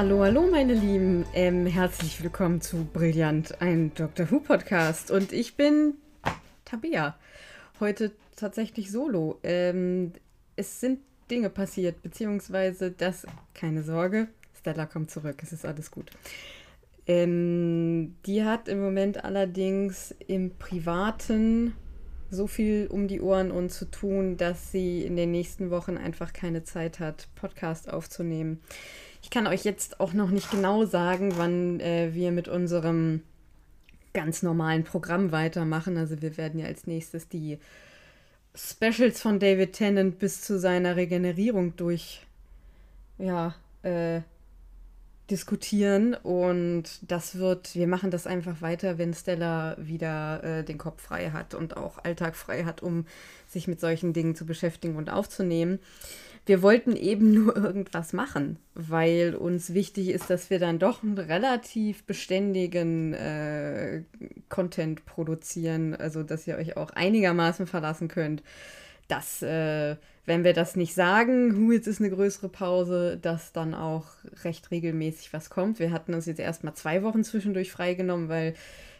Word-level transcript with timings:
Hallo, 0.00 0.22
hallo, 0.22 0.46
meine 0.48 0.74
Lieben. 0.74 1.26
Ähm, 1.34 1.66
herzlich 1.66 2.22
willkommen 2.22 2.60
zu 2.60 2.84
Brillant, 2.84 3.60
ein 3.60 3.92
Doctor 3.94 4.30
Who 4.30 4.38
Podcast. 4.38 5.10
Und 5.10 5.32
ich 5.32 5.56
bin 5.56 5.94
Tabea. 6.64 7.18
Heute 7.80 8.12
tatsächlich 8.36 8.92
solo. 8.92 9.40
Ähm, 9.42 10.12
es 10.54 10.78
sind 10.78 11.00
Dinge 11.32 11.50
passiert, 11.50 12.00
beziehungsweise 12.00 12.92
das, 12.92 13.26
keine 13.54 13.82
Sorge, 13.82 14.28
Stella 14.56 14.86
kommt 14.86 15.10
zurück, 15.10 15.40
es 15.42 15.52
ist 15.52 15.66
alles 15.66 15.90
gut. 15.90 16.12
Ähm, 17.08 18.14
die 18.24 18.44
hat 18.44 18.68
im 18.68 18.80
Moment 18.80 19.24
allerdings 19.24 20.14
im 20.28 20.56
Privaten 20.58 21.74
so 22.30 22.46
viel 22.46 22.86
um 22.86 23.08
die 23.08 23.20
Ohren 23.20 23.50
und 23.50 23.70
zu 23.70 23.90
tun, 23.90 24.36
dass 24.36 24.70
sie 24.70 25.02
in 25.02 25.16
den 25.16 25.32
nächsten 25.32 25.72
Wochen 25.72 25.98
einfach 25.98 26.32
keine 26.32 26.62
Zeit 26.62 27.00
hat, 27.00 27.26
Podcast 27.34 27.92
aufzunehmen. 27.92 28.60
Ich 29.22 29.30
kann 29.30 29.46
euch 29.46 29.64
jetzt 29.64 30.00
auch 30.00 30.12
noch 30.12 30.30
nicht 30.30 30.50
genau 30.50 30.84
sagen, 30.84 31.34
wann 31.36 31.80
äh, 31.80 32.14
wir 32.14 32.32
mit 32.32 32.48
unserem 32.48 33.22
ganz 34.12 34.42
normalen 34.42 34.84
Programm 34.84 35.32
weitermachen. 35.32 35.96
Also 35.96 36.22
wir 36.22 36.36
werden 36.36 36.60
ja 36.60 36.66
als 36.66 36.86
nächstes 36.86 37.28
die 37.28 37.58
Specials 38.54 39.20
von 39.20 39.38
David 39.38 39.74
Tennant 39.74 40.18
bis 40.18 40.40
zu 40.40 40.58
seiner 40.58 40.96
Regenerierung 40.96 41.76
durch 41.76 42.26
ja, 43.18 43.54
äh, 43.82 44.20
diskutieren 45.30 46.14
und 46.14 46.84
das 47.02 47.36
wird, 47.36 47.74
wir 47.74 47.86
machen 47.86 48.10
das 48.10 48.26
einfach 48.26 48.62
weiter, 48.62 48.96
wenn 48.96 49.12
Stella 49.12 49.76
wieder 49.78 50.42
äh, 50.42 50.64
den 50.64 50.78
Kopf 50.78 51.02
frei 51.02 51.30
hat 51.30 51.54
und 51.54 51.76
auch 51.76 52.02
Alltag 52.02 52.34
frei 52.34 52.64
hat, 52.64 52.82
um 52.82 53.06
sich 53.46 53.68
mit 53.68 53.78
solchen 53.78 54.12
Dingen 54.12 54.34
zu 54.34 54.46
beschäftigen 54.46 54.96
und 54.96 55.10
aufzunehmen. 55.10 55.80
Wir 56.46 56.62
wollten 56.62 56.96
eben 56.96 57.32
nur 57.44 57.56
irgendwas 57.56 58.12
machen, 58.12 58.58
weil 58.74 59.34
uns 59.34 59.74
wichtig 59.74 60.08
ist, 60.08 60.30
dass 60.30 60.50
wir 60.50 60.58
dann 60.58 60.78
doch 60.78 61.02
einen 61.02 61.18
relativ 61.18 62.04
beständigen 62.04 63.14
äh, 63.14 64.02
Content 64.48 65.04
produzieren, 65.06 65.94
also 65.94 66.22
dass 66.22 66.46
ihr 66.46 66.56
euch 66.56 66.76
auch 66.76 66.90
einigermaßen 66.90 67.66
verlassen 67.66 68.08
könnt, 68.08 68.42
dass 69.08 69.42
äh, 69.42 69.96
wenn 70.26 70.44
wir 70.44 70.52
das 70.52 70.76
nicht 70.76 70.94
sagen, 70.94 71.56
hu, 71.56 71.72
jetzt 71.72 71.86
ist 71.86 72.00
eine 72.00 72.10
größere 72.10 72.50
Pause, 72.50 73.18
dass 73.20 73.52
dann 73.52 73.74
auch 73.74 74.04
recht 74.44 74.70
regelmäßig 74.70 75.32
was 75.32 75.48
kommt. 75.48 75.78
Wir 75.78 75.90
hatten 75.90 76.12
uns 76.12 76.26
jetzt 76.26 76.38
erstmal 76.38 76.74
zwei 76.74 77.02
Wochen 77.02 77.24
zwischendurch 77.24 77.72
freigenommen, 77.72 78.28
weil 78.28 78.54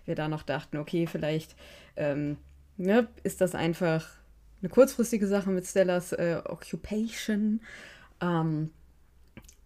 wir 0.07 0.15
da 0.15 0.27
noch 0.27 0.43
dachten, 0.43 0.79
okay, 0.79 1.07
vielleicht 1.07 1.55
ähm, 1.97 2.39
ne, 2.79 3.09
ist 3.23 3.43
das 3.43 3.55
einfach 3.55 4.09
eine 4.61 4.69
kurzfristige 4.69 5.27
Sache 5.27 5.51
mit 5.51 5.67
Stellas 5.67 6.13
äh, 6.13 6.41
Occupation. 6.45 7.61
Ähm, 8.21 8.71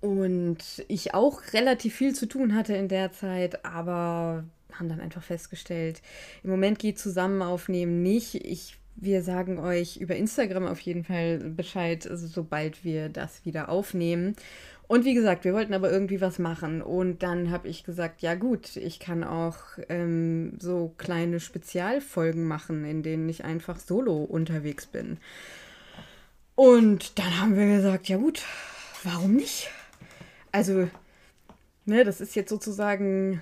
und 0.00 0.58
ich 0.88 1.14
auch 1.14 1.40
relativ 1.52 1.94
viel 1.94 2.14
zu 2.14 2.26
tun 2.26 2.54
hatte 2.54 2.74
in 2.74 2.88
der 2.88 3.12
Zeit, 3.12 3.64
aber 3.64 4.44
haben 4.72 4.88
dann 4.88 5.00
einfach 5.00 5.22
festgestellt, 5.22 6.02
im 6.42 6.50
Moment 6.50 6.78
geht 6.78 6.98
zusammen 6.98 7.42
aufnehmen 7.42 8.02
nicht. 8.02 8.34
Ich 8.34 8.78
wir 8.96 9.22
sagen 9.22 9.58
euch 9.58 9.96
über 9.96 10.16
Instagram 10.16 10.66
auf 10.66 10.80
jeden 10.80 11.04
Fall 11.04 11.38
Bescheid, 11.38 12.06
sobald 12.12 12.84
wir 12.84 13.08
das 13.08 13.44
wieder 13.44 13.68
aufnehmen. 13.68 14.36
Und 14.88 15.04
wie 15.04 15.14
gesagt, 15.14 15.44
wir 15.44 15.54
wollten 15.54 15.74
aber 15.74 15.90
irgendwie 15.90 16.20
was 16.20 16.38
machen. 16.38 16.82
Und 16.82 17.22
dann 17.22 17.50
habe 17.50 17.68
ich 17.68 17.84
gesagt, 17.84 18.20
ja 18.20 18.34
gut, 18.34 18.76
ich 18.76 19.00
kann 19.00 19.24
auch 19.24 19.56
ähm, 19.88 20.58
so 20.60 20.92
kleine 20.98 21.40
Spezialfolgen 21.40 22.44
machen, 22.44 22.84
in 22.84 23.02
denen 23.02 23.28
ich 23.28 23.44
einfach 23.44 23.78
solo 23.78 24.18
unterwegs 24.18 24.86
bin. 24.86 25.18
Und 26.54 27.18
dann 27.18 27.40
haben 27.40 27.56
wir 27.56 27.76
gesagt, 27.76 28.08
ja 28.08 28.18
gut, 28.18 28.42
warum 29.02 29.34
nicht? 29.34 29.70
Also, 30.50 30.88
ne, 31.86 32.04
das 32.04 32.20
ist 32.20 32.34
jetzt 32.34 32.50
sozusagen 32.50 33.40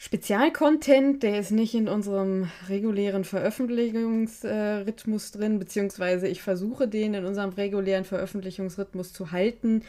Spezialcontent, 0.00 1.24
der 1.24 1.40
ist 1.40 1.50
nicht 1.50 1.74
in 1.74 1.88
unserem 1.88 2.48
regulären 2.68 3.24
Veröffentlichungsrhythmus 3.24 5.32
drin, 5.32 5.58
beziehungsweise 5.58 6.28
ich 6.28 6.40
versuche 6.40 6.86
den 6.86 7.14
in 7.14 7.24
unserem 7.24 7.50
regulären 7.50 8.04
Veröffentlichungsrhythmus 8.04 9.12
zu 9.12 9.32
halten. 9.32 9.82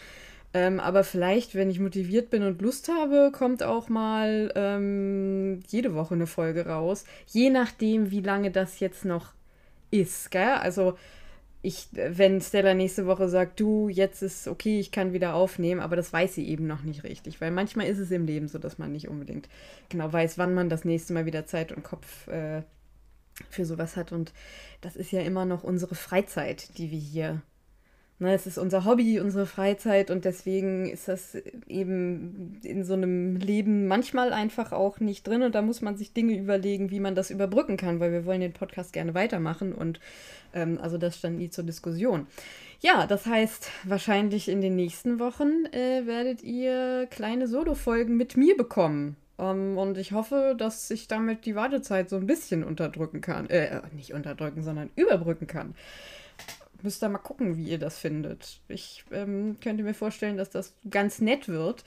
Ähm, 0.54 0.80
aber 0.80 1.04
vielleicht, 1.04 1.54
wenn 1.54 1.70
ich 1.70 1.80
motiviert 1.80 2.32
bin 2.32 2.44
und 2.44 2.62
Lust 2.62 2.90
habe, 2.90 3.32
kommt 3.32 3.62
auch 3.62 3.88
mal 3.88 4.52
ähm, 4.56 5.60
jede 5.68 5.94
Woche 5.94 6.16
eine 6.16 6.28
Folge 6.28 6.66
raus. 6.66 7.06
Je 7.28 7.50
nachdem, 7.52 8.10
wie 8.10 8.22
lange 8.22 8.50
das 8.50 8.80
jetzt 8.80 9.06
noch 9.06 9.34
ist. 9.92 10.32
Gell? 10.32 10.54
Also 10.56 10.98
ich, 11.62 11.88
wenn 11.92 12.42
Stella 12.42 12.74
nächste 12.74 13.06
Woche 13.06 13.28
sagt, 13.28 13.60
du, 13.60 13.90
jetzt 13.90 14.22
ist 14.24 14.48
okay, 14.48 14.80
ich 14.80 14.92
kann 14.92 15.14
wieder 15.14 15.34
aufnehmen, 15.34 15.82
aber 15.82 15.96
das 15.96 16.14
weiß 16.14 16.36
sie 16.36 16.48
eben 16.48 16.68
noch 16.68 16.84
nicht 16.84 17.04
richtig, 17.04 17.42
weil 17.42 17.52
manchmal 17.52 17.88
ist 17.88 18.00
es 18.00 18.12
im 18.12 18.26
Leben 18.26 18.48
so, 18.48 18.60
dass 18.60 18.78
man 18.78 18.94
nicht 18.94 19.10
unbedingt 19.10 19.50
genau 19.90 20.12
weiß, 20.12 20.38
wann 20.38 20.54
man 20.54 20.70
das 20.70 20.86
nächste 20.86 21.14
Mal 21.14 21.26
wieder 21.26 21.46
Zeit 21.46 21.74
und 21.74 21.84
Kopf 21.84 22.28
äh, 22.28 22.64
für 23.50 23.66
sowas 23.66 23.98
hat. 23.98 24.14
Und 24.14 24.34
das 24.81 24.96
ist 24.96 25.12
ja 25.12 25.22
immer 25.22 25.46
noch 25.46 25.64
unsere 25.64 25.96
Freizeit, 25.96 26.78
die 26.78 26.92
wir 26.92 27.00
hier 27.00 27.42
Ne, 28.22 28.34
es 28.34 28.46
ist 28.46 28.57
unser 28.57 28.84
Hobby, 28.84 29.22
unsere 29.22 29.46
Freizeit 29.46 30.12
und 30.12 30.25
deswegen 30.25 30.90
ist 30.90 31.07
das 31.07 31.35
eben 31.68 32.59
in 32.63 32.84
so 32.84 32.94
einem 32.94 33.38
Leben 33.38 33.88
manchmal 33.88 34.34
einfach 34.34 34.74
auch 34.74 35.00
nicht 35.00 35.25
drin 35.25 35.41
und 35.41 35.56
da 35.56 35.62
muss 35.62 35.81
man 35.81 35.96
sich 35.96 36.12
Dinge 36.12 36.38
überlegen, 36.38 36.91
wie 36.91 37.00
man 37.00 37.16
das 37.16 37.31
überbrücken 37.31 37.78
kann, 37.78 38.02
weil 38.02 38.12
wir 38.12 38.25
wollen 38.25 38.41
den 38.41 38.52
Podcast 38.52 38.91
gerne 38.91 39.13
weitermachen 39.13 39.72
und 39.74 40.02
ähm, 40.53 40.80
also 40.81 40.97
das 40.97 41.16
stand 41.16 41.38
nie 41.38 41.50
zur 41.50 41.63
Diskussion. 41.63 42.28
Ja, 42.81 43.07
das 43.07 43.25
heißt, 43.25 43.72
wahrscheinlich 43.85 44.50
in 44.50 44.59
den 44.59 44.75
nächsten 44.75 45.19
Wochen 45.19 45.66
äh, 45.72 46.06
werdet 46.06 46.44
ihr 46.44 47.07
kleine 47.09 47.47
Solo-Folgen 47.47 48.18
mit 48.18 48.36
mir 48.36 48.57
bekommen. 48.57 49.16
Um, 49.38 49.46
ähm, 49.46 49.78
und 49.78 49.97
ich 49.97 50.12
hoffe, 50.12 50.56
dass 50.57 50.91
ich 50.91 51.07
damit 51.07 51.46
die 51.46 51.56
Wartezeit 51.56 52.09
so 52.09 52.18
ein 52.18 52.28
bisschen 52.28 52.66
unterdrücken 52.66 53.22
kann. 53.22 53.50
Äh, 53.50 53.80
nicht 53.96 54.13
unterdrücken, 54.13 54.62
sondern 54.63 54.90
überbrücken 54.97 55.47
kann 55.47 55.74
müsst 56.84 57.04
ihr 57.04 57.10
mal 57.10 57.18
gucken, 57.18 57.58
wie 57.58 57.70
ihr 57.70 57.80
das 57.80 57.98
findet. 57.98 58.62
Ich 58.68 59.04
ähm, 59.12 59.58
könnte 59.62 59.84
mir 59.84 59.94
vorstellen, 59.94 60.38
dass 60.38 60.50
das 60.50 60.74
ganz 60.90 61.20
nett 61.20 61.48
wird. 61.48 61.84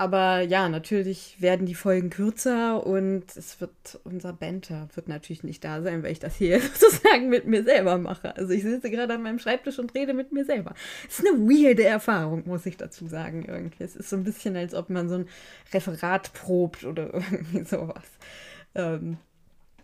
Aber 0.00 0.42
ja, 0.42 0.68
natürlich 0.68 1.40
werden 1.40 1.66
die 1.66 1.74
Folgen 1.74 2.08
kürzer 2.08 2.86
und 2.86 3.24
es 3.36 3.60
wird, 3.60 3.98
unser 4.04 4.32
Banter 4.32 4.88
wird 4.94 5.08
natürlich 5.08 5.42
nicht 5.42 5.64
da 5.64 5.82
sein, 5.82 6.04
weil 6.04 6.12
ich 6.12 6.20
das 6.20 6.36
hier 6.36 6.60
sozusagen 6.78 7.28
mit 7.28 7.46
mir 7.46 7.64
selber 7.64 7.98
mache. 7.98 8.36
Also 8.36 8.52
ich 8.52 8.62
sitze 8.62 8.90
gerade 8.90 9.14
an 9.14 9.24
meinem 9.24 9.40
Schreibtisch 9.40 9.80
und 9.80 9.92
rede 9.96 10.14
mit 10.14 10.30
mir 10.30 10.44
selber. 10.44 10.74
Es 11.08 11.18
ist 11.18 11.26
eine 11.26 11.38
weirde 11.40 11.82
Erfahrung, 11.82 12.44
muss 12.46 12.64
ich 12.64 12.76
dazu 12.76 13.08
sagen, 13.08 13.44
irgendwie. 13.48 13.82
Es 13.82 13.96
ist 13.96 14.08
so 14.08 14.14
ein 14.14 14.22
bisschen, 14.22 14.54
als 14.56 14.72
ob 14.72 14.88
man 14.88 15.08
so 15.08 15.16
ein 15.16 15.28
Referat 15.74 16.32
probt 16.32 16.84
oder 16.84 17.12
irgendwie 17.14 17.64
sowas. 17.64 18.06
Ähm, 18.76 19.18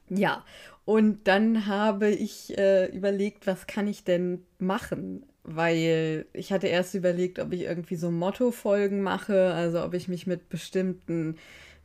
ja, 0.09 0.45
und 0.85 1.27
dann 1.27 1.67
habe 1.67 2.11
ich 2.11 2.57
äh, 2.59 2.87
überlegt, 2.95 3.47
was 3.47 3.67
kann 3.67 3.87
ich 3.87 4.05
denn 4.05 4.45
machen? 4.59 5.25
Weil 5.43 6.27
ich 6.33 6.53
hatte 6.53 6.67
erst 6.69 6.95
überlegt, 6.95 7.39
ob 7.39 7.53
ich 7.53 7.63
irgendwie 7.63 7.97
so 7.97 8.11
Motto-Folgen 8.11 9.03
mache, 9.03 9.53
also 9.53 9.83
ob 9.83 9.95
ich 9.95 10.09
mich 10.09 10.27
mit 10.27 10.49
bestimmten, 10.49 11.37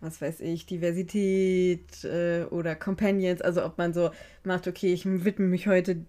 was 0.02 0.22
weiß 0.22 0.42
ich, 0.42 0.66
Diversität 0.66 2.04
äh, 2.04 2.44
oder 2.50 2.76
Companions, 2.76 3.42
also 3.42 3.64
ob 3.66 3.78
man 3.78 3.94
so 3.94 4.12
macht, 4.44 4.68
okay, 4.68 4.94
ich 4.94 5.06
widme 5.06 5.48
mich 5.48 5.68
heute 5.68 6.06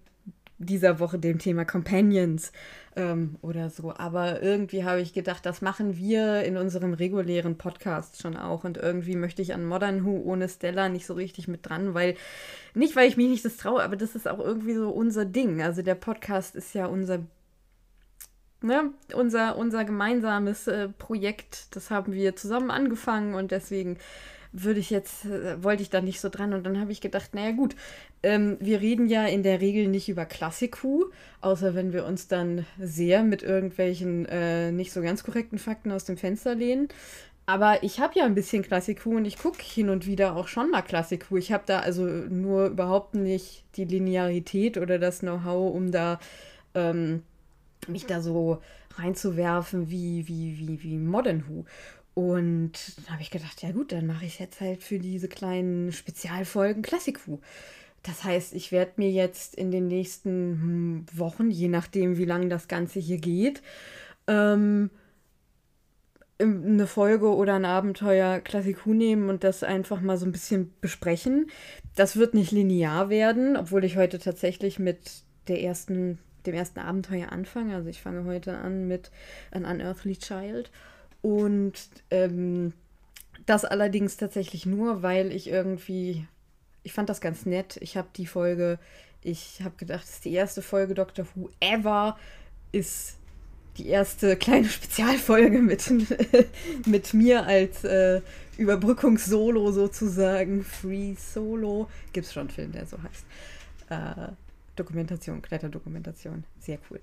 dieser 0.65 0.99
Woche 0.99 1.19
dem 1.19 1.39
Thema 1.39 1.65
Companions 1.65 2.51
ähm, 2.95 3.35
oder 3.41 3.69
so. 3.69 3.93
Aber 3.95 4.41
irgendwie 4.41 4.83
habe 4.83 5.01
ich 5.01 5.13
gedacht, 5.13 5.45
das 5.45 5.61
machen 5.61 5.97
wir 5.97 6.43
in 6.43 6.57
unserem 6.57 6.93
regulären 6.93 7.57
Podcast 7.57 8.21
schon 8.21 8.37
auch. 8.37 8.63
Und 8.63 8.77
irgendwie 8.77 9.15
möchte 9.15 9.41
ich 9.41 9.53
an 9.53 9.65
Modern 9.65 10.05
Who 10.05 10.21
ohne 10.23 10.47
Stella 10.49 10.89
nicht 10.89 11.05
so 11.05 11.13
richtig 11.13 11.47
mit 11.47 11.67
dran, 11.67 11.93
weil, 11.93 12.15
nicht 12.73 12.95
weil 12.95 13.07
ich 13.07 13.17
mich 13.17 13.29
nicht 13.29 13.45
das 13.45 13.57
traue, 13.57 13.83
aber 13.83 13.95
das 13.95 14.15
ist 14.15 14.27
auch 14.27 14.39
irgendwie 14.39 14.75
so 14.75 14.89
unser 14.89 15.25
Ding. 15.25 15.61
Also 15.61 15.81
der 15.81 15.95
Podcast 15.95 16.55
ist 16.55 16.73
ja 16.73 16.85
unser 16.85 17.19
Ne, 18.63 18.91
unser, 19.15 19.57
unser 19.57 19.85
gemeinsames 19.85 20.67
äh, 20.67 20.87
Projekt, 20.87 21.75
das 21.75 21.89
haben 21.89 22.13
wir 22.13 22.35
zusammen 22.35 22.69
angefangen 22.69 23.33
und 23.33 23.49
deswegen 23.49 23.97
würde 24.51 24.79
ich 24.79 24.89
jetzt, 24.89 25.25
äh, 25.25 25.63
wollte 25.63 25.83
ich 25.83 25.89
da 25.89 26.01
nicht 26.01 26.19
so 26.19 26.29
dran. 26.29 26.53
Und 26.53 26.65
dann 26.65 26.79
habe 26.79 26.91
ich 26.91 27.01
gedacht, 27.01 27.33
naja 27.33 27.51
gut, 27.51 27.75
ähm, 28.23 28.57
wir 28.59 28.81
reden 28.81 29.07
ja 29.07 29.25
in 29.25 29.43
der 29.43 29.61
Regel 29.61 29.87
nicht 29.87 30.09
über 30.09 30.25
Klassiku, 30.25 31.05
außer 31.41 31.75
wenn 31.75 31.93
wir 31.93 32.05
uns 32.05 32.27
dann 32.27 32.65
sehr 32.79 33.23
mit 33.23 33.43
irgendwelchen 33.43 34.25
äh, 34.25 34.71
nicht 34.71 34.91
so 34.91 35.01
ganz 35.01 35.23
korrekten 35.23 35.59
Fakten 35.59 35.91
aus 35.91 36.05
dem 36.05 36.17
Fenster 36.17 36.55
lehnen. 36.55 36.89
Aber 37.45 37.83
ich 37.83 37.99
habe 37.99 38.13
ja 38.15 38.25
ein 38.25 38.35
bisschen 38.35 38.63
Klassiku 38.63 39.17
und 39.17 39.25
ich 39.25 39.37
gucke 39.37 39.61
hin 39.61 39.89
und 39.89 40.05
wieder 40.05 40.35
auch 40.35 40.47
schon 40.47 40.71
mal 40.71 40.81
Klassiku. 40.83 41.37
Ich 41.37 41.51
habe 41.51 41.63
da 41.65 41.79
also 41.79 42.03
nur 42.03 42.67
überhaupt 42.67 43.15
nicht 43.15 43.63
die 43.75 43.85
Linearität 43.85 44.77
oder 44.77 44.99
das 44.99 45.19
Know-how, 45.19 45.73
um 45.73 45.91
da 45.91 46.19
ähm, 46.75 47.23
mich 47.87 48.05
da 48.05 48.21
so 48.21 48.61
reinzuwerfen 48.95 49.89
wie, 49.89 50.27
wie, 50.27 50.59
wie, 50.59 50.83
wie 50.83 50.97
Modern 50.97 51.45
Who. 51.47 51.65
Und 52.13 52.73
dann 52.97 53.13
habe 53.13 53.21
ich 53.21 53.31
gedacht, 53.31 53.61
ja 53.61 53.71
gut, 53.71 53.91
dann 53.91 54.05
mache 54.05 54.25
ich 54.25 54.39
jetzt 54.39 54.59
halt 54.59 54.83
für 54.83 54.99
diese 54.99 55.27
kleinen 55.27 55.91
Spezialfolgen 55.91 56.81
Klassiku. 56.81 57.39
Das 58.03 58.23
heißt, 58.23 58.53
ich 58.53 58.71
werde 58.71 58.93
mir 58.97 59.11
jetzt 59.11 59.55
in 59.55 59.71
den 59.71 59.87
nächsten 59.87 60.61
hm, 60.61 61.05
Wochen, 61.13 61.51
je 61.51 61.67
nachdem, 61.67 62.17
wie 62.17 62.25
lange 62.25 62.49
das 62.49 62.67
Ganze 62.67 62.99
hier 62.99 63.17
geht, 63.17 63.61
ähm, 64.27 64.89
eine 66.39 66.87
Folge 66.87 67.35
oder 67.35 67.53
ein 67.53 67.65
Abenteuer 67.65 68.39
Klassik 68.39 68.85
Who 68.85 68.93
nehmen 68.93 69.29
und 69.29 69.43
das 69.43 69.63
einfach 69.63 70.01
mal 70.01 70.17
so 70.17 70.25
ein 70.25 70.31
bisschen 70.31 70.73
besprechen. 70.81 71.51
Das 71.95 72.15
wird 72.15 72.33
nicht 72.33 72.51
linear 72.51 73.09
werden, 73.09 73.55
obwohl 73.55 73.83
ich 73.83 73.95
heute 73.95 74.17
tatsächlich 74.17 74.79
mit 74.79 75.23
der 75.47 75.61
ersten, 75.61 76.17
dem 76.47 76.55
ersten 76.55 76.79
Abenteuer 76.79 77.31
anfange. 77.31 77.75
Also 77.75 77.89
ich 77.89 78.01
fange 78.01 78.25
heute 78.25 78.57
an 78.57 78.87
mit 78.87 79.11
An 79.51 79.65
Unearthly 79.65 80.17
Child. 80.17 80.71
Und 81.21 81.73
ähm, 82.09 82.73
das 83.45 83.65
allerdings 83.65 84.17
tatsächlich 84.17 84.65
nur, 84.65 85.03
weil 85.03 85.31
ich 85.31 85.47
irgendwie, 85.47 86.25
ich 86.83 86.93
fand 86.93 87.09
das 87.09 87.21
ganz 87.21 87.45
nett. 87.45 87.77
Ich 87.81 87.97
habe 87.97 88.07
die 88.15 88.25
Folge, 88.25 88.79
ich 89.23 89.61
habe 89.63 89.75
gedacht, 89.77 90.03
das 90.03 90.11
ist 90.15 90.25
die 90.25 90.33
erste 90.33 90.61
Folge 90.61 90.93
Doctor 90.93 91.25
Who 91.35 91.49
ever, 91.59 92.17
ist 92.71 93.17
die 93.77 93.87
erste 93.87 94.35
kleine 94.35 94.67
Spezialfolge 94.69 95.59
mit, 95.59 95.91
mit 96.85 97.13
mir 97.13 97.45
als 97.45 97.83
äh, 97.83 98.21
Überbrückungssolo 98.57 99.71
sozusagen. 99.71 100.63
Free 100.63 101.15
Solo. 101.15 101.89
Gibt 102.13 102.27
es 102.27 102.33
schon 102.33 102.41
einen 102.41 102.49
Film, 102.49 102.71
der 102.71 102.85
so 102.85 102.97
heißt. 103.01 103.25
Äh, 103.89 104.31
Dokumentation, 104.75 105.41
Kletterdokumentation. 105.41 106.43
Sehr 106.59 106.79
cool. 106.89 106.99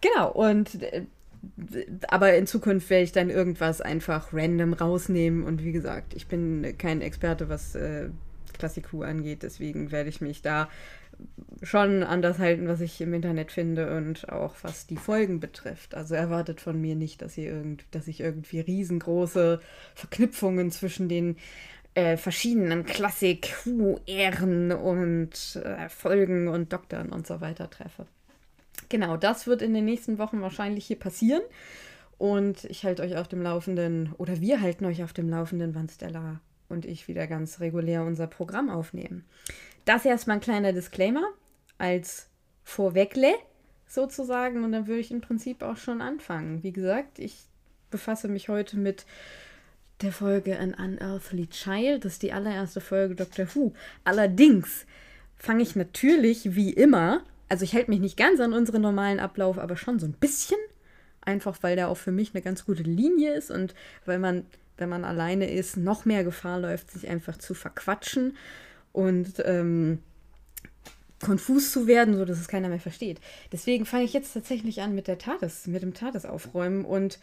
Genau, 0.00 0.30
und 0.32 0.82
äh, 0.82 1.02
aber 2.08 2.34
in 2.34 2.46
Zukunft 2.46 2.90
werde 2.90 3.04
ich 3.04 3.12
dann 3.12 3.30
irgendwas 3.30 3.80
einfach 3.80 4.32
random 4.32 4.72
rausnehmen. 4.72 5.44
Und 5.44 5.64
wie 5.64 5.72
gesagt, 5.72 6.14
ich 6.14 6.26
bin 6.26 6.74
kein 6.78 7.00
Experte, 7.00 7.48
was 7.48 7.74
äh, 7.74 8.08
Klassik 8.52 8.94
angeht, 8.94 9.42
deswegen 9.42 9.90
werde 9.90 10.08
ich 10.08 10.20
mich 10.20 10.42
da 10.42 10.68
schon 11.62 12.02
an 12.02 12.22
das 12.22 12.38
halten, 12.38 12.68
was 12.68 12.80
ich 12.80 13.00
im 13.00 13.14
Internet 13.14 13.52
finde 13.52 13.96
und 13.96 14.28
auch 14.30 14.54
was 14.62 14.86
die 14.86 14.96
Folgen 14.96 15.40
betrifft. 15.40 15.94
Also 15.94 16.14
erwartet 16.14 16.60
von 16.60 16.80
mir 16.80 16.94
nicht, 16.94 17.22
dass, 17.22 17.38
ihr 17.38 17.50
irgend, 17.52 17.84
dass 17.92 18.08
ich 18.08 18.20
irgendwie 18.20 18.60
riesengroße 18.60 19.60
Verknüpfungen 19.94 20.70
zwischen 20.70 21.08
den 21.08 21.36
äh, 21.94 22.16
verschiedenen 22.16 22.84
Klassik-Ehren 22.84 24.72
und 24.72 25.60
äh, 25.64 25.88
Folgen 25.88 26.48
und 26.48 26.72
Doktern 26.72 27.10
und 27.10 27.26
so 27.26 27.40
weiter 27.40 27.70
treffe. 27.70 28.06
Genau, 28.94 29.16
das 29.16 29.48
wird 29.48 29.60
in 29.60 29.74
den 29.74 29.86
nächsten 29.86 30.18
Wochen 30.18 30.40
wahrscheinlich 30.40 30.86
hier 30.86 31.00
passieren. 31.00 31.42
Und 32.16 32.62
ich 32.66 32.84
halte 32.84 33.02
euch 33.02 33.16
auf 33.16 33.26
dem 33.26 33.42
Laufenden, 33.42 34.12
oder 34.18 34.40
wir 34.40 34.60
halten 34.60 34.84
euch 34.84 35.02
auf 35.02 35.12
dem 35.12 35.28
Laufenden, 35.28 35.74
wann 35.74 35.88
Stella 35.88 36.38
und 36.68 36.86
ich 36.86 37.08
wieder 37.08 37.26
ganz 37.26 37.58
regulär 37.58 38.04
unser 38.04 38.28
Programm 38.28 38.70
aufnehmen. 38.70 39.24
Das 39.84 40.04
erstmal 40.04 40.36
ein 40.36 40.42
kleiner 40.42 40.72
Disclaimer 40.72 41.24
als 41.76 42.28
Vorwegle 42.62 43.34
sozusagen 43.88 44.62
und 44.62 44.70
dann 44.70 44.86
würde 44.86 45.00
ich 45.00 45.10
im 45.10 45.22
Prinzip 45.22 45.64
auch 45.64 45.76
schon 45.76 46.00
anfangen. 46.00 46.62
Wie 46.62 46.72
gesagt, 46.72 47.18
ich 47.18 47.46
befasse 47.90 48.28
mich 48.28 48.48
heute 48.48 48.76
mit 48.76 49.06
der 50.02 50.12
Folge 50.12 50.56
An 50.60 50.72
Unearthly 50.72 51.48
Child. 51.48 52.04
Das 52.04 52.12
ist 52.12 52.22
die 52.22 52.32
allererste 52.32 52.80
Folge 52.80 53.16
Doctor 53.16 53.46
Who. 53.56 53.72
Allerdings 54.04 54.86
fange 55.36 55.64
ich 55.64 55.74
natürlich 55.74 56.54
wie 56.54 56.72
immer, 56.72 57.24
also 57.54 57.62
ich 57.62 57.72
halte 57.76 57.92
mich 57.92 58.00
nicht 58.00 58.16
ganz 58.16 58.40
an 58.40 58.52
unseren 58.52 58.82
normalen 58.82 59.20
Ablauf, 59.20 59.60
aber 59.60 59.76
schon 59.76 60.00
so 60.00 60.06
ein 60.06 60.14
bisschen. 60.14 60.58
Einfach 61.20 61.56
weil 61.60 61.76
der 61.76 61.88
auch 61.88 61.96
für 61.96 62.10
mich 62.10 62.34
eine 62.34 62.42
ganz 62.42 62.64
gute 62.64 62.82
Linie 62.82 63.32
ist 63.32 63.52
und 63.52 63.76
weil 64.06 64.18
man, 64.18 64.44
wenn 64.76 64.88
man 64.88 65.04
alleine 65.04 65.48
ist, 65.48 65.76
noch 65.76 66.04
mehr 66.04 66.24
Gefahr 66.24 66.58
läuft, 66.58 66.90
sich 66.90 67.06
einfach 67.06 67.38
zu 67.38 67.54
verquatschen 67.54 68.36
und 68.90 69.34
ähm, 69.44 70.00
konfus 71.22 71.70
zu 71.70 71.86
werden, 71.86 72.16
so 72.16 72.24
dass 72.24 72.40
es 72.40 72.48
keiner 72.48 72.68
mehr 72.68 72.80
versteht. 72.80 73.20
Deswegen 73.52 73.86
fange 73.86 74.02
ich 74.02 74.14
jetzt 74.14 74.34
tatsächlich 74.34 74.82
an 74.82 74.96
mit 74.96 75.06
der 75.06 75.18
TARDIS, 75.18 75.68
mit 75.68 75.80
dem 75.80 75.94
TARDIS 75.94 76.24
aufräumen. 76.24 76.84
Und 76.84 77.20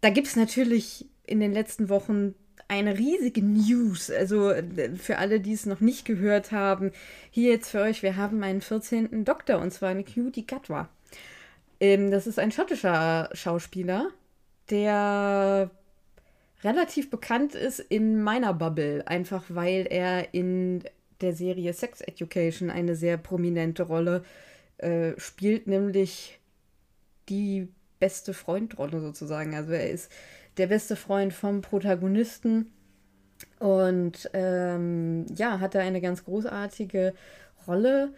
da 0.00 0.08
gibt 0.08 0.28
es 0.28 0.36
natürlich 0.36 1.04
in 1.26 1.38
den 1.38 1.52
letzten 1.52 1.90
Wochen 1.90 2.34
eine 2.68 2.98
riesige 2.98 3.42
News. 3.42 4.10
Also 4.10 4.52
für 4.96 5.18
alle, 5.18 5.40
die 5.40 5.52
es 5.52 5.66
noch 5.66 5.80
nicht 5.80 6.04
gehört 6.04 6.52
haben, 6.52 6.92
hier 7.30 7.50
jetzt 7.50 7.70
für 7.70 7.80
euch, 7.80 8.02
wir 8.02 8.16
haben 8.16 8.42
einen 8.42 8.60
14. 8.60 9.24
Doktor 9.24 9.58
und 9.58 9.72
zwar 9.72 9.90
eine 9.90 10.04
Cutie 10.04 10.46
Gatwa. 10.46 10.88
Ähm, 11.80 12.10
das 12.10 12.26
ist 12.26 12.38
ein 12.38 12.52
schottischer 12.52 13.28
Schauspieler, 13.32 14.10
der 14.70 15.70
relativ 16.62 17.10
bekannt 17.10 17.54
ist 17.54 17.78
in 17.78 18.22
meiner 18.22 18.54
Bubble, 18.54 19.06
einfach 19.06 19.44
weil 19.48 19.86
er 19.88 20.32
in 20.32 20.82
der 21.20 21.34
Serie 21.34 21.72
Sex 21.72 22.00
Education 22.00 22.70
eine 22.70 22.96
sehr 22.96 23.16
prominente 23.16 23.82
Rolle 23.82 24.24
äh, 24.78 25.12
spielt, 25.18 25.66
nämlich 25.66 26.38
die 27.28 27.68
beste 28.00 28.34
Freundrolle 28.34 29.00
sozusagen. 29.00 29.54
Also 29.54 29.72
er 29.72 29.90
ist 29.90 30.10
der 30.56 30.66
beste 30.68 30.96
Freund 30.96 31.32
vom 31.32 31.60
Protagonisten 31.62 32.70
und 33.58 34.30
ähm, 34.32 35.26
ja, 35.34 35.60
hat 35.60 35.74
da 35.74 35.80
eine 35.80 36.00
ganz 36.00 36.24
großartige 36.24 37.14
Rolle 37.66 38.12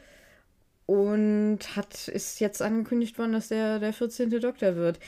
und 0.87 1.59
hat 1.77 2.09
ist 2.09 2.41
jetzt 2.41 2.63
angekündigt 2.63 3.19
worden, 3.19 3.33
dass 3.33 3.51
er 3.51 3.79
der 3.81 3.93
14. 3.93 4.31
Doktor 4.41 4.77
wird. 4.77 5.01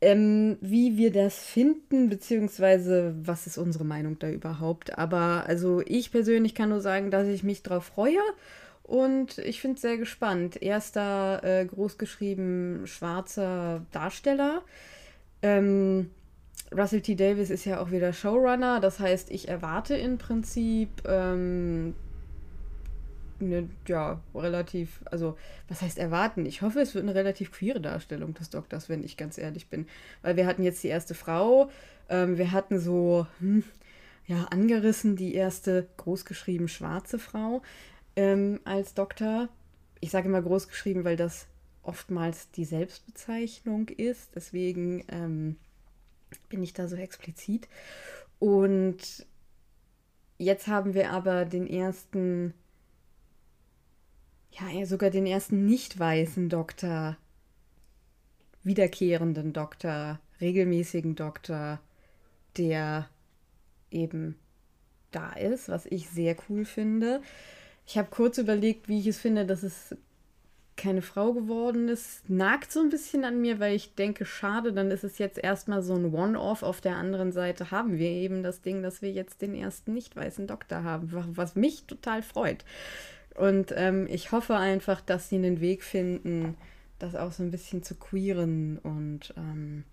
Ähm, 0.00 0.58
wie 0.60 0.96
wir 0.98 1.12
das 1.12 1.38
finden, 1.38 2.10
beziehungsweise 2.10 3.14
was 3.22 3.46
ist 3.46 3.56
unsere 3.58 3.84
Meinung 3.84 4.18
da 4.18 4.28
überhaupt. 4.28 4.98
Aber 4.98 5.44
also 5.46 5.82
ich 5.86 6.10
persönlich 6.10 6.54
kann 6.54 6.68
nur 6.68 6.80
sagen, 6.80 7.10
dass 7.10 7.26
ich 7.26 7.42
mich 7.42 7.62
drauf 7.62 7.84
freue 7.86 8.20
und 8.82 9.38
ich 9.38 9.60
finde 9.60 9.76
es 9.76 9.82
sehr 9.82 9.96
gespannt. 9.96 10.60
Erster 10.60 11.42
äh, 11.42 11.64
großgeschrieben 11.64 12.86
schwarzer 12.86 13.86
Darsteller. 13.92 14.62
Ähm, 15.42 16.10
Russell 16.72 17.00
T. 17.02 17.14
Davis 17.14 17.50
ist 17.50 17.64
ja 17.64 17.80
auch 17.80 17.90
wieder 17.90 18.12
Showrunner, 18.12 18.80
das 18.80 18.98
heißt, 18.98 19.30
ich 19.30 19.48
erwarte 19.48 19.96
im 19.96 20.18
Prinzip 20.18 20.88
ähm, 21.06 21.94
eine, 23.40 23.68
ja, 23.86 24.20
relativ, 24.34 25.00
also, 25.06 25.36
was 25.68 25.82
heißt 25.82 25.98
erwarten? 25.98 26.46
Ich 26.46 26.62
hoffe, 26.62 26.80
es 26.80 26.94
wird 26.94 27.04
eine 27.04 27.14
relativ 27.14 27.52
queere 27.52 27.80
Darstellung 27.80 28.34
des 28.34 28.50
Doktors, 28.50 28.88
wenn 28.88 29.02
ich 29.02 29.16
ganz 29.16 29.38
ehrlich 29.38 29.68
bin. 29.68 29.86
Weil 30.22 30.36
wir 30.36 30.46
hatten 30.46 30.62
jetzt 30.62 30.82
die 30.82 30.88
erste 30.88 31.14
Frau, 31.14 31.70
ähm, 32.08 32.38
wir 32.38 32.52
hatten 32.52 32.78
so, 32.78 33.26
hm, 33.40 33.64
ja, 34.26 34.44
angerissen 34.44 35.16
die 35.16 35.34
erste 35.34 35.86
großgeschrieben 35.96 36.68
schwarze 36.68 37.18
Frau 37.18 37.62
ähm, 38.16 38.60
als 38.64 38.94
Doktor. 38.94 39.48
Ich 40.00 40.10
sage 40.10 40.28
immer 40.28 40.42
großgeschrieben, 40.42 41.04
weil 41.04 41.16
das 41.16 41.46
oftmals 41.82 42.50
die 42.52 42.64
Selbstbezeichnung 42.64 43.88
ist. 43.88 44.30
Deswegen 44.34 45.04
ähm, 45.08 45.56
bin 46.48 46.62
ich 46.62 46.72
da 46.72 46.88
so 46.88 46.96
explizit. 46.96 47.68
Und 48.38 49.26
jetzt 50.38 50.66
haben 50.66 50.94
wir 50.94 51.10
aber 51.10 51.44
den 51.44 51.66
ersten 51.66 52.54
ja, 54.60 54.86
sogar 54.86 55.10
den 55.10 55.26
ersten 55.26 55.66
nicht 55.66 55.98
weißen 55.98 56.48
Doktor, 56.48 57.16
wiederkehrenden 58.62 59.52
Doktor, 59.52 60.20
regelmäßigen 60.40 61.16
Doktor, 61.16 61.80
der 62.56 63.08
eben 63.90 64.36
da 65.10 65.32
ist, 65.32 65.68
was 65.68 65.86
ich 65.86 66.08
sehr 66.08 66.36
cool 66.48 66.64
finde. 66.64 67.20
Ich 67.86 67.98
habe 67.98 68.08
kurz 68.10 68.38
überlegt, 68.38 68.88
wie 68.88 69.00
ich 69.00 69.06
es 69.06 69.18
finde, 69.18 69.44
dass 69.44 69.62
es 69.62 69.96
keine 70.76 71.02
Frau 71.02 71.32
geworden 71.32 71.88
ist. 71.88 72.28
Nagt 72.28 72.72
so 72.72 72.80
ein 72.80 72.90
bisschen 72.90 73.24
an 73.24 73.40
mir, 73.40 73.60
weil 73.60 73.74
ich 73.74 73.94
denke, 73.94 74.24
schade, 74.24 74.72
dann 74.72 74.90
ist 74.90 75.04
es 75.04 75.18
jetzt 75.18 75.38
erstmal 75.38 75.82
so 75.82 75.94
ein 75.94 76.12
One-Off. 76.12 76.62
Auf 76.62 76.80
der 76.80 76.96
anderen 76.96 77.32
Seite 77.32 77.70
haben 77.70 77.98
wir 77.98 78.10
eben 78.10 78.42
das 78.42 78.60
Ding, 78.60 78.82
dass 78.82 79.02
wir 79.02 79.12
jetzt 79.12 79.42
den 79.42 79.54
ersten 79.54 79.92
nicht 79.92 80.16
weißen 80.16 80.46
Doktor 80.46 80.82
haben, 80.82 81.10
was 81.36 81.54
mich 81.54 81.84
total 81.84 82.22
freut. 82.22 82.64
Und 83.34 83.72
ähm, 83.76 84.06
ich 84.08 84.32
hoffe 84.32 84.56
einfach, 84.56 85.00
dass 85.00 85.28
sie 85.28 85.36
einen 85.36 85.60
Weg 85.60 85.82
finden, 85.82 86.56
das 86.98 87.16
auch 87.16 87.32
so 87.32 87.42
ein 87.42 87.50
bisschen 87.50 87.82
zu 87.82 87.94
queeren. 87.94 88.78
Und 88.78 89.34
ähm, 89.36 89.84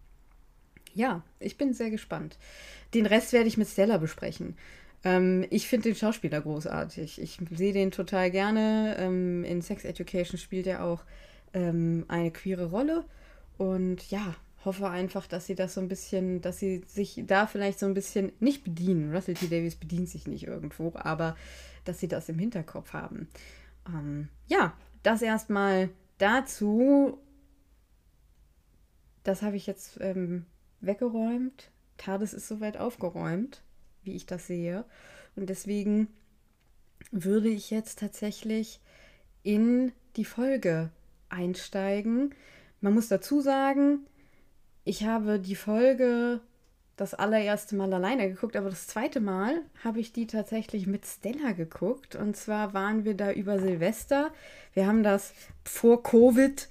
ja, 0.94 1.24
ich 1.40 1.58
bin 1.58 1.74
sehr 1.74 1.90
gespannt. 1.90 2.38
Den 2.94 3.06
Rest 3.06 3.34
werde 3.34 3.48
ich 3.48 3.58
mit 3.58 3.68
Stella 3.68 3.98
besprechen. 3.98 4.58
Ähm, 5.04 5.46
ich 5.50 5.68
finde 5.68 5.90
den 5.90 5.96
Schauspieler 5.96 6.42
großartig. 6.42 7.22
Ich 7.22 7.40
sehe 7.52 7.74
den 7.74 7.92
total 7.92 8.32
gerne. 8.32 8.96
Ähm, 9.00 9.44
in 9.44 9.62
Sex 9.62 9.84
Education 9.84 10.38
spielt 10.38 10.68
er 10.68 10.84
auch 10.84 11.04
ähm, 11.54 12.06
eine 12.08 12.32
queere 12.32 12.66
Rolle. 12.66 13.06
Und 13.58 14.10
ja, 14.12 14.36
hoffe 14.66 14.90
einfach, 14.90 15.28
dass 15.28 15.46
sie 15.46 15.56
das 15.56 15.74
so 15.74 15.82
ein 15.82 15.88
bisschen, 15.88 16.42
dass 16.42 16.60
sie 16.60 16.84
sich 16.88 17.24
da 17.26 17.48
vielleicht 17.48 17.80
so 17.80 17.86
ein 17.86 17.94
bisschen 17.94 18.32
nicht 18.40 18.64
bedienen. 18.64 19.14
Russell 19.14 19.36
T. 19.36 19.48
Davies 19.48 19.76
bedient 19.76 20.10
sich 20.10 20.28
nicht 20.28 20.46
irgendwo, 20.48 20.94
aber 20.96 21.36
dass 21.86 22.00
sie 22.00 22.08
das 22.08 22.30
im 22.30 22.38
Hinterkopf 22.38 22.94
haben. 22.94 23.28
Ähm, 23.88 24.30
ja, 24.48 24.74
das 25.04 25.22
erstmal 25.22 25.90
dazu. 26.18 27.18
Das 29.24 29.42
habe 29.42 29.56
ich 29.56 29.68
jetzt 29.68 29.98
ähm, 30.00 30.46
weggeräumt. 30.80 31.72
TARDIS 31.98 32.34
ist 32.34 32.48
soweit 32.48 32.78
aufgeräumt, 32.78 33.62
wie 34.04 34.16
ich 34.16 34.26
das 34.26 34.48
sehe. 34.48 34.86
Und 35.36 35.50
deswegen 35.50 36.08
würde 37.12 37.50
ich 37.50 37.72
jetzt 37.72 38.00
tatsächlich 38.00 38.80
in 39.44 39.92
die 40.16 40.26
Folge 40.26 40.90
einsteigen. 41.30 42.36
Man 42.80 42.94
muss 42.94 43.08
dazu 43.08 43.42
sagen, 43.42 44.06
ich 44.84 45.06
habe 45.06 45.40
die 45.40 45.56
Folge 45.56 46.42
das 46.98 47.14
allererste 47.14 47.76
Mal 47.76 47.94
alleine 47.94 48.30
geguckt, 48.30 48.56
aber 48.56 48.70
das 48.70 48.88
zweite 48.88 49.22
Mal 49.22 49.62
habe 49.84 50.00
ich 50.00 50.14
die 50.14 50.28
tatsächlich 50.28 50.86
mit 50.86 51.06
Stella 51.06 51.54
geguckt. 51.54 52.16
Und 52.16 52.36
zwar 52.36 52.74
waren 52.74 53.06
wir 53.06 53.16
da 53.16 53.32
über 53.32 53.60
Silvester. 53.60 54.32
Wir 54.74 54.86
haben 54.86 55.02
das 55.02 55.34
vor 55.64 56.04
Covid 56.04 56.68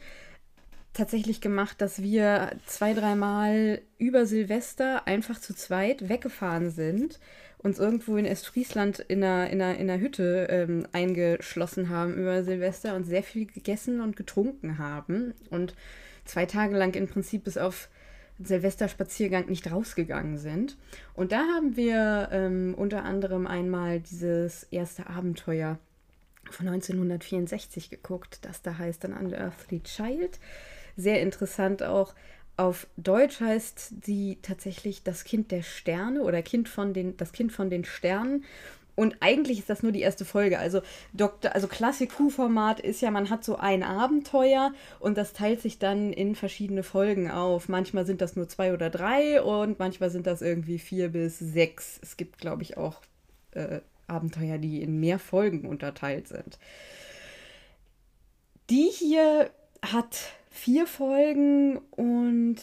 tatsächlich 0.93 1.41
gemacht, 1.41 1.81
dass 1.81 2.03
wir 2.03 2.51
zwei, 2.67 2.95
dreimal 2.95 3.81
über 3.99 4.27
Silvester 4.27 5.07
einfach 5.07 5.41
zu 5.41 5.55
zweit 5.55 6.09
weggefahren 6.09 6.71
sind, 6.71 7.21
uns 7.59 7.79
irgendwo 7.79 8.17
in 8.17 8.27
Ostfriesland 8.27 9.01
in 9.01 9.23
einer, 9.23 9.51
in 9.51 9.61
einer, 9.61 9.79
in 9.79 9.91
einer 9.91 10.01
Hütte 10.01 10.49
ähm, 10.51 10.87
eingeschlossen 10.93 11.91
haben 11.91 12.15
über 12.15 12.43
Silvester 12.43 12.97
und 12.97 13.05
sehr 13.05 13.23
viel 13.23 13.47
gegessen 13.47 14.01
und 14.01 14.17
getrunken 14.17 14.79
haben 14.79 15.35
und 15.51 15.75
zwei 16.25 16.47
Tage 16.47 16.77
lang 16.77 16.95
im 16.95 17.07
Prinzip 17.07 17.45
bis 17.45 17.59
auf 17.59 17.89
Silvesterspaziergang 18.43 19.47
nicht 19.47 19.71
rausgegangen 19.71 20.39
sind. 20.39 20.79
Und 21.15 21.33
da 21.33 21.41
haben 21.55 21.77
wir 21.77 22.31
ähm, 22.33 22.75
unter 22.77 23.05
anderem 23.05 23.47
einmal 23.47 24.01
dieses 24.01 24.65
erste 24.65 25.09
Abenteuer 25.09 25.79
von 26.51 26.67
1964 26.67 27.91
geguckt, 27.91 28.39
das 28.43 28.63
da 28.63 28.79
heißt 28.79 29.05
dann 29.05 29.13
Unearthly 29.13 29.81
Child 29.83 30.39
sehr 30.97 31.21
interessant 31.21 31.83
auch. 31.83 32.15
Auf 32.57 32.87
Deutsch 32.97 33.41
heißt 33.41 34.05
sie 34.05 34.39
tatsächlich 34.43 35.03
das 35.03 35.25
Kind 35.25 35.51
der 35.51 35.63
Sterne 35.63 36.23
oder 36.23 36.43
kind 36.43 36.69
von 36.69 36.93
den, 36.93 37.17
das 37.17 37.33
Kind 37.33 37.53
von 37.53 37.71
den 37.71 37.85
Sternen. 37.85 38.45
Und 38.97 39.17
eigentlich 39.21 39.61
ist 39.61 39.71
das 39.71 39.83
nur 39.83 39.93
die 39.93 40.03
erste 40.03 40.27
Folge. 40.27 40.59
Also, 40.59 40.83
Doktor, 41.15 41.55
also 41.55 41.69
Klassik-Q-Format 41.69 42.81
ist 42.81 43.01
ja, 43.01 43.11
man 43.11 43.31
hat 43.31 43.45
so 43.45 43.57
ein 43.57 43.83
Abenteuer 43.83 44.75
und 44.99 45.17
das 45.17 45.33
teilt 45.33 45.63
sich 45.63 45.79
dann 45.79 46.13
in 46.13 46.35
verschiedene 46.35 46.83
Folgen 46.83 47.31
auf. 47.31 47.71
Manchmal 47.71 48.05
sind 48.05 48.21
das 48.21 48.37
nur 48.37 48.47
zwei 48.47 48.75
oder 48.75 48.91
drei 48.91 49.41
und 49.41 49.79
manchmal 49.79 50.11
sind 50.11 50.27
das 50.27 50.43
irgendwie 50.43 50.79
vier 50.79 51.09
bis 51.09 51.39
sechs. 51.39 51.99
Es 52.03 52.19
gibt, 52.19 52.37
glaube 52.37 52.63
ich, 52.63 52.77
auch 52.77 53.01
äh, 53.53 53.81
Abenteuer, 54.07 54.59
die 54.59 54.83
in 54.83 55.01
mehr 55.01 55.19
Folgen 55.19 55.67
unterteilt 55.67 56.29
sind. 56.29 56.59
Die 58.69 58.91
hier 58.93 59.51
hat 59.83 60.33
vier 60.51 60.87
Folgen 60.87 61.79
und 61.91 62.57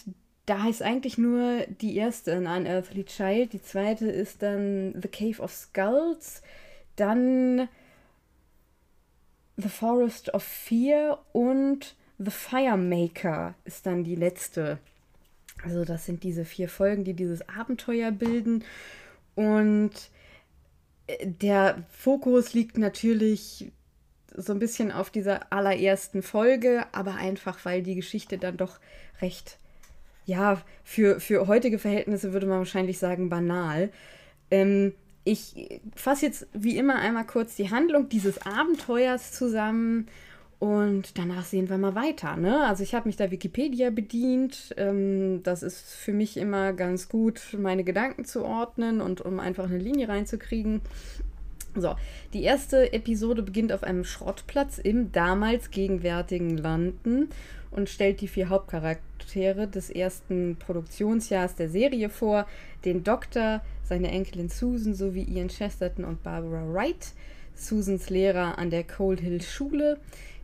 da 0.46 0.64
heißt 0.64 0.82
eigentlich 0.82 1.18
nur 1.18 1.66
die 1.82 1.98
erste 1.98 2.32
in 2.32 2.48
Unearthly 2.48 3.04
Child. 3.04 3.52
Die 3.54 3.62
zweite 3.62 4.08
ist 4.08 4.42
dann 4.42 4.94
The 5.02 5.10
Cave 5.10 5.42
of 5.42 5.52
Skulls. 5.52 6.42
Dann 6.96 7.68
The 9.58 9.70
Forest 9.70 10.34
of 10.34 10.44
Fear 10.44 11.20
und 11.34 11.96
The 12.18 12.32
Firemaker 12.32 13.56
ist 13.66 13.86
dann 13.86 14.04
die 14.04 14.16
letzte. 14.16 14.80
Also 15.64 15.84
das 15.84 16.06
sind 16.06 16.24
diese 16.24 16.46
vier 16.46 16.70
Folgen, 16.70 17.04
die 17.04 17.14
dieses 17.14 17.48
Abenteuer 17.50 18.12
bilden. 18.12 18.64
Und 19.36 19.92
äh, 21.08 21.28
der 21.28 21.84
Fokus 21.90 22.54
liegt 22.54 22.78
natürlich 22.78 23.72
so 24.36 24.54
ein 24.54 24.60
bisschen 24.60 24.92
auf 24.92 25.10
dieser 25.10 25.52
allerersten 25.52 26.22
Folge, 26.22 26.86
aber 26.92 27.16
einfach, 27.16 27.64
weil 27.66 27.82
die 27.82 27.96
Geschichte 27.96 28.38
dann 28.38 28.58
doch 28.58 28.80
recht, 29.22 29.58
ja, 30.26 30.62
für, 30.84 31.20
für 31.20 31.48
heutige 31.48 31.80
Verhältnisse 31.80 32.34
würde 32.34 32.48
man 32.48 32.60
wahrscheinlich 32.60 33.00
sagen, 33.00 33.30
banal. 33.30 33.90
Ähm, 34.52 34.94
ich 35.24 35.82
fasse 35.96 36.26
jetzt 36.26 36.48
wie 36.54 36.78
immer 36.78 36.96
einmal 36.96 37.26
kurz 37.26 37.56
die 37.56 37.70
Handlung 37.70 38.10
dieses 38.10 38.46
Abenteuers 38.46 39.34
zusammen 39.34 40.08
und 40.60 41.18
danach 41.18 41.46
sehen 41.46 41.70
wir 41.70 41.78
mal 41.78 41.96
weiter. 41.96 42.36
Ne? 42.36 42.66
Also 42.66 42.82
ich 42.82 42.96
habe 42.96 43.08
mich 43.08 43.16
da 43.16 43.30
Wikipedia 43.30 43.90
bedient. 43.92 44.74
Ähm, 44.78 45.44
das 45.44 45.62
ist 45.62 45.94
für 45.94 46.14
mich 46.14 46.38
immer 46.38 46.74
ganz 46.74 47.10
gut, 47.10 47.56
meine 47.60 47.84
Gedanken 47.84 48.26
zu 48.26 48.44
ordnen 48.44 49.00
und 49.00 49.22
um 49.22 49.40
einfach 49.40 49.66
eine 49.66 49.78
Linie 49.78 50.10
reinzukriegen. 50.10 50.82
So, 51.80 51.96
die 52.34 52.44
erste 52.44 52.92
Episode 52.92 53.44
beginnt 53.44 53.72
auf 53.72 53.84
einem 53.84 54.04
Schrottplatz 54.04 54.80
im 54.80 55.12
damals 55.12 55.70
gegenwärtigen 55.70 56.58
London 56.58 57.30
und 57.70 57.90
stellt 57.90 58.22
die 58.22 58.28
vier 58.28 58.50
Hauptcharaktere 58.50 59.68
des 59.68 59.92
ersten 59.92 60.56
Produktionsjahres 60.58 61.56
der 61.56 61.70
Serie 61.70 62.10
vor: 62.10 62.48
den 62.84 63.04
Doktor, 63.04 63.62
seine 63.84 64.10
Enkelin 64.10 64.50
Susan 64.50 64.96
sowie 64.96 65.24
Ian 65.24 65.50
Chesterton 65.50 66.04
und 66.04 66.24
Barbara 66.24 66.64
Wright, 66.74 67.14
Susans 67.54 68.10
Lehrer 68.10 68.58
an 68.58 68.72
der 68.72 68.84
Cold 68.84 69.20
Hill 69.20 69.42
Schule, 69.44 70.00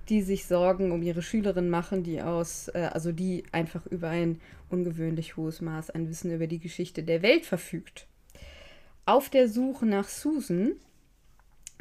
die 0.09 0.21
sich 0.21 0.45
Sorgen 0.45 0.91
um 0.91 1.01
ihre 1.01 1.23
Schülerin 1.23 1.69
machen, 1.69 2.03
die 2.03 2.21
aus, 2.21 2.67
äh, 2.67 2.89
also 2.91 3.11
die 3.11 3.43
einfach 3.51 3.87
über 3.87 4.09
ein 4.09 4.39
ungewöhnlich 4.69 5.35
hohes 5.35 5.61
Maß 5.61 5.89
an 5.89 6.09
Wissen 6.09 6.31
über 6.31 6.45
die 6.45 6.59
Geschichte 6.59 7.01
der 7.01 7.23
Welt 7.23 7.45
verfügt. 7.45 8.07
Auf 9.05 9.29
der 9.29 9.49
Suche 9.49 9.85
nach 9.85 10.07
Susan 10.07 10.73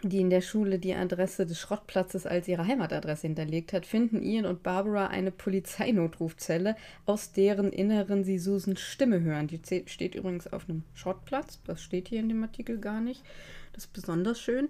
die 0.09 0.21
in 0.21 0.31
der 0.31 0.41
Schule 0.41 0.79
die 0.79 0.95
Adresse 0.95 1.47
des 1.47 1.59
Schrottplatzes 1.59 2.27
als 2.27 2.49
ihre 2.49 2.67
Heimatadresse 2.67 3.27
hinterlegt 3.27 3.73
hat, 3.73 3.87
finden 3.87 4.23
Ian 4.23 4.47
und 4.47 4.63
Barbara 4.63 5.07
eine 5.07 5.31
Polizeinotrufzelle, 5.31 6.77
aus 7.07 7.33
deren 7.33 7.73
Inneren 7.73 8.25
sie 8.25 8.39
Susans 8.39 8.81
Stimme 8.81 9.21
hören. 9.21 9.47
Die 9.47 9.61
steht 9.87 10.15
übrigens 10.15 10.53
auf 10.53 10.69
einem 10.69 10.83
Schrottplatz. 10.95 11.61
Das 11.67 11.83
steht 11.83 12.09
hier 12.09 12.21
in 12.21 12.29
dem 12.29 12.43
Artikel 12.43 12.79
gar 12.79 13.01
nicht. 13.01 13.23
Das 13.73 13.85
ist 13.85 13.93
besonders 13.93 14.41
schön. 14.41 14.69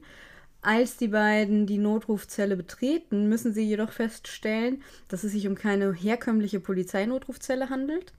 Als 0.61 0.97
die 0.97 1.09
beiden 1.09 1.67
die 1.67 1.79
Notrufzelle 1.79 2.57
betreten, 2.57 3.29
müssen 3.29 3.53
sie 3.53 3.65
jedoch 3.65 3.91
feststellen, 3.91 4.83
dass 5.09 5.25
es 5.25 5.33
sich 5.33 5.49
um 5.49 5.57
keine 5.57 5.93
herkömmliche 5.93 6.61
Polizeinotrufzelle 6.61 7.69
handelt. 7.69 8.13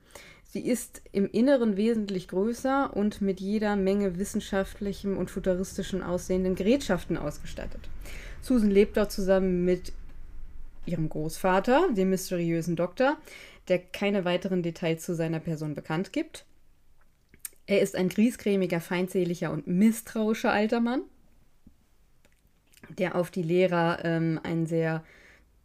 Sie 0.53 0.67
ist 0.67 1.01
im 1.11 1.27
Inneren 1.31 1.77
wesentlich 1.77 2.27
größer 2.27 2.95
und 2.95 3.21
mit 3.21 3.39
jeder 3.39 3.75
Menge 3.75 4.19
wissenschaftlichem 4.19 5.17
und 5.17 5.31
futuristischen 5.31 6.03
aussehenden 6.03 6.53
Gerätschaften 6.53 7.17
ausgestattet. 7.17 7.89
Susan 8.39 8.69
lebt 8.69 8.95
dort 8.95 9.11
zusammen 9.11 9.65
mit 9.65 9.93
ihrem 10.85 11.09
Großvater, 11.09 11.89
dem 11.97 12.11
mysteriösen 12.11 12.75
Doktor, 12.75 13.17
der 13.67 13.79
keine 13.79 14.25
weiteren 14.25 14.61
Details 14.61 15.03
zu 15.03 15.15
seiner 15.15 15.39
Person 15.39 15.73
bekannt 15.73 16.13
gibt. 16.13 16.45
Er 17.65 17.81
ist 17.81 17.95
ein 17.95 18.09
griesgrämiger, 18.09 18.79
feindseliger 18.79 19.49
und 19.49 19.65
misstrauischer 19.65 20.51
alter 20.51 20.81
Mann, 20.81 21.01
der 22.89 23.15
auf 23.15 23.31
die 23.31 23.41
Lehrer 23.41 24.05
ähm, 24.05 24.39
einen 24.43 24.67
sehr 24.67 25.03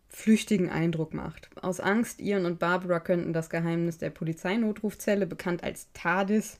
flüchtigen 0.08 0.70
Eindruck 0.70 1.14
macht. 1.14 1.50
Aus 1.62 1.80
Angst, 1.80 2.20
Ian 2.20 2.46
und 2.46 2.58
Barbara 2.58 3.00
könnten 3.00 3.32
das 3.32 3.50
Geheimnis 3.50 3.98
der 3.98 4.10
Polizeinotrufzelle, 4.10 5.26
bekannt 5.26 5.62
als 5.62 5.88
TARDIS, 5.92 6.58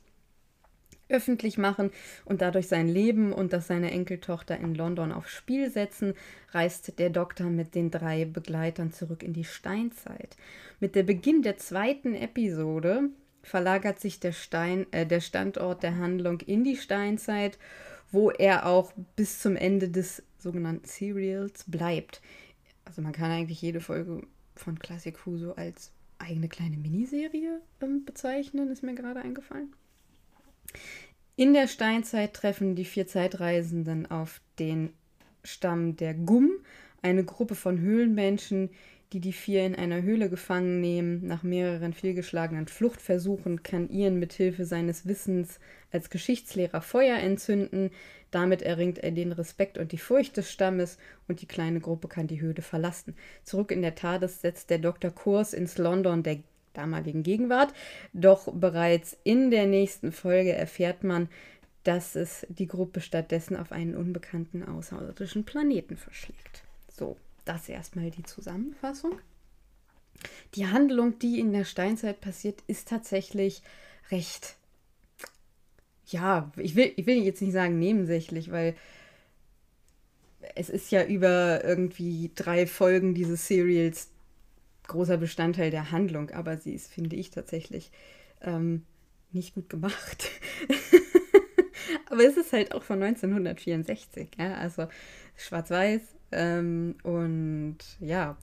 öffentlich 1.09 1.59
machen 1.59 1.91
und 2.25 2.43
dadurch 2.43 2.69
sein 2.69 2.89
Leben 2.89 3.33
und 3.33 3.53
das 3.53 3.67
seiner 3.67 3.93
Enkeltochter 3.93 4.59
in 4.59 4.75
London 4.75 5.13
aufs 5.13 5.31
Spiel 5.31 5.71
setzen, 5.71 6.15
reist 6.51 6.99
der 6.99 7.11
Doktor 7.11 7.47
mit 7.47 7.75
den 7.75 7.91
drei 7.91 8.25
Begleitern 8.25 8.93
zurück 8.93 9.23
in 9.23 9.33
die 9.33 9.45
Steinzeit. 9.45 10.37
Mit 10.81 10.95
der 10.95 11.03
Beginn 11.03 11.43
der 11.43 11.57
zweiten 11.57 12.15
Episode 12.15 13.11
verlagert 13.43 14.01
sich 14.01 14.21
der, 14.21 14.33
Stein, 14.33 14.87
äh, 14.93 15.07
der 15.07 15.21
Standort 15.21 15.83
der 15.83 15.97
Handlung 15.97 16.41
in 16.41 16.65
die 16.65 16.77
Steinzeit, 16.77 17.59
wo 18.11 18.31
er 18.31 18.67
auch 18.67 18.93
bis 19.17 19.41
zum 19.41 19.57
Ende 19.57 19.89
des 19.89 20.23
sogenannten 20.39 20.87
Serials 20.87 21.65
bleibt. 21.67 22.21
Also 22.89 23.03
man 23.03 23.13
kann 23.13 23.31
eigentlich 23.31 23.61
jede 23.61 23.83
Folge 23.83 24.23
von 24.57 24.79
Classic 24.79 25.15
Who 25.27 25.37
so 25.37 25.55
als 25.55 25.93
eigene 26.17 26.49
kleine 26.49 26.79
Miniserie 26.79 27.61
ähm, 27.83 28.07
bezeichnen, 28.07 28.71
ist 28.71 28.83
mir 28.83 28.95
gerade 28.95 29.21
eingefallen. 29.21 29.75
In 31.37 31.53
der 31.53 31.69
Steinzeit 31.69 32.33
treffen 32.33 32.75
die 32.75 32.87
vier 32.87 33.07
Zeitreisenden 33.07 34.11
auf 34.11 34.41
den 34.59 34.95
Stamm 35.45 35.97
der 35.97 36.15
Gum, 36.15 36.51
eine 37.03 37.25
Gruppe 37.25 37.55
von 37.55 37.79
Höhlenmenschen, 37.79 38.71
die 39.13 39.21
die 39.21 39.33
vier 39.33 39.65
in 39.65 39.75
einer 39.75 40.03
Höhle 40.03 40.29
gefangen 40.29 40.81
nehmen. 40.81 41.27
Nach 41.27 41.43
mehreren 41.43 41.95
fehlgeschlagenen 41.95 42.69
Fluchtversuchen 42.69 43.63
kann 43.63 43.89
Ian 43.91 44.19
mit 44.19 44.33
Hilfe 44.35 44.65
seines 44.65 45.07
Wissens 45.07 45.61
als 45.91 46.11
Geschichtslehrer 46.11 46.83
Feuer 46.83 47.17
entzünden. 47.19 47.91
Damit 48.31 48.61
erringt 48.61 48.99
er 48.99 49.11
den 49.11 49.33
Respekt 49.33 49.79
und 49.79 49.93
die 49.93 49.99
Furcht 49.99 50.37
des 50.37 50.51
Stammes 50.51 50.99
und 51.27 51.41
die 51.41 51.47
kleine 51.47 51.81
Gruppe 51.81 52.09
kann 52.09 52.27
die 52.27 52.41
Höhle 52.41 52.61
verlassen. 52.61 53.17
Zurück 53.45 53.71
in 53.71 53.81
der 53.81 53.95
TARDIS 53.95 54.43
setzt 54.43 54.69
der 54.69 54.79
Doktor 54.79 55.11
Kurs 55.11 55.55
ins 55.55 55.79
London 55.79 56.23
der 56.23 56.41
damaligen 56.75 57.23
Gegenwart. 57.23 57.73
Doch 58.13 58.53
bereits 58.53 59.17
in 59.25 59.51
der 59.51 59.67
nächsten 59.67 60.13
Folge 60.13 60.53
erfährt 60.53 61.03
man, 61.03 61.29
dass 61.85 62.17
es 62.17 62.47
die 62.51 62.67
Gruppe 62.67 63.01
stattdessen 63.01 63.57
auf 63.57 63.73
einen 63.73 63.95
unbekannten 63.95 64.63
außerirdischen 64.63 65.45
Planeten 65.45 65.97
verschlägt. 65.97 66.63
So, 66.91 67.17
das 67.49 67.69
erstmal 67.69 68.11
die 68.11 68.25
Zusammenfassung. 68.25 69.19
Die 70.55 70.67
Handlung, 70.67 71.19
die 71.19 71.39
in 71.39 71.53
der 71.53 71.65
Steinzeit 71.65 72.21
passiert, 72.21 72.63
ist 72.67 72.89
tatsächlich 72.89 73.63
recht 74.11 74.59
ja, 76.11 76.51
ich 76.57 76.75
will, 76.75 76.93
ich 76.97 77.07
will 77.07 77.23
jetzt 77.23 77.43
nicht 77.43 77.53
sagen 77.53 77.79
nebensächlich, 77.79 78.51
weil 78.51 78.75
es 80.55 80.71
ist 80.71 80.91
ja 80.91 81.05
über 81.05 81.65
irgendwie 81.65 82.31
drei 82.35 82.67
Folgen 82.67 83.15
dieses 83.15 83.47
Serials 83.47 84.09
großer 84.87 85.19
Bestandteil 85.19 85.71
der 85.71 85.91
Handlung, 85.91 86.31
aber 86.31 86.57
sie 86.57 86.73
ist, 86.73 86.91
finde 86.91 87.17
ich, 87.17 87.31
tatsächlich 87.31 87.91
ähm, 88.41 88.85
nicht 89.33 89.55
gut 89.55 89.69
gemacht. 89.69 90.31
Aber 92.11 92.25
es 92.25 92.39
ist 92.39 92.55
halt 92.55 92.73
auch 92.73 92.83
von 92.83 93.03
1964, 93.03 94.31
ja, 94.39 94.55
also 94.55 94.89
schwarz-weiß. 95.37 96.01
Ähm, 96.33 96.97
und 97.03 97.79
ja, 98.01 98.37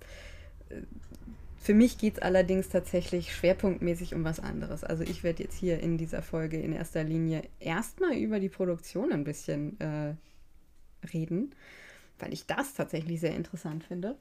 für 1.58 1.74
mich 1.74 1.98
geht 1.98 2.16
es 2.16 2.22
allerdings 2.22 2.70
tatsächlich 2.70 3.36
schwerpunktmäßig 3.36 4.14
um 4.14 4.24
was 4.24 4.40
anderes. 4.40 4.84
Also 4.84 5.04
ich 5.04 5.24
werde 5.24 5.44
jetzt 5.44 5.58
hier 5.58 5.80
in 5.80 5.98
dieser 5.98 6.22
Folge 6.22 6.60
in 6.60 6.74
erster 6.74 7.04
Linie 7.04 7.42
erstmal 7.60 8.16
über 8.16 8.40
die 8.40 8.50
Produktion 8.50 9.12
ein 9.12 9.24
bisschen 9.24 9.80
äh, 9.80 10.14
reden, 11.12 11.56
weil 12.20 12.34
ich 12.34 12.46
das 12.46 12.76
tatsächlich 12.76 13.20
sehr 13.20 13.36
interessant 13.36 13.84
finde. 13.84 14.16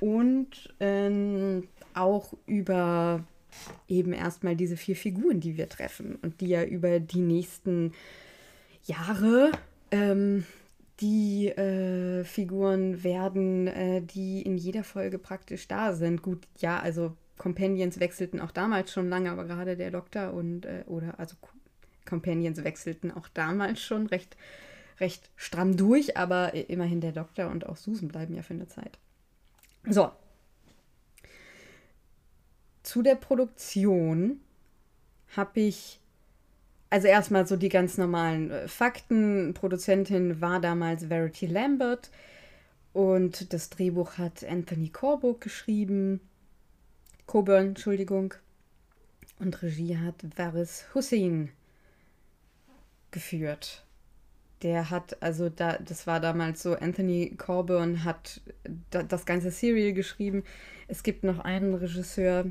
Und 0.00 0.74
ähm, 0.80 1.68
auch 1.92 2.32
über 2.46 3.24
eben 3.88 4.12
erstmal 4.12 4.56
diese 4.56 4.76
vier 4.76 4.96
Figuren, 4.96 5.40
die 5.40 5.56
wir 5.56 5.68
treffen 5.68 6.16
und 6.16 6.40
die 6.40 6.48
ja 6.48 6.64
über 6.64 7.00
die 7.00 7.20
nächsten 7.20 7.92
Jahre 8.84 9.52
ähm, 9.90 10.44
die 11.00 11.48
äh, 11.48 12.24
Figuren 12.24 13.04
werden, 13.04 13.66
äh, 13.66 14.02
die 14.02 14.42
in 14.42 14.56
jeder 14.56 14.84
Folge 14.84 15.18
praktisch 15.18 15.68
da 15.68 15.92
sind. 15.92 16.22
Gut, 16.22 16.46
ja, 16.58 16.78
also 16.78 17.14
Companions 17.36 18.00
wechselten 18.00 18.40
auch 18.40 18.50
damals 18.50 18.92
schon 18.92 19.08
lange, 19.08 19.30
aber 19.30 19.44
gerade 19.44 19.76
der 19.76 19.90
Doktor 19.90 20.32
und, 20.32 20.64
äh, 20.64 20.84
oder 20.86 21.18
also 21.18 21.36
Companions 22.06 22.64
wechselten 22.64 23.10
auch 23.10 23.28
damals 23.28 23.80
schon 23.80 24.06
recht, 24.06 24.36
recht 25.00 25.30
stramm 25.36 25.76
durch, 25.76 26.16
aber 26.16 26.54
immerhin 26.54 27.00
der 27.00 27.12
Doktor 27.12 27.50
und 27.50 27.66
auch 27.66 27.76
Susan 27.76 28.08
bleiben 28.08 28.34
ja 28.34 28.42
für 28.42 28.54
eine 28.54 28.68
Zeit. 28.68 28.98
So. 29.88 30.10
Zu 32.82 33.02
der 33.02 33.16
Produktion 33.16 34.40
habe 35.36 35.60
ich 35.60 36.00
also 36.96 37.08
erstmal 37.08 37.46
so 37.46 37.56
die 37.56 37.68
ganz 37.68 37.98
normalen 37.98 38.50
äh, 38.50 38.68
Fakten. 38.68 39.52
Produzentin 39.52 40.40
war 40.40 40.62
damals 40.62 41.04
Verity 41.04 41.44
Lambert 41.44 42.10
und 42.94 43.52
das 43.52 43.68
Drehbuch 43.68 44.16
hat 44.16 44.42
Anthony 44.42 44.88
Corbo 44.88 45.34
geschrieben. 45.34 46.20
Coburn, 47.26 47.68
Entschuldigung. 47.68 48.32
Und 49.38 49.62
Regie 49.62 49.98
hat 49.98 50.14
Varis 50.36 50.86
Hussein 50.94 51.50
geführt. 53.10 53.84
Der 54.62 54.88
hat, 54.88 55.22
also 55.22 55.50
da, 55.50 55.76
das 55.76 56.06
war 56.06 56.18
damals 56.18 56.62
so, 56.62 56.76
Anthony 56.76 57.34
Coburn 57.36 58.04
hat 58.04 58.40
da, 58.88 59.02
das 59.02 59.26
ganze 59.26 59.50
Serial 59.50 59.92
geschrieben. 59.92 60.44
Es 60.88 61.02
gibt 61.02 61.24
noch 61.24 61.40
einen 61.40 61.74
Regisseur, 61.74 62.46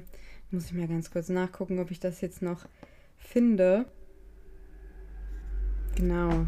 muss 0.52 0.66
ich 0.66 0.74
mal 0.74 0.88
ganz 0.88 1.10
kurz 1.10 1.30
nachgucken, 1.30 1.80
ob 1.80 1.90
ich 1.90 2.00
das 2.00 2.22
jetzt 2.22 2.44
noch 2.44 2.68
finde. 3.18 3.88
Genau. 5.96 6.46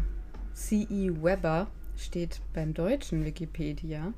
C.E. 0.52 1.10
Weber 1.22 1.68
steht 1.96 2.40
beim 2.52 2.74
deutschen 2.74 3.24
Wikipedia. 3.24 4.12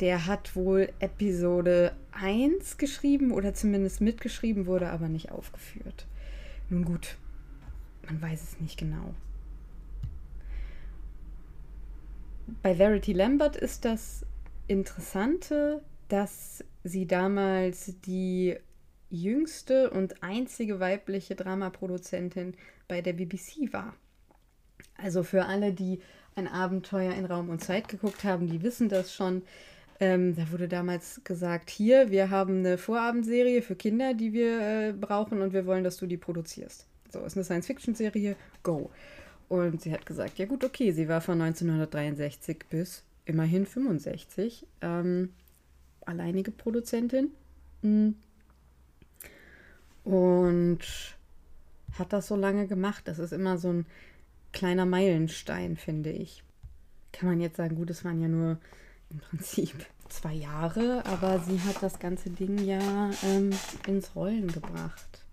Der 0.00 0.26
hat 0.26 0.54
wohl 0.54 0.92
Episode 1.00 1.96
1 2.12 2.76
geschrieben 2.76 3.32
oder 3.32 3.54
zumindest 3.54 4.00
mitgeschrieben, 4.00 4.66
wurde 4.66 4.90
aber 4.90 5.08
nicht 5.08 5.32
aufgeführt. 5.32 6.06
Nun 6.68 6.84
gut, 6.84 7.16
man 8.06 8.20
weiß 8.20 8.42
es 8.42 8.60
nicht 8.60 8.78
genau. 8.78 9.14
Bei 12.62 12.76
Verity 12.76 13.12
Lambert 13.12 13.56
ist 13.56 13.84
das 13.84 14.24
Interessante, 14.68 15.82
dass 16.08 16.62
sie 16.84 17.06
damals 17.06 17.94
die 18.02 18.56
jüngste 19.10 19.90
und 19.90 20.22
einzige 20.22 20.78
weibliche 20.78 21.34
Dramaproduzentin 21.34 22.54
bei 22.86 23.00
der 23.00 23.14
BBC 23.14 23.72
war. 23.72 23.94
Also 24.98 25.22
für 25.22 25.46
alle, 25.46 25.72
die 25.72 26.00
ein 26.34 26.48
Abenteuer 26.48 27.14
in 27.14 27.24
Raum 27.24 27.48
und 27.48 27.62
Zeit 27.62 27.88
geguckt 27.88 28.24
haben, 28.24 28.48
die 28.48 28.62
wissen 28.62 28.88
das 28.88 29.14
schon. 29.14 29.42
Ähm, 29.98 30.36
da 30.36 30.50
wurde 30.52 30.68
damals 30.68 31.22
gesagt, 31.24 31.70
hier, 31.70 32.10
wir 32.10 32.28
haben 32.28 32.58
eine 32.58 32.76
Vorabendserie 32.76 33.62
für 33.62 33.74
Kinder, 33.76 34.12
die 34.12 34.34
wir 34.34 34.60
äh, 34.60 34.92
brauchen 34.92 35.40
und 35.40 35.54
wir 35.54 35.64
wollen, 35.64 35.84
dass 35.84 35.96
du 35.96 36.06
die 36.06 36.18
produzierst. 36.18 36.86
So, 37.10 37.20
ist 37.20 37.36
eine 37.36 37.44
Science-Fiction-Serie, 37.44 38.36
go. 38.62 38.90
Und 39.48 39.80
sie 39.80 39.92
hat 39.92 40.04
gesagt, 40.04 40.38
ja 40.38 40.44
gut, 40.44 40.64
okay, 40.64 40.92
sie 40.92 41.08
war 41.08 41.20
von 41.20 41.40
1963 41.40 42.64
bis 42.68 43.04
immerhin 43.24 43.64
65 43.64 44.66
ähm, 44.82 45.30
alleinige 46.04 46.50
Produzentin. 46.50 47.30
Mhm. 47.82 48.16
Und 50.04 50.78
hat 51.98 52.12
das 52.12 52.28
so 52.28 52.36
lange 52.36 52.66
gemacht. 52.66 53.08
Das 53.08 53.18
ist 53.18 53.32
immer 53.32 53.58
so 53.58 53.72
ein 53.72 53.86
kleiner 54.56 54.86
Meilenstein, 54.86 55.76
finde 55.76 56.10
ich. 56.10 56.42
Kann 57.12 57.28
man 57.28 57.40
jetzt 57.40 57.58
sagen, 57.58 57.76
gut, 57.76 57.90
es 57.90 58.06
waren 58.06 58.22
ja 58.22 58.28
nur 58.28 58.58
im 59.10 59.18
Prinzip 59.18 59.84
zwei 60.08 60.32
Jahre, 60.32 61.04
aber 61.04 61.40
sie 61.40 61.60
hat 61.60 61.82
das 61.82 61.98
ganze 61.98 62.30
Ding 62.30 62.64
ja 62.64 63.10
ähm, 63.22 63.50
ins 63.86 64.16
Rollen 64.16 64.48
gebracht. 64.48 65.26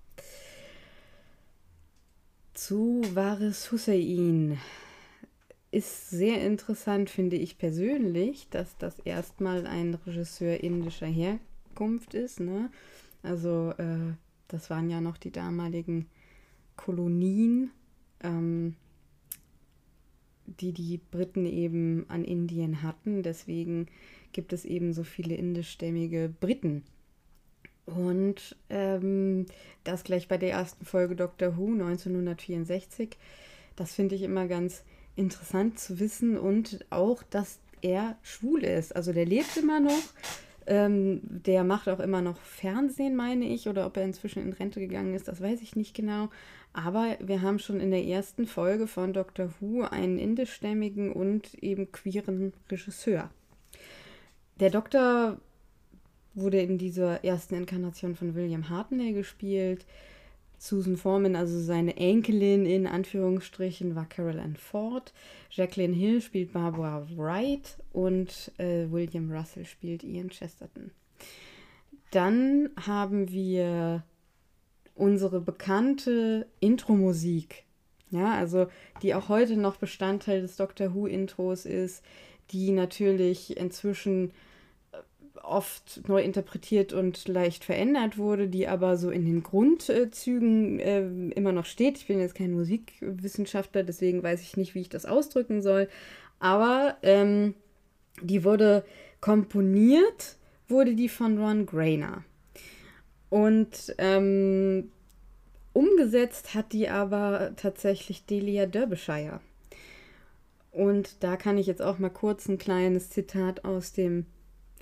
Zu 2.54 3.02
Waris 3.14 3.72
Hussein 3.72 4.60
ist 5.72 6.10
sehr 6.10 6.42
interessant, 6.42 7.10
finde 7.10 7.38
ich 7.38 7.58
persönlich, 7.58 8.50
dass 8.50 8.78
das 8.78 9.00
erstmal 9.00 9.66
ein 9.66 9.94
Regisseur 10.06 10.62
indischer 10.62 11.08
Herkunft 11.08 12.14
ist. 12.14 12.42
Ne? 12.42 12.70
Also 13.22 13.74
äh, 13.78 14.16
das 14.50 14.70
waren 14.70 14.90
ja 14.90 15.00
noch 15.00 15.16
die 15.16 15.32
damaligen 15.32 16.10
Kolonien. 16.76 17.72
Ähm, 18.22 18.76
die 20.46 20.74
die 20.74 21.00
Briten 21.12 21.46
eben 21.46 22.06
an 22.10 22.24
Indien 22.24 22.82
hatten. 22.84 23.24
Deswegen 23.24 23.88
gibt 24.32 24.54
es 24.54 24.66
eben 24.66 24.94
so 24.94 25.04
viele 25.04 25.36
indischstämmige 25.36 26.34
Briten. 26.40 26.84
Und 27.86 28.56
ähm, 28.70 29.46
das 29.84 30.04
gleich 30.04 30.28
bei 30.28 30.38
der 30.38 30.52
ersten 30.52 30.86
Folge 30.86 31.16
Doctor 31.16 31.58
Who 31.58 31.74
1964. 31.74 33.18
Das 33.76 33.94
finde 33.94 34.16
ich 34.16 34.22
immer 34.22 34.48
ganz 34.48 34.84
interessant 35.16 35.80
zu 35.80 36.00
wissen 36.00 36.38
und 36.38 36.86
auch, 36.90 37.24
dass 37.24 37.60
er 37.82 38.18
schwul 38.22 38.64
ist. 38.64 38.96
Also 38.96 39.12
der 39.12 39.26
lebt 39.26 39.58
immer 39.58 39.80
noch. 39.80 40.02
Ähm, 40.68 41.22
der 41.24 41.64
macht 41.64 41.90
auch 41.90 42.00
immer 42.00 42.22
noch 42.22 42.38
Fernsehen, 42.38 43.16
meine 43.16 43.46
ich, 43.46 43.68
oder 43.68 43.86
ob 43.86 43.98
er 43.98 44.04
inzwischen 44.04 44.42
in 44.42 44.54
Rente 44.54 44.80
gegangen 44.80 45.14
ist, 45.14 45.28
das 45.28 45.42
weiß 45.42 45.62
ich 45.62 45.76
nicht 45.76 45.96
genau. 45.96 46.30
Aber 46.74 47.18
wir 47.20 47.42
haben 47.42 47.60
schon 47.60 47.80
in 47.80 47.92
der 47.92 48.04
ersten 48.04 48.48
Folge 48.48 48.88
von 48.88 49.14
Doctor 49.14 49.50
Who 49.60 49.84
einen 49.84 50.18
indischstämmigen 50.18 51.12
und 51.12 51.54
eben 51.56 51.92
queeren 51.92 52.54
Regisseur. 52.70 53.30
Der 54.60 54.70
Doktor 54.70 55.38
wurde 56.34 56.62
in 56.62 56.78
dieser 56.78 57.24
ersten 57.24 57.56
Inkarnation 57.56 58.16
von 58.16 58.34
William 58.34 58.70
Hartnell 58.70 59.14
gespielt. 59.14 59.86
Susan 60.64 60.96
Foreman, 60.96 61.36
also 61.36 61.60
seine 61.60 61.98
Enkelin 61.98 62.66
in 62.66 62.88
Anführungsstrichen, 62.88 63.96
war 63.96 64.06
Carol 64.06 64.40
Ann 64.40 64.56
Ford. 64.56 65.12
Jacqueline 65.50 65.94
Hill 65.94 66.22
spielt 66.22 66.54
Barbara 66.54 67.06
Wright 67.18 67.76
und 67.92 68.50
äh, 68.60 68.90
William 68.90 69.30
Russell 69.30 69.66
spielt 69.66 70.06
Ian 70.06 70.30
Chesterton. 70.30 70.92
Dann 72.12 72.70
haben 72.80 73.30
wir 73.30 74.04
unsere 74.96 75.42
bekannte 75.42 76.48
Intro-Musik, 76.62 77.66
ja, 78.10 78.34
also 78.34 78.68
die 79.02 79.16
auch 79.16 79.28
heute 79.28 79.58
noch 79.58 79.76
Bestandteil 79.76 80.40
des 80.40 80.56
Doctor 80.56 80.96
Who-Intros 80.96 81.66
ist, 81.66 82.06
die 82.52 82.72
natürlich 82.72 83.58
inzwischen 83.58 84.32
oft 85.42 86.08
neu 86.08 86.22
interpretiert 86.22 86.94
und 86.94 87.28
leicht 87.28 87.64
verändert 87.64 88.18
wurde, 88.18 88.48
die 88.48 88.68
aber 88.68 88.98
so 88.98 89.10
in 89.10 89.26
den 89.26 89.44
Grundzügen 89.44 90.80
äh, 90.80 91.06
immer 91.36 91.52
noch 91.52 91.66
steht. 91.66 91.98
Ich 91.98 92.08
bin 92.08 92.20
jetzt 92.20 92.36
kein 92.36 92.52
Musikwissenschaftler, 92.52 93.84
deswegen 93.84 94.22
weiß 94.22 94.42
ich 94.42 94.58
nicht, 94.58 94.76
wie 94.76 94.82
ich 94.82 94.90
das 94.90 95.06
ausdrücken 95.06 95.62
soll. 95.62 95.90
Aber 96.40 96.98
ähm, 97.02 97.56
die 98.22 98.44
wurde 98.44 98.86
komponiert, 99.22 100.38
wurde 100.68 100.96
die 100.96 101.10
von 101.10 101.38
Ron 101.38 101.66
Grainer. 101.66 102.24
Und 103.30 103.96
ähm, 103.98 104.92
umgesetzt 105.74 106.54
hat 106.54 106.74
die 106.74 106.90
aber 106.90 107.54
tatsächlich 107.56 108.26
Delia 108.26 108.66
Derbyshire. 108.66 109.40
Und 110.72 111.24
da 111.24 111.38
kann 111.38 111.58
ich 111.58 111.68
jetzt 111.68 111.82
auch 111.82 112.00
mal 112.00 112.10
kurz 112.10 112.48
ein 112.48 112.58
kleines 112.58 113.10
Zitat 113.10 113.64
aus 113.64 113.94
dem 113.94 114.26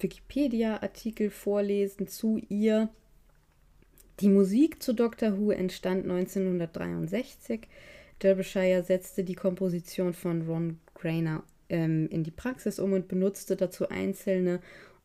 Wikipedia-Artikel 0.04 1.30
vorlesen 1.30 2.08
zu 2.08 2.42
ihr. 2.50 2.90
Die 4.20 4.30
Musik 4.30 4.82
zu 4.82 4.94
Doctor 4.94 5.38
Who 5.38 5.52
entstand 5.52 6.04
1963. 6.04 7.62
Derbyshire 8.22 8.84
setzte 8.84 9.24
die 9.24 9.36
Komposition 9.36 10.14
von 10.14 10.44
Ron 10.44 10.80
Grainer 10.94 11.44
ähm, 11.70 12.08
in 12.10 12.24
die 12.24 12.32
Praxis 12.32 12.80
um 12.80 12.94
und 12.94 13.08
benutzte 13.08 13.56
dazu 13.56 13.90
einzelne 13.90 14.60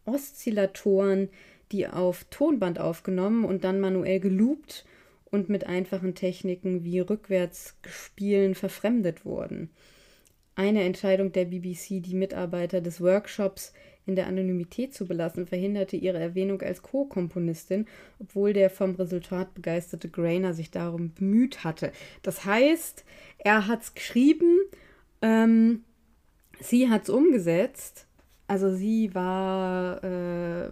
Oszillatoren, 0.05 1.31
die 1.73 1.89
auf 1.89 2.25
Tonband 2.25 2.79
aufgenommen 2.79 3.45
und 3.45 3.65
dann 3.65 3.81
manuell 3.81 4.21
geloopt 4.21 4.85
und 5.31 5.49
mit 5.49 5.67
einfachen 5.67 6.15
Techniken 6.15 6.85
wie 6.85 7.01
Rückwärtsspielen 7.01 8.55
verfremdet 8.55 9.25
wurden. 9.25 9.71
Eine 10.55 10.85
Entscheidung 10.85 11.33
der 11.33 11.47
BBC, 11.47 12.03
die 12.03 12.15
Mitarbeiter 12.15 12.81
des 12.81 13.01
Workshops 13.01 13.73
in 14.07 14.14
der 14.14 14.29
Anonymität 14.29 14.95
zu 14.95 15.07
belassen, 15.07 15.47
verhinderte 15.47 15.97
ihre 15.97 16.19
Erwähnung 16.19 16.62
als 16.62 16.83
Co-Komponistin, 16.83 17.87
obwohl 18.21 18.53
der 18.53 18.71
vom 18.71 18.95
Resultat 18.95 19.53
begeisterte 19.55 20.09
Grainer 20.09 20.55
sich 20.55 20.71
darum 20.71 21.12
bemüht 21.12 21.64
hatte. 21.64 21.92
Das 22.23 22.45
heißt, 22.45 23.05
er 23.38 23.66
hat 23.66 23.83
es 23.83 23.95
geschrieben, 23.95 24.61
ähm, 25.23 25.85
sie 26.61 26.88
hat 26.88 27.05
es 27.05 27.11
umgesetzt. 27.11 28.07
Also 28.47 28.73
sie 28.73 29.12
war, 29.12 30.05
äh, 30.05 30.71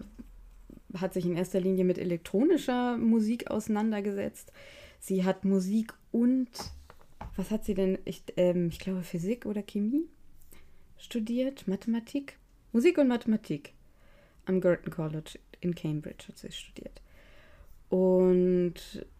hat 0.97 1.13
sich 1.13 1.25
in 1.25 1.35
erster 1.35 1.59
Linie 1.59 1.83
mit 1.83 1.97
elektronischer 1.97 2.97
Musik 2.97 3.51
auseinandergesetzt. 3.51 4.53
Sie 4.99 5.25
hat 5.25 5.43
Musik 5.43 5.93
und, 6.11 6.47
was 7.35 7.51
hat 7.51 7.65
sie 7.65 7.73
denn? 7.73 7.97
Ich, 8.05 8.23
ähm, 8.37 8.69
ich 8.69 8.79
glaube 8.79 9.03
Physik 9.03 9.45
oder 9.45 9.61
Chemie 9.61 10.07
studiert, 10.97 11.67
Mathematik. 11.67 12.37
Musik 12.75 12.97
und 12.97 13.07
Mathematik 13.07 13.71
am 14.45 14.59
Girton 14.59 14.91
College 14.91 15.39
in 15.61 15.73
Cambridge 15.75 16.25
hat 16.27 16.37
sie 16.37 16.51
studiert. 16.51 17.01
Und 17.89 18.73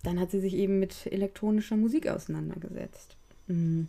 dann 0.03 0.19
hat 0.19 0.29
sie 0.29 0.41
sich 0.41 0.55
eben 0.55 0.77
mit 0.77 1.07
elektronischer 1.09 1.77
Musik 1.77 2.09
auseinandergesetzt. 2.09 3.15
Mhm. 3.47 3.87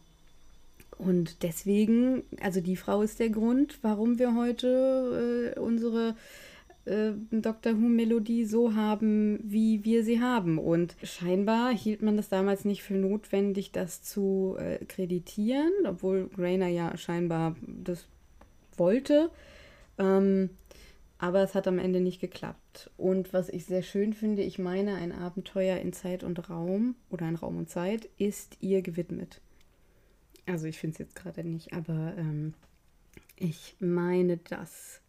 Und 0.99 1.43
deswegen, 1.43 2.23
also 2.41 2.61
die 2.61 2.77
Frau 2.77 3.03
ist 3.03 3.19
der 3.19 3.31
Grund, 3.31 3.81
warum 3.83 4.21
wir 4.21 4.37
heute 4.37 5.55
äh, 5.57 5.59
unsere 5.59 6.15
äh, 6.85 7.11
Doctor 7.33 7.73
Who-Melodie 7.73 8.45
so 8.45 8.77
haben, 8.77 9.41
wie 9.43 9.85
wir 9.85 10.05
sie 10.05 10.21
haben. 10.21 10.59
Und 10.59 10.95
scheinbar 11.03 11.75
hielt 11.75 12.03
man 12.03 12.17
das 12.17 12.29
damals 12.29 12.65
nicht 12.65 12.85
für 12.85 12.95
notwendig, 12.95 13.73
das 13.73 14.01
zu 14.05 14.55
äh, 14.61 14.85
kreditieren, 14.85 15.73
obwohl 15.87 16.29
Grainer 16.29 16.69
ja 16.69 16.97
scheinbar 16.97 17.57
das 17.67 18.07
wollte. 18.77 19.33
Ähm, 19.99 20.51
aber 21.19 21.43
es 21.43 21.55
hat 21.55 21.67
am 21.67 21.79
Ende 21.79 22.01
nicht 22.01 22.21
geklappt. 22.21 22.91
Und 22.97 23.33
was 23.33 23.49
ich 23.49 23.65
sehr 23.65 23.83
schön 23.83 24.13
finde, 24.13 24.43
ich 24.43 24.59
meine, 24.59 24.97
ein 24.97 25.13
Abenteuer 25.13 25.79
in 25.79 25.93
Zeit 25.93 26.23
und 26.23 26.51
Raum 26.51 26.95
oder 27.09 27.29
in 27.29 27.37
Raum 27.37 27.57
und 27.57 27.71
Zeit 27.71 28.09
ist 28.19 28.59
ihr 28.61 28.83
gewidmet. 28.83 29.41
Also 30.47 30.67
ich 30.67 30.79
finde 30.79 30.93
es 30.93 30.99
jetzt 30.99 31.17
gerade 31.17 31.43
nicht, 31.43 31.73
aber 31.73 32.15
ähm, 32.17 32.55
ich 33.37 33.77
meine, 33.81 34.37
das 34.37 35.01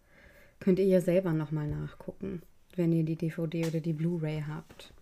könnt 0.60 0.80
ihr 0.80 0.86
ja 0.86 1.02
selber 1.02 1.34
nochmal 1.34 1.68
nachgucken, 1.68 2.42
wenn 2.76 2.92
ihr 2.92 3.04
die 3.04 3.16
DVD 3.16 3.68
oder 3.68 3.80
die 3.80 3.94
Blu-ray 3.94 4.44
habt. 4.48 4.94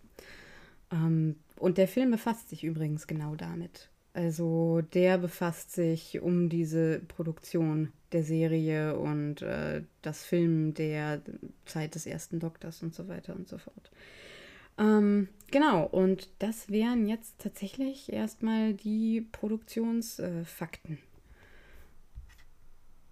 Ähm, 0.90 1.36
und 1.58 1.78
der 1.78 1.88
Film 1.88 2.10
befasst 2.10 2.50
sich 2.50 2.64
übrigens 2.64 3.06
genau 3.06 3.34
damit. 3.36 3.88
Also 4.12 4.82
der 4.94 5.18
befasst 5.18 5.72
sich 5.72 6.20
um 6.20 6.48
diese 6.48 7.00
Produktion 7.00 7.92
der 8.16 8.24
Serie 8.24 8.98
und 8.98 9.42
äh, 9.42 9.82
das 10.00 10.24
Film 10.24 10.72
der 10.72 11.20
Zeit 11.66 11.94
des 11.94 12.06
ersten 12.06 12.40
Doktors 12.40 12.82
und 12.82 12.94
so 12.94 13.08
weiter 13.08 13.36
und 13.36 13.46
so 13.46 13.58
fort. 13.58 13.90
Ähm, 14.78 15.28
genau, 15.50 15.84
und 15.84 16.30
das 16.38 16.70
wären 16.70 17.06
jetzt 17.06 17.38
tatsächlich 17.38 18.10
erstmal 18.10 18.72
die 18.72 19.20
Produktionsfakten. 19.32 20.94
Äh, 20.94 20.98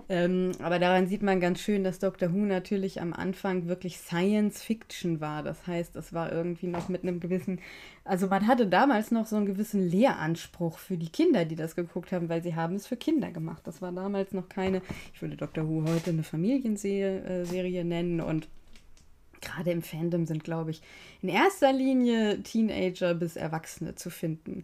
Ähm, 0.09 0.53
aber 0.61 0.79
daran 0.79 1.09
sieht 1.09 1.23
man 1.23 1.41
ganz 1.41 1.61
schön, 1.61 1.83
dass 1.83 1.99
Doctor 1.99 2.33
Who 2.33 2.39
natürlich 2.39 3.01
am 3.01 3.13
Anfang 3.13 3.67
wirklich 3.67 3.99
Science 3.99 4.63
Fiction 4.63 5.21
war. 5.21 5.43
Das 5.43 5.67
heißt, 5.67 5.97
es 5.97 6.13
war 6.13 6.31
irgendwie 6.31 6.69
noch 6.69 6.89
mit 6.89 7.03
einem 7.03 7.19
gewissen, 7.19 7.61
also 8.05 8.29
man 8.29 8.47
hatte 8.47 8.69
damals 8.69 9.11
noch 9.11 9.27
so 9.27 9.35
einen 9.35 9.47
gewissen 9.47 9.89
Lehranspruch 9.89 10.79
für 10.79 10.97
die 10.97 11.09
Kinder, 11.09 11.45
die 11.45 11.57
das 11.57 11.75
geguckt 11.75 12.13
haben, 12.13 12.29
weil 12.29 12.41
sie 12.41 12.55
haben 12.55 12.77
es 12.77 12.87
für 12.87 12.97
Kinder 12.97 13.33
gemacht. 13.33 13.63
Das 13.65 13.83
war 13.83 13.91
damals 13.91 14.33
noch 14.33 14.49
keine, 14.49 14.81
ich 15.13 15.23
würde 15.23 15.37
Doctor 15.37 15.69
Who 15.69 15.85
heute 15.89 16.11
eine 16.11 16.23
Familienserie 16.23 17.85
nennen 17.85 18.21
und 18.21 18.47
gerade 19.41 19.73
im 19.73 19.83
Fandom 19.83 20.25
sind, 20.27 20.45
glaube 20.45 20.71
ich, 20.71 20.83
in 21.21 21.29
erster 21.29 21.73
Linie 21.73 22.43
Teenager 22.45 23.15
bis 23.15 23.35
Erwachsene 23.35 23.97
zu 23.97 24.11
finden. 24.11 24.63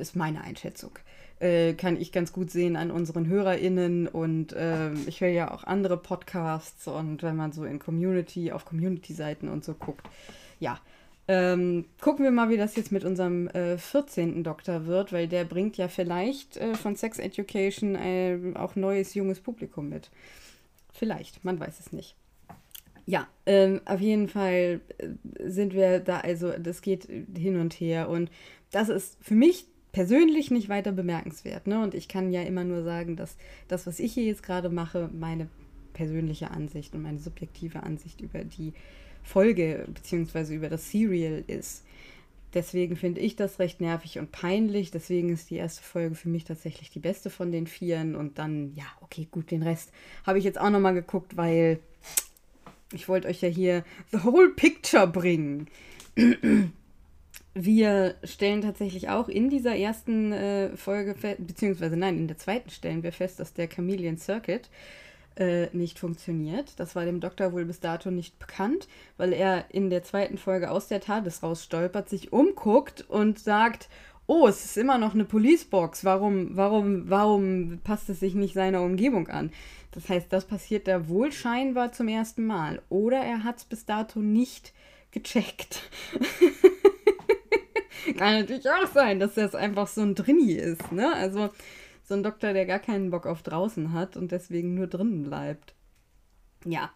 Ist 0.00 0.16
meine 0.16 0.42
Einschätzung 0.42 0.98
äh, 1.40 1.74
kann 1.74 2.00
ich 2.00 2.12
ganz 2.12 2.32
gut 2.32 2.50
sehen 2.50 2.76
an 2.76 2.90
unseren 2.90 3.26
HörerInnen 3.26 4.08
und 4.08 4.52
äh, 4.52 4.92
ich 5.06 5.20
höre 5.20 5.28
ja 5.28 5.50
auch 5.52 5.64
andere 5.64 5.96
Podcasts 5.96 6.88
und 6.88 7.22
wenn 7.22 7.36
man 7.36 7.52
so 7.52 7.64
in 7.64 7.78
Community, 7.78 8.52
auf 8.52 8.64
Community-Seiten 8.64 9.48
und 9.48 9.64
so 9.64 9.74
guckt, 9.74 10.08
ja. 10.60 10.78
Ähm, 11.28 11.86
gucken 12.00 12.24
wir 12.24 12.30
mal, 12.30 12.50
wie 12.50 12.56
das 12.56 12.76
jetzt 12.76 12.92
mit 12.92 13.04
unserem 13.04 13.48
äh, 13.48 13.78
14. 13.78 14.44
Doktor 14.44 14.86
wird, 14.86 15.12
weil 15.12 15.26
der 15.26 15.44
bringt 15.44 15.76
ja 15.76 15.88
vielleicht 15.88 16.56
äh, 16.56 16.74
von 16.74 16.94
Sex 16.94 17.18
Education 17.18 17.96
äh, 17.96 18.38
auch 18.54 18.76
neues, 18.76 19.14
junges 19.14 19.40
Publikum 19.40 19.88
mit. 19.88 20.08
Vielleicht, 20.92 21.44
man 21.44 21.58
weiß 21.58 21.80
es 21.80 21.92
nicht. 21.92 22.14
Ja, 23.06 23.26
ähm, 23.44 23.80
auf 23.86 24.00
jeden 24.00 24.28
Fall 24.28 24.80
äh, 24.98 25.08
sind 25.48 25.74
wir 25.74 25.98
da, 25.98 26.20
also 26.20 26.52
das 26.52 26.80
geht 26.80 27.08
hin 27.36 27.58
und 27.58 27.74
her 27.74 28.08
und 28.08 28.30
das 28.70 28.88
ist 28.88 29.16
für 29.20 29.34
mich 29.34 29.66
persönlich 29.96 30.50
nicht 30.50 30.68
weiter 30.68 30.92
bemerkenswert. 30.92 31.66
Ne? 31.66 31.82
Und 31.82 31.94
ich 31.94 32.06
kann 32.06 32.30
ja 32.30 32.42
immer 32.42 32.64
nur 32.64 32.82
sagen, 32.82 33.16
dass 33.16 33.38
das, 33.66 33.86
was 33.86 33.98
ich 33.98 34.12
hier 34.12 34.24
jetzt 34.24 34.42
gerade 34.42 34.68
mache, 34.68 35.08
meine 35.10 35.48
persönliche 35.94 36.50
Ansicht 36.50 36.94
und 36.94 37.00
meine 37.00 37.18
subjektive 37.18 37.82
Ansicht 37.82 38.20
über 38.20 38.44
die 38.44 38.74
Folge 39.22 39.88
bzw. 39.88 40.54
über 40.54 40.68
das 40.68 40.90
Serial 40.90 41.42
ist. 41.46 41.82
Deswegen 42.52 42.96
finde 42.96 43.22
ich 43.22 43.36
das 43.36 43.58
recht 43.58 43.80
nervig 43.80 44.18
und 44.18 44.32
peinlich. 44.32 44.90
Deswegen 44.90 45.30
ist 45.30 45.48
die 45.48 45.56
erste 45.56 45.82
Folge 45.82 46.14
für 46.14 46.28
mich 46.28 46.44
tatsächlich 46.44 46.90
die 46.90 47.00
beste 47.00 47.30
von 47.30 47.50
den 47.50 47.66
Vieren. 47.66 48.16
Und 48.16 48.36
dann, 48.36 48.74
ja, 48.74 48.84
okay, 49.00 49.26
gut, 49.30 49.50
den 49.50 49.62
Rest 49.62 49.92
habe 50.26 50.38
ich 50.38 50.44
jetzt 50.44 50.60
auch 50.60 50.68
nochmal 50.68 50.92
geguckt, 50.92 51.38
weil 51.38 51.80
ich 52.92 53.08
wollte 53.08 53.28
euch 53.28 53.40
ja 53.40 53.48
hier 53.48 53.82
the 54.12 54.22
whole 54.24 54.50
picture 54.50 55.06
bringen. 55.06 55.68
Wir 57.58 58.16
stellen 58.22 58.60
tatsächlich 58.60 59.08
auch 59.08 59.30
in 59.30 59.48
dieser 59.48 59.74
ersten 59.74 60.30
äh, 60.30 60.76
Folge, 60.76 61.14
beziehungsweise 61.38 61.96
nein, 61.96 62.18
in 62.18 62.28
der 62.28 62.36
zweiten 62.36 62.68
stellen 62.68 63.02
wir 63.02 63.12
fest, 63.12 63.40
dass 63.40 63.54
der 63.54 63.66
Chameleon 63.66 64.18
Circuit 64.18 64.68
äh, 65.36 65.74
nicht 65.74 65.98
funktioniert. 65.98 66.78
Das 66.78 66.94
war 66.94 67.06
dem 67.06 67.18
Doktor 67.18 67.54
wohl 67.54 67.64
bis 67.64 67.80
dato 67.80 68.10
nicht 68.10 68.38
bekannt, 68.38 68.88
weil 69.16 69.32
er 69.32 69.64
in 69.70 69.88
der 69.88 70.02
zweiten 70.02 70.36
Folge 70.36 70.70
aus 70.70 70.88
der 70.88 71.00
TARDIS 71.00 71.42
rausstolpert, 71.42 72.10
sich 72.10 72.30
umguckt 72.30 73.08
und 73.08 73.38
sagt, 73.38 73.88
oh, 74.26 74.46
es 74.46 74.66
ist 74.66 74.76
immer 74.76 74.98
noch 74.98 75.14
eine 75.14 75.24
Policebox. 75.24 76.04
Warum, 76.04 76.58
warum, 76.58 77.08
warum 77.08 77.80
passt 77.82 78.10
es 78.10 78.20
sich 78.20 78.34
nicht 78.34 78.52
seiner 78.52 78.82
Umgebung 78.82 79.28
an? 79.28 79.50
Das 79.92 80.10
heißt, 80.10 80.30
das 80.30 80.44
passiert 80.44 80.86
da 80.88 81.08
wohl 81.08 81.32
scheinbar 81.32 81.92
zum 81.92 82.08
ersten 82.08 82.44
Mal. 82.44 82.82
Oder 82.90 83.20
er 83.20 83.44
hat 83.44 83.56
es 83.56 83.64
bis 83.64 83.86
dato 83.86 84.18
nicht 84.18 84.74
gecheckt. 85.10 85.80
Kann 88.16 88.40
natürlich 88.40 88.68
auch 88.68 88.86
sein, 88.92 89.20
dass 89.20 89.34
das 89.34 89.54
einfach 89.54 89.86
so 89.86 90.02
ein 90.02 90.14
Drini 90.14 90.52
ist, 90.52 90.92
ne? 90.92 91.12
Also 91.14 91.50
so 92.04 92.14
ein 92.14 92.22
Doktor, 92.22 92.52
der 92.52 92.66
gar 92.66 92.78
keinen 92.78 93.10
Bock 93.10 93.26
auf 93.26 93.42
draußen 93.42 93.92
hat 93.92 94.16
und 94.16 94.32
deswegen 94.32 94.74
nur 94.74 94.86
drinnen 94.86 95.24
bleibt. 95.24 95.74
Ja, 96.64 96.90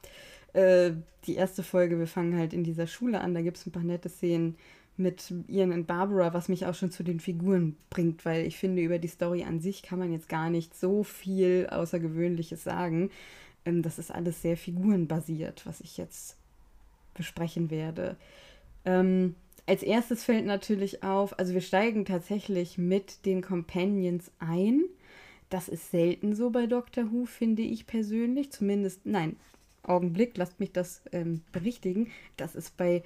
äh, 0.53 0.93
die 1.27 1.35
erste 1.35 1.63
Folge, 1.63 1.99
wir 1.99 2.07
fangen 2.07 2.37
halt 2.37 2.53
in 2.53 2.65
dieser 2.65 2.87
Schule 2.87 3.21
an, 3.21 3.35
da 3.35 3.43
gibt 3.43 3.57
es 3.57 3.67
ein 3.67 3.73
paar 3.73 3.83
nette 3.83 4.09
Szenen 4.09 4.57
mit 4.97 5.33
Ian 5.49 5.73
und 5.73 5.87
Barbara, 5.87 6.35
was 6.35 6.49
mich 6.49 6.67
auch 6.67 6.75
schon 6.75 6.91
zu 6.91 7.03
den 7.03 7.21
Figuren 7.21 7.77
bringt, 7.89 8.25
weil 8.25 8.47
ich 8.47 8.57
finde, 8.57 8.83
über 8.83 8.99
die 8.99 9.09
Story 9.09 9.45
an 9.45 9.61
sich 9.61 9.83
kann 9.83 9.99
man 9.99 10.13
jetzt 10.13 10.29
gar 10.29 10.51
nicht 10.51 10.79
so 10.79 11.03
viel 11.03 11.67
Außergewöhnliches 11.71 12.63
sagen. 12.63 13.11
Ähm, 13.65 13.83
das 13.83 13.99
ist 13.99 14.11
alles 14.11 14.43
sehr 14.43 14.57
figurenbasiert, 14.57 15.67
was 15.67 15.81
ich 15.81 15.97
jetzt 15.97 16.37
besprechen 17.15 17.71
werde. 17.71 18.17
Ähm, 18.85 19.35
als 19.71 19.85
erstes 19.85 20.25
fällt 20.25 20.47
natürlich 20.47 21.05
auf, 21.05 21.39
also 21.39 21.55
wir 21.55 21.61
steigen 21.61 22.05
tatsächlich 22.05 22.77
mit 22.77 23.25
den 23.25 23.41
Companions 23.41 24.33
ein. 24.41 24.83
Das 25.49 25.69
ist 25.69 25.93
selten 25.93 26.35
so 26.35 26.51
bei 26.51 26.67
Doctor 26.67 27.13
Who, 27.13 27.25
finde 27.25 27.63
ich 27.63 27.87
persönlich. 27.87 28.51
Zumindest, 28.51 29.07
nein, 29.07 29.37
Augenblick, 29.85 30.37
lasst 30.37 30.59
mich 30.59 30.73
das 30.73 31.03
ähm, 31.13 31.43
berichtigen. 31.53 32.11
Das 32.37 32.57
ist 32.57 32.77
bei 32.77 33.05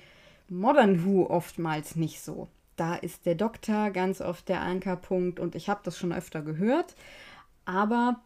Modern 0.49 1.05
Who 1.05 1.27
oftmals 1.27 1.97
nicht 1.97 2.23
so. 2.23 2.49
Da 2.77 2.95
ist 2.95 3.27
der 3.27 3.35
Doktor 3.35 3.91
ganz 3.91 4.23
oft 4.23 4.49
der 4.49 4.63
Ankerpunkt 4.63 5.41
und 5.41 5.57
ich 5.57 5.69
habe 5.69 5.83
das 5.85 5.99
schon 5.99 6.15
öfter 6.15 6.41
gehört. 6.41 6.97
Aber 7.67 8.23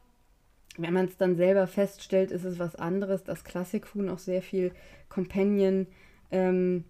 wenn 0.76 0.94
man 0.94 1.06
es 1.06 1.16
dann 1.16 1.34
selber 1.34 1.66
feststellt, 1.66 2.30
ist 2.30 2.44
es 2.44 2.60
was 2.60 2.76
anderes, 2.76 3.24
dass 3.24 3.42
Classic 3.42 3.84
Who 3.96 4.02
noch 4.02 4.20
sehr 4.20 4.42
viel 4.42 4.70
Companion 5.08 5.88
ähm, 6.30 6.84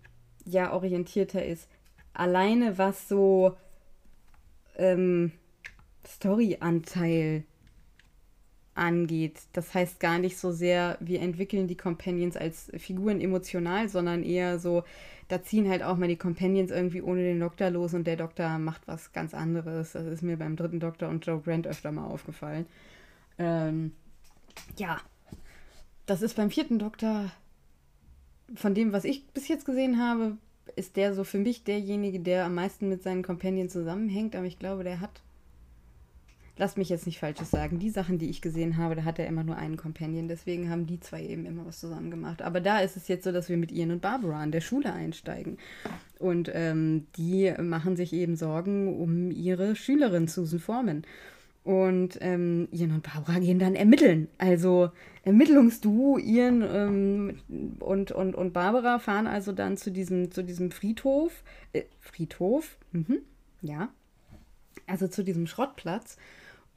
ja 0.49 0.73
orientierter 0.73 1.45
ist. 1.45 1.69
Alleine 2.13 2.79
was 2.79 3.09
so 3.09 3.57
ähm, 4.77 5.33
Story-Anteil 6.07 7.45
angeht. 8.75 9.41
Das 9.53 9.75
heißt 9.75 10.01
gar 10.01 10.19
nicht 10.19 10.39
so 10.39 10.53
sehr, 10.53 10.97
wir 11.01 11.21
entwickeln 11.21 11.67
die 11.67 11.77
Companions 11.77 12.37
als 12.37 12.71
Figuren 12.77 13.21
emotional, 13.21 13.89
sondern 13.89 14.23
eher 14.23 14.59
so, 14.59 14.85
da 15.27 15.43
ziehen 15.43 15.69
halt 15.69 15.83
auch 15.83 15.97
mal 15.97 16.09
die 16.09 16.17
Companions 16.17 16.71
irgendwie 16.71 17.03
ohne 17.03 17.23
den 17.23 17.41
Doktor 17.41 17.71
los 17.71 17.93
und 17.93 18.07
der 18.07 18.17
Doktor 18.17 18.59
macht 18.59 18.87
was 18.87 19.13
ganz 19.13 19.35
anderes. 19.35 19.93
Das 19.93 20.07
ist 20.07 20.23
mir 20.23 20.37
beim 20.37 20.57
dritten 20.57 20.81
Doktor 20.81 21.09
und 21.09 21.27
Joe 21.27 21.41
Grant 21.41 21.67
öfter 21.67 21.93
mal 21.93 22.07
aufgefallen. 22.07 22.67
Ähm, 23.39 23.93
ja, 24.77 24.99
das 26.07 26.23
ist 26.23 26.37
beim 26.37 26.51
vierten 26.51 26.79
Doktor, 26.79 27.31
von 28.55 28.75
dem, 28.75 28.93
was 28.93 29.05
ich 29.05 29.27
bis 29.29 29.49
jetzt 29.49 29.65
gesehen 29.65 29.99
habe, 29.99 30.37
ist 30.77 30.97
der 30.97 31.15
so 31.15 31.25
für 31.25 31.39
mich 31.39 31.65
derjenige, 31.65 32.21
der 32.21 32.45
am 32.45 32.55
meisten 32.55 32.89
mit 32.89 33.03
seinen 33.03 33.23
Companions 33.23 33.73
zusammenhängt, 33.73 34.37
aber 34.37 34.47
ich 34.47 34.59
glaube, 34.59 34.85
der 34.85 35.01
hat 35.01 35.23
lass 36.59 36.77
mich 36.77 36.89
jetzt 36.89 37.07
nicht 37.07 37.19
Falsches 37.19 37.51
sagen, 37.51 37.79
die 37.79 37.91
Sachen, 37.91 38.19
die 38.19 38.29
ich 38.29 38.43
gesehen 38.43 38.77
habe, 38.77 38.97
da 38.97 39.05
hat 39.05 39.19
er 39.19 39.27
immer 39.27 39.45
nur 39.45 39.57
einen 39.57 39.77
Companion. 39.77 40.29
Deswegen 40.29 40.69
haben 40.69 40.87
die 40.87 41.01
zwei 41.01 41.25
eben 41.25 41.47
immer 41.47 41.65
was 41.65 41.81
zusammen 41.81 42.11
gemacht. 42.11 42.43
Aber 42.43 42.61
da 42.61 42.81
ist 42.81 42.97
es 42.97 43.09
jetzt 43.09 43.25
so, 43.25 43.33
dass 43.33 43.49
wir 43.49 43.57
mit 43.57 43.73
Ian 43.73 43.93
und 43.93 44.03
Barbara 44.03 44.43
an 44.43 44.53
der 44.53 44.61
Schule 44.61 44.93
einsteigen. 44.93 45.59
Und 46.19 46.51
ähm, 46.53 47.07
die 47.17 47.55
machen 47.61 47.97
sich 47.97 48.13
eben 48.13 48.37
Sorgen 48.37 49.01
um 49.01 49.31
ihre 49.31 49.77
Schülerin 49.77 50.27
Susan 50.27 50.59
Foreman. 50.59 51.05
Und 51.65 52.19
ähm, 52.23 52.69
Ian 52.71 52.93
und 52.93 53.03
Barbara 53.03 53.39
gehen 53.41 53.59
dann 53.59 53.75
ermitteln. 53.75 54.29
Also 54.39 54.91
Ermittlungsduo, 55.25 56.19
Ian 56.19 56.63
ähm, 56.63 57.79
und, 57.81 58.11
und, 58.13 58.35
und 58.35 58.53
Barbara 58.53 58.99
fahren 58.99 59.27
also 59.27 59.53
dann 59.53 59.77
zu 59.77 59.91
diesem, 59.91 60.31
zu 60.31 60.43
diesem 60.43 60.71
Friedhof. 60.71 61.43
Äh, 61.73 61.83
Friedhof? 62.01 62.79
Mhm, 62.93 63.19
ja. 63.61 63.91
Also 64.87 65.09
zu 65.09 65.23
diesem 65.23 65.47
Schrottplatz 65.47 66.17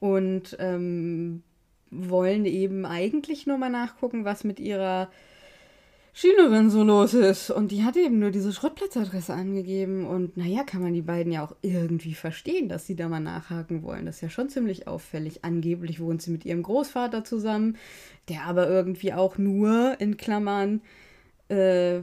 und 0.00 0.56
ähm, 0.58 1.42
wollen 1.90 2.44
eben 2.44 2.84
eigentlich 2.84 3.46
nur 3.46 3.56
mal 3.56 3.70
nachgucken, 3.70 4.24
was 4.24 4.44
mit 4.44 4.60
ihrer 4.60 5.10
Schülerin 6.14 6.68
so 6.68 6.82
los 6.82 7.14
ist. 7.14 7.50
Und 7.50 7.72
die 7.72 7.84
hat 7.84 7.96
eben 7.96 8.18
nur 8.18 8.30
diese 8.30 8.52
Schrottplatzadresse 8.52 9.32
angegeben. 9.32 10.06
Und 10.06 10.36
naja, 10.36 10.62
kann 10.62 10.82
man 10.82 10.92
die 10.92 11.02
beiden 11.02 11.32
ja 11.32 11.44
auch 11.44 11.56
irgendwie 11.62 12.14
verstehen, 12.14 12.68
dass 12.68 12.86
sie 12.86 12.96
da 12.96 13.08
mal 13.08 13.20
nachhaken 13.20 13.82
wollen. 13.82 14.04
Das 14.04 14.16
ist 14.16 14.20
ja 14.20 14.30
schon 14.30 14.50
ziemlich 14.50 14.86
auffällig. 14.86 15.44
Angeblich 15.44 16.00
wohnt 16.00 16.20
sie 16.20 16.30
mit 16.30 16.44
ihrem 16.44 16.62
Großvater 16.62 17.24
zusammen, 17.24 17.78
der 18.28 18.44
aber 18.44 18.68
irgendwie 18.68 19.14
auch 19.14 19.38
nur 19.38 19.96
in 20.00 20.18
Klammern 20.18 20.82
äh, 21.48 22.00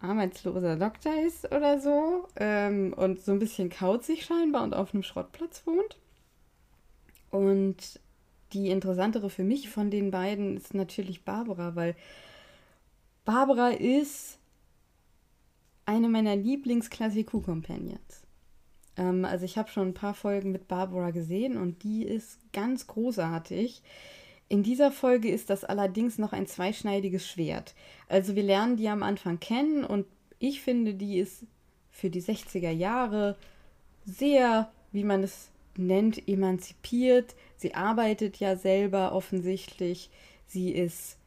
arbeitsloser 0.00 0.76
Doktor 0.76 1.12
ist 1.24 1.52
oder 1.52 1.78
so. 1.78 2.26
Ähm, 2.36 2.92
und 2.94 3.20
so 3.20 3.30
ein 3.30 3.38
bisschen 3.38 3.70
kauzig 3.70 4.24
scheinbar 4.24 4.64
und 4.64 4.74
auf 4.74 4.94
einem 4.94 5.04
Schrottplatz 5.04 5.62
wohnt. 5.64 5.96
Und 7.30 8.00
die 8.52 8.70
interessantere 8.70 9.30
für 9.30 9.44
mich 9.44 9.68
von 9.68 9.92
den 9.92 10.10
beiden 10.10 10.56
ist 10.56 10.74
natürlich 10.74 11.24
Barbara, 11.24 11.76
weil 11.76 11.94
Barbara 13.32 13.68
ist 13.68 14.40
eine 15.86 16.08
meiner 16.08 16.34
Lieblings-Classic-Companions. 16.34 18.26
Ähm, 18.96 19.24
also 19.24 19.44
ich 19.44 19.56
habe 19.56 19.70
schon 19.70 19.90
ein 19.90 19.94
paar 19.94 20.14
Folgen 20.14 20.50
mit 20.50 20.66
Barbara 20.66 21.12
gesehen 21.12 21.56
und 21.56 21.84
die 21.84 22.02
ist 22.02 22.40
ganz 22.52 22.88
großartig. 22.88 23.82
In 24.48 24.64
dieser 24.64 24.90
Folge 24.90 25.30
ist 25.30 25.48
das 25.48 25.62
allerdings 25.62 26.18
noch 26.18 26.32
ein 26.32 26.48
zweischneidiges 26.48 27.24
Schwert. 27.24 27.76
Also 28.08 28.34
wir 28.34 28.42
lernen 28.42 28.76
die 28.76 28.88
am 28.88 29.04
Anfang 29.04 29.38
kennen 29.38 29.84
und 29.84 30.06
ich 30.40 30.60
finde, 30.60 30.94
die 30.94 31.20
ist 31.20 31.44
für 31.92 32.10
die 32.10 32.22
60er 32.22 32.72
Jahre 32.72 33.36
sehr, 34.04 34.72
wie 34.90 35.04
man 35.04 35.22
es 35.22 35.52
nennt, 35.76 36.26
emanzipiert. 36.26 37.36
Sie 37.56 37.76
arbeitet 37.76 38.38
ja 38.38 38.56
selber 38.56 39.12
offensichtlich. 39.12 40.10
Sie 40.48 40.72
ist. 40.72 41.19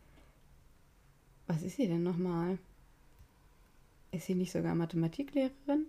Was 1.47 1.61
ist 1.61 1.77
sie 1.77 1.87
denn 1.87 2.03
nochmal? 2.03 2.57
Ist 4.11 4.27
sie 4.27 4.35
nicht 4.35 4.51
sogar 4.51 4.75
Mathematiklehrerin? 4.75 5.87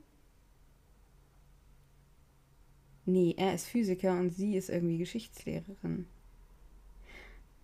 Nee, 3.06 3.34
er 3.36 3.54
ist 3.54 3.66
Physiker 3.66 4.18
und 4.18 4.30
sie 4.30 4.56
ist 4.56 4.70
irgendwie 4.70 4.98
Geschichtslehrerin. 4.98 6.06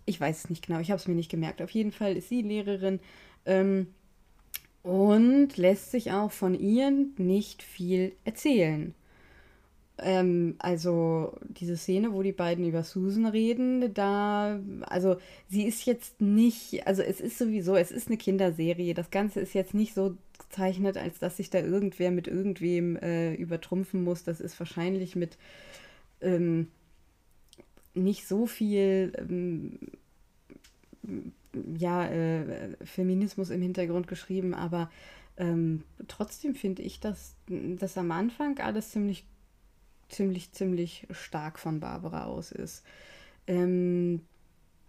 Ich 0.05 0.20
weiß 0.20 0.44
es 0.44 0.50
nicht 0.50 0.66
genau, 0.66 0.81
ich 0.81 0.90
habe 0.90 1.00
es 1.00 1.09
mir 1.09 1.14
nicht 1.14 1.31
gemerkt. 1.31 1.62
Auf 1.62 1.70
jeden 1.70 1.92
Fall 1.92 2.16
ist 2.16 2.29
sie 2.29 2.42
Lehrerin 2.42 3.00
ähm, 3.46 3.87
und 4.83 5.57
lässt 5.57 5.90
sich 5.90 6.12
auch 6.12 6.31
von 6.31 6.55
ihr 6.55 6.90
nicht 7.16 7.62
viel 7.62 8.12
erzählen. 8.24 8.94
Ähm, 10.02 10.56
also 10.58 11.36
diese 11.42 11.76
Szene, 11.76 12.12
wo 12.12 12.22
die 12.22 12.32
beiden 12.32 12.66
über 12.66 12.82
Susan 12.84 13.26
reden, 13.26 13.92
da, 13.94 14.58
also 14.82 15.16
sie 15.48 15.64
ist 15.64 15.84
jetzt 15.84 16.20
nicht, 16.20 16.86
also 16.86 17.02
es 17.02 17.20
ist 17.20 17.38
sowieso, 17.38 17.76
es 17.76 17.90
ist 17.90 18.08
eine 18.08 18.16
Kinderserie. 18.16 18.94
Das 18.94 19.10
Ganze 19.10 19.40
ist 19.40 19.54
jetzt 19.54 19.74
nicht 19.74 19.94
so 19.94 20.16
gezeichnet, 20.38 20.96
als 20.96 21.18
dass 21.18 21.36
sich 21.36 21.50
da 21.50 21.60
irgendwer 21.60 22.10
mit 22.10 22.28
irgendwem 22.28 22.96
äh, 22.96 23.34
übertrumpfen 23.34 24.02
muss. 24.02 24.24
Das 24.24 24.40
ist 24.40 24.58
wahrscheinlich 24.58 25.16
mit 25.16 25.36
ähm, 26.20 26.68
nicht 27.94 28.26
so 28.26 28.46
viel 28.46 29.12
ähm, 29.18 29.78
ja, 31.76 32.06
äh, 32.06 32.76
Feminismus 32.84 33.50
im 33.50 33.62
Hintergrund 33.62 34.08
geschrieben, 34.08 34.54
aber 34.54 34.90
ähm, 35.36 35.84
trotzdem 36.08 36.54
finde 36.54 36.82
ich, 36.82 37.00
dass 37.00 37.34
das 37.48 37.98
am 37.98 38.12
Anfang 38.12 38.58
alles 38.58 38.90
ziemlich 38.90 39.24
ziemlich, 40.11 40.53
ziemlich 40.53 41.07
stark 41.11 41.59
von 41.59 41.81
Barbara 41.81 42.25
aus 42.25 42.53
ist. 42.53 42.85
Ähm, 43.46 44.23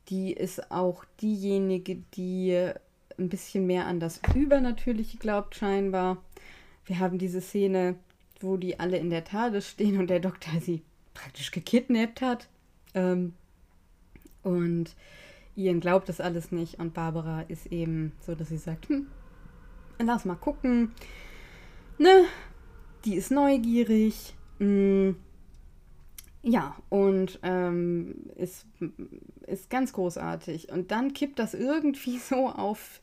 die 0.10 0.34
ist 0.34 0.72
auch 0.72 1.06
diejenige, 1.22 1.98
die 2.16 2.72
ein 3.18 3.30
bisschen 3.30 3.68
mehr 3.68 3.86
an 3.86 4.00
das 4.00 4.20
Übernatürliche 4.36 5.18
glaubt, 5.18 5.56
scheinbar. 5.56 6.18
Wir 6.86 7.00
haben 7.00 7.18
diese 7.18 7.42
Szene, 7.42 7.96
wo 8.40 8.58
die 8.58 8.80
alle 8.80 8.98
in 8.98 9.10
der 9.10 9.24
Tade 9.24 9.62
stehen 9.62 10.00
und 10.00 10.10
der 10.10 10.20
Doktor 10.20 10.60
sie 10.60 10.82
praktisch 11.14 11.52
gekidnappt 11.52 12.22
hat. 12.22 12.50
Ähm, 12.94 13.34
und 14.44 14.96
Ian 15.56 15.80
glaubt 15.80 16.10
das 16.10 16.20
alles 16.20 16.52
nicht 16.52 16.80
und 16.80 16.94
Barbara 16.94 17.42
ist 17.42 17.68
eben 17.68 18.14
so, 18.22 18.36
dass 18.36 18.50
sie 18.50 18.58
sagt, 18.58 18.90
hm, 18.90 19.08
lass 20.00 20.26
mal 20.26 20.36
gucken. 20.36 20.92
Ne, 21.98 22.26
die 23.06 23.16
ist 23.16 23.32
neugierig, 23.32 24.34
Mm. 24.62 25.16
Ja, 26.44 26.76
und 26.90 27.40
ähm, 27.44 28.16
ist, 28.36 28.66
ist 29.46 29.70
ganz 29.70 29.94
großartig. 29.94 30.72
Und 30.72 30.92
dann 30.92 31.14
kippt 31.14 31.38
das 31.38 31.54
irgendwie 31.54 32.18
so 32.18 32.48
auf, 32.48 33.02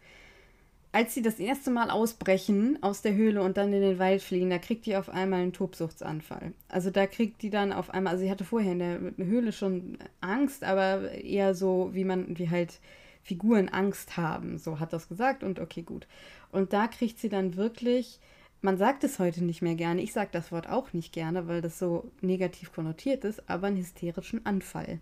als 0.90 1.14
sie 1.14 1.22
das 1.22 1.38
erste 1.38 1.70
Mal 1.70 1.90
ausbrechen 1.90 2.78
aus 2.80 3.02
der 3.02 3.14
Höhle 3.14 3.42
und 3.42 3.56
dann 3.56 3.72
in 3.72 3.82
den 3.82 3.98
Wald 4.00 4.22
fliegen, 4.22 4.50
da 4.50 4.58
kriegt 4.58 4.86
die 4.86 4.96
auf 4.96 5.08
einmal 5.08 5.42
einen 5.42 5.52
Tobsuchtsanfall. 5.52 6.52
Also 6.68 6.90
da 6.90 7.06
kriegt 7.06 7.42
die 7.42 7.50
dann 7.50 7.72
auf 7.72 7.90
einmal, 7.90 8.14
also 8.14 8.24
sie 8.24 8.30
hatte 8.30 8.44
vorher 8.44 8.72
in 8.72 8.78
der 8.80 8.98
Höhle 9.24 9.52
schon 9.52 9.98
Angst, 10.20 10.64
aber 10.64 11.12
eher 11.12 11.54
so, 11.54 11.90
wie 11.92 12.04
man, 12.04 12.38
wie 12.38 12.50
halt 12.50 12.80
Figuren 13.22 13.68
Angst 13.68 14.16
haben. 14.16 14.58
So 14.58 14.80
hat 14.80 14.92
das 14.92 15.08
gesagt 15.08 15.44
und 15.44 15.60
okay, 15.60 15.82
gut. 15.82 16.08
Und 16.50 16.72
da 16.72 16.88
kriegt 16.88 17.20
sie 17.20 17.28
dann 17.28 17.54
wirklich 17.54 18.18
man 18.60 18.76
sagt 18.76 19.04
es 19.04 19.18
heute 19.18 19.44
nicht 19.44 19.62
mehr 19.62 19.74
gerne. 19.74 20.02
Ich 20.02 20.12
sage 20.12 20.30
das 20.32 20.50
Wort 20.50 20.68
auch 20.68 20.92
nicht 20.92 21.12
gerne, 21.12 21.46
weil 21.46 21.60
das 21.60 21.78
so 21.78 22.10
negativ 22.20 22.72
konnotiert 22.72 23.24
ist, 23.24 23.48
aber 23.48 23.68
einen 23.68 23.76
hysterischen 23.76 24.44
Anfall. 24.46 25.00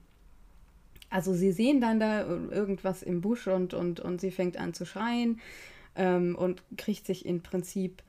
Also 1.09 1.35
sie 1.35 1.53
sehen 1.53 1.81
dann 1.81 2.01
da 2.01 2.27
irgendwas 2.27 3.03
im 3.03 3.21
Busch 3.21 3.47
und, 3.47 3.75
und, 3.75 4.01
und 4.01 4.21
sie 4.21 4.31
fängt 4.31 4.57
an 4.57 4.75
zu 4.75 4.85
schreien 4.85 5.41
ähm, 5.95 6.35
und 6.37 6.63
kriegt 6.77 7.07
sich 7.07 7.25
im 7.25 7.43
Prinzip 7.43 8.03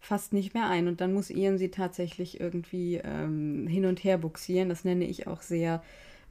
fast 0.00 0.32
nicht 0.32 0.54
mehr 0.54 0.68
ein. 0.68 0.88
Und 0.88 1.00
dann 1.00 1.12
muss 1.12 1.30
Ian 1.30 1.58
sie 1.58 1.70
tatsächlich 1.70 2.40
irgendwie 2.40 2.96
ähm, 2.96 3.66
hin 3.66 3.84
und 3.84 4.02
her 4.02 4.18
buxieren. 4.18 4.70
Das 4.70 4.84
nenne 4.84 5.04
ich 5.04 5.26
auch 5.26 5.42
sehr 5.42 5.82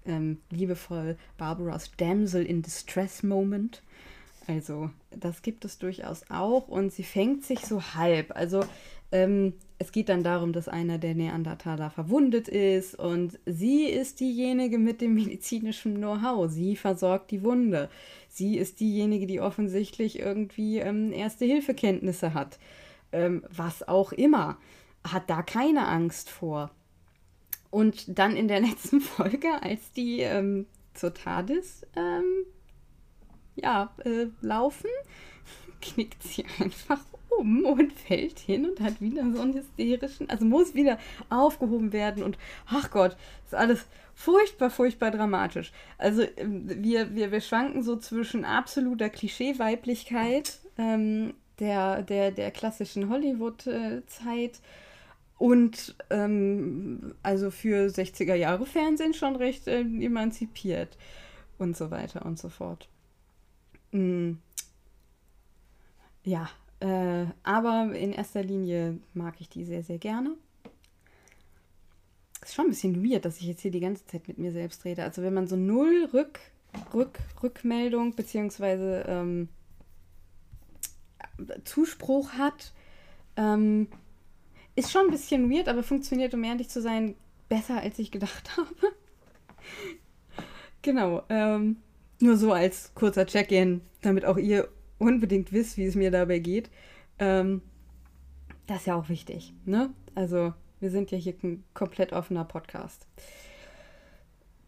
ähm, 0.06 0.40
liebevoll 0.50 1.18
Barbaras 1.38 1.92
Damsel 1.98 2.46
in 2.46 2.64
Distress 2.64 3.24
Moment. 3.24 3.84
Also, 4.50 4.90
das 5.12 5.44
gibt 5.44 5.64
es 5.64 5.78
durchaus 5.78 6.24
auch 6.32 6.68
und 6.68 6.92
sie 6.92 7.04
fängt 7.04 7.46
sich 7.46 7.60
so 7.60 7.84
halb. 7.94 8.36
Also, 8.36 8.66
ähm, 9.12 9.54
es 9.78 9.92
geht 9.92 10.10
dann 10.10 10.24
darum, 10.24 10.54
dass 10.54 10.68
einer 10.68 10.98
der 10.98 11.14
Neandertaler 11.14 11.92
verwundet 11.92 12.48
ist 12.48 12.96
und 12.96 13.38
sie 13.46 13.84
ist 13.84 14.20
diejenige 14.20 14.80
mit 14.80 15.02
dem 15.02 15.14
medizinischen 15.14 15.98
Know-how. 15.98 16.50
Sie 16.50 16.76
versorgt 16.76 17.30
die 17.30 17.44
Wunde. 17.44 17.92
Sie 18.28 18.58
ist 18.58 18.80
diejenige, 18.80 19.28
die 19.28 19.40
offensichtlich 19.40 20.18
irgendwie 20.18 20.80
ähm, 20.80 21.14
Erste-Hilfe-Kenntnisse 21.14 22.34
hat. 22.34 22.58
Ähm, 23.12 23.44
was 23.56 23.88
auch 23.88 24.14
immer. 24.14 24.58
Hat 25.04 25.30
da 25.30 25.44
keine 25.44 25.88
Angst 25.88 26.28
vor. 26.28 26.72
Und 27.70 28.18
dann 28.18 28.36
in 28.36 28.48
der 28.48 28.62
letzten 28.68 29.00
Folge, 29.00 29.62
als 29.62 29.92
die 29.92 30.22
ähm, 30.22 30.66
zur 30.96 31.14
TARDIS 31.14 31.86
ähm, 31.96 32.48
ja, 33.62 33.94
äh, 34.06 34.28
laufen, 34.42 34.90
knickt 35.82 36.24
sie 36.24 36.46
einfach 36.60 37.00
um 37.38 37.66
und 37.66 37.94
fällt 37.94 38.40
hin 38.40 38.70
und 38.70 38.80
hat 38.82 39.02
wieder 39.02 39.24
so 39.32 39.42
einen 39.42 39.54
hysterischen, 39.54 40.30
also 40.30 40.46
muss 40.46 40.74
wieder 40.74 40.98
aufgehoben 41.30 41.94
werden 41.94 42.24
und 42.24 42.38
ach 42.68 42.90
Gott, 42.92 43.16
ist 43.46 43.56
alles 43.56 43.86
furchtbar, 44.16 44.70
furchtbar 44.70 45.12
dramatisch. 45.12 45.72
Also 45.98 46.24
ähm, 46.38 46.84
wir, 46.84 47.16
wir, 47.16 47.32
wir 47.32 47.42
schwanken 47.42 47.84
so 47.84 47.96
zwischen 47.96 48.46
absoluter 48.46 49.10
Klischee-Weiblichkeit 49.10 50.60
ähm, 50.78 51.34
der, 51.60 52.04
der, 52.04 52.32
der 52.32 52.52
klassischen 52.52 53.10
Hollywood-Zeit 53.10 54.60
und 55.38 55.96
ähm, 56.10 57.16
also 57.24 57.50
für 57.50 57.88
60er 57.88 58.36
Jahre 58.36 58.66
Fernsehen 58.66 59.14
schon 59.14 59.38
recht 59.38 59.68
äh, 59.68 59.82
emanzipiert 59.82 60.98
und 61.58 61.78
so 61.78 61.92
weiter 61.92 62.26
und 62.26 62.38
so 62.38 62.50
fort. 62.50 62.90
Mm. 63.92 64.34
Ja, 66.24 66.50
äh, 66.80 67.26
aber 67.44 67.94
in 67.96 68.14
erster 68.14 68.44
Linie 68.44 69.00
mag 69.14 69.36
ich 69.40 69.50
die 69.50 69.66
sehr, 69.66 69.84
sehr 69.84 69.98
gerne. 69.98 70.36
Ist 72.42 72.56
schon 72.56 72.66
ein 72.68 72.72
bisschen 72.72 73.04
weird, 73.04 73.26
dass 73.26 73.38
ich 73.38 73.48
jetzt 73.48 73.62
hier 73.62 73.72
die 73.72 73.80
ganze 73.80 74.06
Zeit 74.06 74.28
mit 74.28 74.38
mir 74.38 74.52
selbst 74.52 74.86
rede. 74.86 75.04
Also 75.04 75.22
wenn 75.22 75.34
man 75.34 75.48
so 75.48 75.56
null 75.56 76.10
Rück, 76.14 76.40
Rück, 76.94 77.20
Rückmeldung 77.44 78.16
beziehungsweise 78.16 79.06
ähm, 79.08 79.50
Zuspruch 81.66 82.34
hat, 82.34 82.74
ähm, 83.36 83.88
ist 84.76 84.92
schon 84.92 85.06
ein 85.06 85.12
bisschen 85.12 85.52
weird, 85.52 85.68
aber 85.68 85.84
funktioniert, 85.84 86.34
um 86.34 86.44
ehrlich 86.44 86.70
zu 86.70 86.82
sein, 86.82 87.16
besser 87.50 87.82
als 87.82 88.00
ich 88.00 88.12
gedacht 88.12 88.52
habe. 88.58 88.94
genau. 90.82 91.24
Ähm, 91.30 91.78
nur 92.20 92.38
so 92.38 92.52
als 92.52 92.94
kurzer 92.96 93.26
Check-in, 93.26 93.82
damit 94.02 94.26
auch 94.26 94.38
ihr 94.38 94.68
unbedingt 94.98 95.52
wisst, 95.52 95.78
wie 95.78 95.86
es 95.86 95.96
mir 95.96 96.12
dabei 96.12 96.40
geht. 96.40 96.70
Ähm, 97.18 97.62
das 98.68 98.82
ist 98.82 98.88
ja 98.88 98.96
auch 98.96 99.10
wichtig, 99.10 99.54
ne? 99.66 99.92
Also, 100.16 100.54
wir 100.80 100.92
sind 100.92 101.12
ja 101.12 101.18
hier 101.18 101.34
ein 101.44 101.64
komplett 101.74 102.14
offener 102.14 102.46
Podcast. 102.46 103.08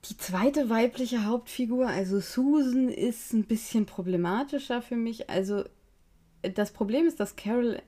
Die 0.06 0.18
zweite 0.18 0.70
weibliche 0.70 1.26
Hauptfigur, 1.26 1.88
also 1.88 2.20
Susan, 2.20 2.90
ist 2.90 3.34
ein 3.34 3.44
bisschen 3.44 3.86
problematischer 3.86 4.82
für 4.82 4.96
mich. 4.96 5.30
Also, 5.30 5.64
das 6.42 6.72
Problem 6.72 7.06
ist, 7.06 7.20
dass 7.20 7.36
Carol, 7.36 7.82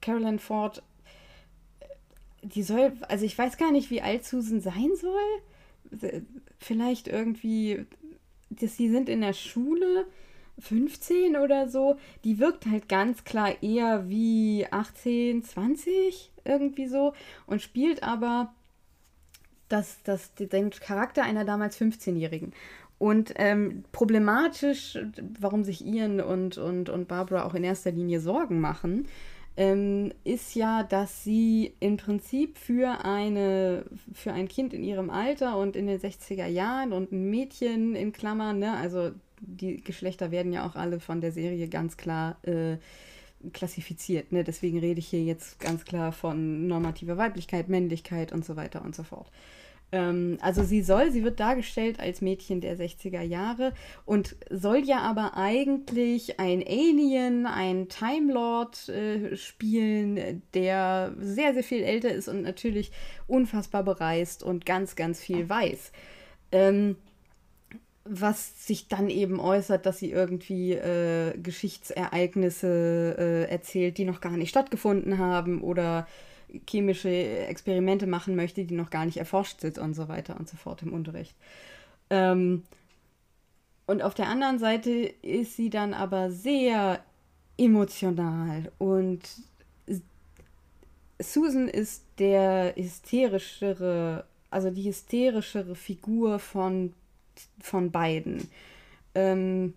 Carolyn 0.00 0.38
Ford, 0.38 0.82
die 2.42 2.62
soll, 2.62 2.92
also 3.08 3.24
ich 3.24 3.36
weiß 3.36 3.56
gar 3.56 3.72
nicht, 3.72 3.90
wie 3.90 4.02
alt 4.02 4.24
Susan 4.24 4.60
sein 4.60 4.90
soll. 4.94 6.20
Vielleicht 6.58 7.08
irgendwie 7.08 7.86
dass 8.56 8.76
sie 8.76 8.90
sind 8.90 9.08
in 9.08 9.20
der 9.20 9.32
Schule 9.32 10.06
15 10.58 11.36
oder 11.36 11.68
so, 11.68 11.96
die 12.24 12.38
wirkt 12.38 12.66
halt 12.66 12.88
ganz 12.88 13.24
klar 13.24 13.62
eher 13.62 14.08
wie 14.08 14.66
18, 14.70 15.42
20 15.42 16.32
irgendwie 16.44 16.88
so 16.88 17.12
und 17.46 17.60
spielt 17.60 18.02
aber 18.02 18.54
das, 19.68 19.98
das, 20.04 20.32
den 20.34 20.70
Charakter 20.70 21.24
einer 21.24 21.44
damals 21.44 21.78
15-Jährigen. 21.78 22.52
Und 22.98 23.34
ähm, 23.36 23.84
problematisch, 23.92 24.98
warum 25.38 25.64
sich 25.64 25.84
Ian 25.84 26.20
und, 26.20 26.56
und, 26.56 26.88
und 26.88 27.08
Barbara 27.08 27.44
auch 27.44 27.54
in 27.54 27.64
erster 27.64 27.90
Linie 27.90 28.20
Sorgen 28.20 28.60
machen, 28.60 29.06
ähm, 29.56 30.12
ist 30.24 30.54
ja, 30.54 30.82
dass 30.82 31.24
sie 31.24 31.74
im 31.80 31.96
Prinzip 31.96 32.58
für, 32.58 33.04
eine, 33.04 33.84
für 34.12 34.32
ein 34.32 34.48
Kind 34.48 34.74
in 34.74 34.82
ihrem 34.82 35.10
Alter 35.10 35.56
und 35.56 35.76
in 35.76 35.86
den 35.86 35.98
60er 35.98 36.46
Jahren 36.46 36.92
und 36.92 37.12
ein 37.12 37.30
Mädchen 37.30 37.94
in 37.94 38.12
Klammern, 38.12 38.58
ne, 38.58 38.76
also 38.76 39.12
die 39.40 39.78
Geschlechter 39.82 40.30
werden 40.30 40.52
ja 40.52 40.66
auch 40.66 40.76
alle 40.76 41.00
von 41.00 41.20
der 41.20 41.32
Serie 41.32 41.68
ganz 41.68 41.96
klar 41.96 42.36
äh, 42.42 42.76
klassifiziert. 43.52 44.32
Ne? 44.32 44.44
Deswegen 44.44 44.78
rede 44.78 44.98
ich 44.98 45.08
hier 45.08 45.22
jetzt 45.22 45.60
ganz 45.60 45.84
klar 45.84 46.12
von 46.12 46.66
normativer 46.66 47.16
Weiblichkeit, 47.16 47.68
Männlichkeit 47.68 48.32
und 48.32 48.44
so 48.44 48.56
weiter 48.56 48.82
und 48.82 48.94
so 48.94 49.02
fort. 49.02 49.30
Ähm, 49.92 50.38
also 50.40 50.62
sie 50.62 50.82
soll, 50.82 51.10
sie 51.10 51.22
wird 51.22 51.38
dargestellt 51.38 52.00
als 52.00 52.20
Mädchen 52.20 52.60
der 52.60 52.76
60er 52.76 53.22
Jahre 53.22 53.72
und 54.04 54.36
soll 54.50 54.78
ja 54.84 54.98
aber 54.98 55.36
eigentlich 55.36 56.40
ein 56.40 56.62
Alien, 56.66 57.46
ein 57.46 57.88
Time 57.88 58.32
Lord 58.32 58.88
äh, 58.88 59.36
spielen, 59.36 60.42
der 60.54 61.14
sehr, 61.18 61.54
sehr 61.54 61.64
viel 61.64 61.82
älter 61.82 62.12
ist 62.12 62.28
und 62.28 62.42
natürlich 62.42 62.90
unfassbar 63.26 63.84
bereist 63.84 64.42
und 64.42 64.66
ganz, 64.66 64.96
ganz 64.96 65.20
viel 65.20 65.48
weiß. 65.48 65.92
Ähm, 66.52 66.96
was 68.08 68.66
sich 68.66 68.88
dann 68.88 69.10
eben 69.10 69.40
äußert, 69.40 69.84
dass 69.84 69.98
sie 69.98 70.10
irgendwie 70.10 70.72
äh, 70.72 71.36
Geschichtsereignisse 71.38 73.16
äh, 73.18 73.50
erzählt, 73.50 73.98
die 73.98 74.04
noch 74.04 74.20
gar 74.20 74.36
nicht 74.36 74.50
stattgefunden 74.50 75.18
haben 75.18 75.60
oder 75.60 76.06
chemische 76.68 77.08
Experimente 77.08 78.06
machen 78.06 78.36
möchte, 78.36 78.64
die 78.64 78.74
noch 78.74 78.90
gar 78.90 79.04
nicht 79.06 79.16
erforscht 79.16 79.60
sind 79.60 79.78
und 79.78 79.94
so 79.94 80.08
weiter 80.08 80.36
und 80.38 80.48
so 80.48 80.56
fort 80.56 80.82
im 80.82 80.92
Unterricht. 80.92 81.34
Ähm, 82.10 82.62
und 83.86 84.02
auf 84.02 84.14
der 84.14 84.28
anderen 84.28 84.58
Seite 84.58 84.90
ist 85.22 85.56
sie 85.56 85.70
dann 85.70 85.94
aber 85.94 86.30
sehr 86.30 87.00
emotional 87.58 88.70
und 88.78 89.22
Susan 91.18 91.68
ist 91.68 92.04
der 92.18 92.74
hysterischere, 92.76 94.26
also 94.50 94.70
die 94.70 94.88
hysterischere 94.88 95.74
Figur 95.74 96.38
von, 96.38 96.92
von 97.60 97.90
beiden. 97.90 98.48
Ähm, 99.14 99.74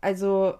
also 0.00 0.54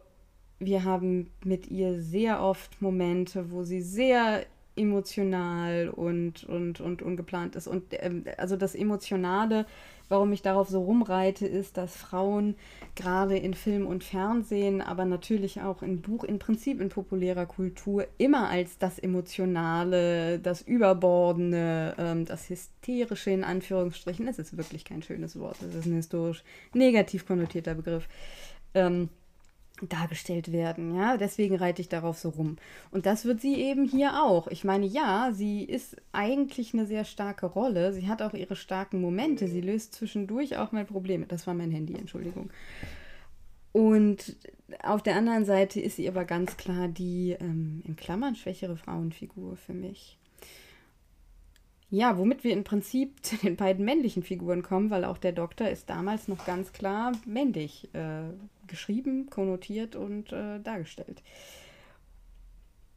wir 0.61 0.85
haben 0.85 1.31
mit 1.45 1.69
ihr 1.69 2.01
sehr 2.01 2.43
oft 2.43 2.81
Momente, 2.81 3.51
wo 3.51 3.65
sie 3.65 3.83
sehr 3.83 4.47
emotional 4.79 5.89
und, 5.89 6.45
und, 6.45 6.81
und 6.81 7.03
ungeplant 7.03 7.57
ist. 7.57 7.67
Und 7.67 7.85
ähm, 7.91 8.25
also 8.37 8.57
das 8.57 8.75
Emotionale, 8.75 9.67
warum 10.09 10.33
ich 10.33 10.43
darauf 10.43 10.69
so 10.69 10.83
rumreite, 10.83 11.47
ist, 11.47 11.77
dass 11.77 11.97
Frauen 11.97 12.55
gerade 12.95 13.37
in 13.37 13.55
Film 13.55 13.87
und 13.87 14.05
Fernsehen, 14.05 14.81
aber 14.81 15.05
natürlich 15.05 15.61
auch 15.61 15.83
in 15.83 16.01
Buch, 16.01 16.25
im 16.25 16.39
Prinzip 16.39 16.81
in 16.81 16.89
populärer 16.89 17.47
Kultur, 17.47 18.07
immer 18.17 18.49
als 18.49 18.79
das 18.79 18.99
Emotionale, 18.99 20.39
das 20.39 20.63
Überbordene, 20.63 21.95
ähm, 21.99 22.25
das 22.25 22.49
Hysterische 22.49 23.31
in 23.31 23.45
Anführungsstrichen, 23.45 24.27
das 24.27 24.39
ist 24.39 24.57
wirklich 24.57 24.85
kein 24.85 25.03
schönes 25.03 25.39
Wort, 25.39 25.57
das 25.61 25.75
ist 25.75 25.87
ein 25.87 25.95
historisch 25.95 26.43
negativ 26.73 27.27
konnotierter 27.27 27.75
Begriff, 27.75 28.09
ähm, 28.75 29.11
dargestellt 29.83 30.53
werden. 30.53 30.95
Ja, 30.95 31.17
deswegen 31.17 31.57
reite 31.57 31.83
ich 31.83 31.89
darauf 31.89 32.19
so 32.19 32.31
rum. 32.31 32.57
Und 32.91 33.07
das 33.07 33.25
wird 33.25 33.41
sie 33.41 33.55
eben 33.55 33.85
hier 33.85 34.23
auch. 34.23 34.49
Ich 34.49 34.65
meine, 34.65 34.87
ja, 34.87 35.31
sie 35.33 35.65
ist 35.65 35.97
eigentlich 36.13 36.75
eine 36.75 36.87
sehr 36.87 37.05
starke 37.05 37.47
Rolle. 37.47 37.93
Sie 37.93 38.09
hat 38.09 38.23
auch 38.23 38.35
ihre 38.35 38.57
starken 38.57 39.01
Momente. 39.01 39.49
Sie 39.49 39.61
löst 39.61 39.95
zwischendurch 39.95 40.57
auch 40.57 40.73
mal 40.73 40.85
Probleme. 40.85 41.27
Das 41.27 41.47
war 41.47 41.55
mein 41.55 41.71
Handy, 41.71 41.95
Entschuldigung. 41.95 42.51
Und 43.73 44.37
auf 44.83 45.03
der 45.03 45.17
anderen 45.17 45.45
Seite 45.45 45.81
ist 45.81 45.97
sie 45.97 46.09
aber 46.09 46.25
ganz 46.25 46.57
klar 46.57 46.89
die 46.89 47.37
ähm, 47.39 47.83
in 47.87 47.97
Klammern 47.97 48.35
schwächere 48.35 48.77
Frauenfigur 48.77 49.57
für 49.57 49.75
mich. 49.75 50.19
Ja, 51.91 52.19
womit 52.19 52.45
wir 52.45 52.53
im 52.53 52.65
Prinzip 52.65 53.17
zu 53.25 53.37
den 53.37 53.57
beiden 53.57 53.85
männlichen 53.85 54.23
Figuren 54.23 54.63
kommen, 54.63 54.91
weil 54.91 55.05
auch 55.05 55.19
der 55.19 55.33
Doktor 55.33 55.69
ist 55.69 55.89
damals 55.89 56.29
noch 56.29 56.45
ganz 56.45 56.73
klar 56.73 57.13
männlich 57.25 57.89
äh, 57.95 58.23
geschrieben, 58.67 59.31
konnotiert 59.31 59.97
und 59.97 60.33
äh, 60.33 60.61
dargestellt. 60.61 61.23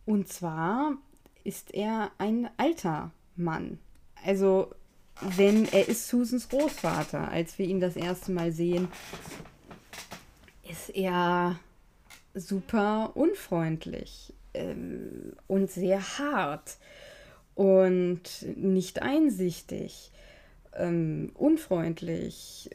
Und 0.05 0.27
zwar 0.27 0.97
ist 1.43 1.73
er 1.73 2.11
ein 2.17 2.49
alter 2.57 3.11
Mann. 3.35 3.79
Also, 4.25 4.73
wenn 5.21 5.65
er 5.65 5.87
ist 5.87 6.07
Susans 6.07 6.49
Großvater, 6.49 7.29
als 7.29 7.57
wir 7.57 7.67
ihn 7.67 7.79
das 7.79 7.95
erste 7.95 8.31
Mal 8.31 8.51
sehen, 8.51 8.87
ist 10.69 10.89
er 10.89 11.59
super 12.33 13.11
unfreundlich 13.15 14.33
ähm, 14.53 15.33
und 15.47 15.69
sehr 15.69 16.01
hart 16.17 16.77
und 17.55 18.45
nicht 18.55 19.01
einsichtig, 19.01 20.11
ähm, 20.75 21.31
unfreundlich. 21.35 22.69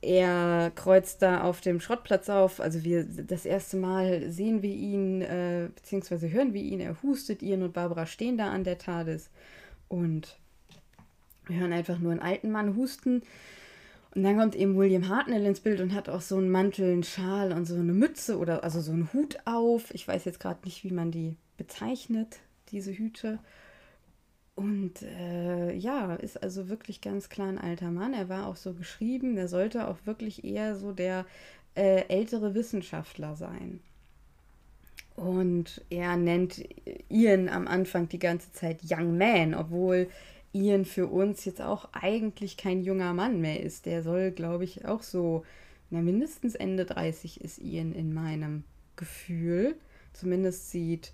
Er 0.00 0.70
kreuzt 0.74 1.22
da 1.22 1.42
auf 1.42 1.60
dem 1.62 1.80
Schrottplatz 1.80 2.28
auf. 2.28 2.60
Also 2.60 2.84
wir 2.84 3.04
das 3.04 3.46
erste 3.46 3.78
Mal 3.78 4.30
sehen 4.30 4.62
wir 4.62 4.74
ihn, 4.74 5.22
äh, 5.22 5.68
beziehungsweise 5.74 6.30
hören 6.30 6.52
wir 6.52 6.62
ihn, 6.62 6.80
er 6.80 7.02
hustet, 7.02 7.42
Ian 7.42 7.62
und 7.62 7.72
Barbara 7.72 8.04
stehen 8.06 8.36
da 8.36 8.50
an 8.50 8.64
der 8.64 8.78
TARDIS 8.78 9.30
und 9.88 10.38
wir 11.46 11.56
hören 11.56 11.72
einfach 11.72 11.98
nur 11.98 12.12
einen 12.12 12.20
alten 12.20 12.50
Mann 12.50 12.76
husten. 12.76 13.22
Und 14.14 14.22
dann 14.22 14.38
kommt 14.38 14.54
eben 14.54 14.76
William 14.76 15.08
Hartnell 15.08 15.44
ins 15.44 15.60
Bild 15.60 15.80
und 15.80 15.92
hat 15.92 16.08
auch 16.08 16.20
so 16.20 16.36
einen 16.36 16.50
Mantel, 16.50 16.92
einen 16.92 17.02
Schal 17.02 17.52
und 17.52 17.64
so 17.64 17.74
eine 17.74 17.92
Mütze 17.92 18.38
oder 18.38 18.62
also 18.62 18.80
so 18.80 18.92
einen 18.92 19.12
Hut 19.12 19.38
auf. 19.44 19.92
Ich 19.92 20.06
weiß 20.06 20.24
jetzt 20.24 20.38
gerade 20.38 20.60
nicht, 20.64 20.84
wie 20.84 20.92
man 20.92 21.10
die 21.10 21.36
bezeichnet, 21.56 22.38
diese 22.70 22.92
Hüte. 22.92 23.40
Und 24.54 25.02
äh, 25.02 25.72
ja, 25.74 26.14
ist 26.14 26.42
also 26.42 26.68
wirklich 26.68 27.00
ganz 27.00 27.28
klar 27.28 27.48
ein 27.48 27.58
alter 27.58 27.90
Mann. 27.90 28.14
Er 28.14 28.28
war 28.28 28.46
auch 28.46 28.56
so 28.56 28.72
geschrieben, 28.72 29.36
er 29.36 29.48
sollte 29.48 29.88
auch 29.88 29.98
wirklich 30.04 30.44
eher 30.44 30.76
so 30.76 30.92
der 30.92 31.26
äh, 31.74 32.06
ältere 32.08 32.54
Wissenschaftler 32.54 33.34
sein. 33.34 33.80
Und 35.16 35.84
er 35.90 36.16
nennt 36.16 36.64
Ian 37.08 37.48
am 37.48 37.68
Anfang 37.68 38.08
die 38.08 38.18
ganze 38.18 38.52
Zeit 38.52 38.80
Young 38.88 39.16
Man, 39.16 39.54
obwohl 39.54 40.08
Ian 40.52 40.84
für 40.84 41.08
uns 41.08 41.44
jetzt 41.44 41.60
auch 41.60 41.88
eigentlich 41.92 42.56
kein 42.56 42.82
junger 42.82 43.12
Mann 43.12 43.40
mehr 43.40 43.60
ist. 43.60 43.86
Der 43.86 44.02
soll, 44.02 44.30
glaube 44.30 44.64
ich, 44.64 44.86
auch 44.86 45.02
so, 45.02 45.44
na, 45.90 46.00
mindestens 46.00 46.54
Ende 46.54 46.84
30 46.84 47.40
ist 47.40 47.58
Ian 47.58 47.92
in 47.92 48.14
meinem 48.14 48.64
Gefühl. 48.96 49.76
Zumindest 50.12 50.70
sieht 50.70 51.12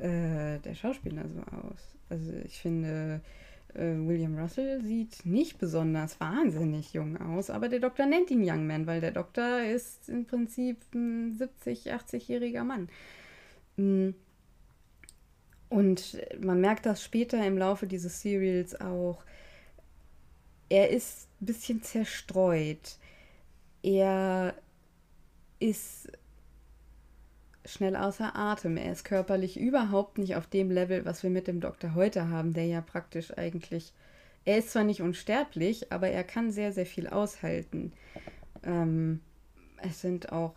äh, 0.00 0.58
der 0.58 0.74
Schauspieler 0.74 1.24
so 1.28 1.40
aus. 1.56 1.96
Also 2.08 2.32
ich 2.44 2.60
finde, 2.60 3.20
äh, 3.74 3.94
William 3.96 4.38
Russell 4.38 4.82
sieht 4.82 5.24
nicht 5.24 5.58
besonders 5.58 6.20
wahnsinnig 6.20 6.92
jung 6.92 7.16
aus, 7.20 7.50
aber 7.50 7.68
der 7.68 7.80
Doktor 7.80 8.06
nennt 8.06 8.30
ihn 8.30 8.42
Young 8.44 8.66
Man, 8.66 8.86
weil 8.86 9.00
der 9.00 9.12
Doktor 9.12 9.62
ist 9.62 10.08
im 10.08 10.26
Prinzip 10.26 10.78
ein 10.94 11.32
70, 11.32 11.92
80-jähriger 11.92 12.64
Mann. 12.64 12.88
Mhm. 13.76 14.14
Und 15.68 16.18
man 16.38 16.60
merkt 16.60 16.84
das 16.84 17.02
später 17.02 17.44
im 17.46 17.56
Laufe 17.56 17.86
dieses 17.86 18.20
Serials 18.20 18.78
auch. 18.78 19.24
Er 20.68 20.90
ist 20.90 21.28
ein 21.40 21.46
bisschen 21.46 21.82
zerstreut. 21.82 22.98
Er 23.82 24.54
ist 25.60 26.12
schnell 27.64 27.96
außer 27.96 28.34
Atem. 28.36 28.76
Er 28.76 28.92
ist 28.92 29.04
körperlich 29.04 29.58
überhaupt 29.58 30.18
nicht 30.18 30.36
auf 30.36 30.46
dem 30.46 30.70
Level, 30.70 31.04
was 31.04 31.22
wir 31.22 31.30
mit 31.30 31.46
dem 31.46 31.60
Doktor 31.60 31.94
heute 31.94 32.28
haben, 32.28 32.52
der 32.52 32.66
ja 32.66 32.80
praktisch 32.80 33.36
eigentlich. 33.36 33.92
Er 34.44 34.58
ist 34.58 34.70
zwar 34.70 34.84
nicht 34.84 35.02
unsterblich, 35.02 35.92
aber 35.92 36.08
er 36.08 36.24
kann 36.24 36.50
sehr, 36.50 36.72
sehr 36.72 36.86
viel 36.86 37.06
aushalten. 37.06 37.92
Ähm, 38.64 39.20
es 39.82 40.00
sind 40.00 40.32
auch 40.32 40.54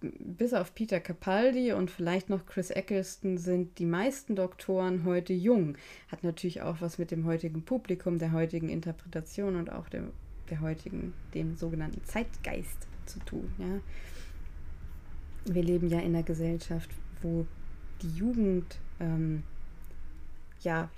bis 0.00 0.52
auf 0.52 0.74
Peter 0.74 1.00
Capaldi 1.00 1.72
und 1.72 1.90
vielleicht 1.90 2.28
noch 2.28 2.46
Chris 2.46 2.70
Eccleston 2.70 3.38
sind 3.38 3.78
die 3.78 3.86
meisten 3.86 4.36
Doktoren 4.36 5.04
heute 5.04 5.32
jung. 5.32 5.76
Hat 6.08 6.24
natürlich 6.24 6.62
auch 6.62 6.80
was 6.80 6.98
mit 6.98 7.10
dem 7.10 7.24
heutigen 7.24 7.64
Publikum, 7.64 8.18
der 8.18 8.32
heutigen 8.32 8.68
Interpretation 8.68 9.56
und 9.56 9.72
auch 9.72 9.88
dem, 9.88 10.10
der 10.50 10.60
heutigen, 10.60 11.14
dem 11.32 11.56
sogenannten 11.56 12.04
Zeitgeist 12.04 12.86
zu 13.06 13.18
tun. 13.20 13.52
Ja. 13.58 13.80
Wir 15.44 15.62
leben 15.62 15.88
ja 15.88 15.98
in 15.98 16.14
einer 16.14 16.22
Gesellschaft, 16.22 16.90
wo 17.22 17.46
die 18.02 18.10
Jugend 18.16 18.78
ähm, 19.00 19.42
ja 20.60 20.88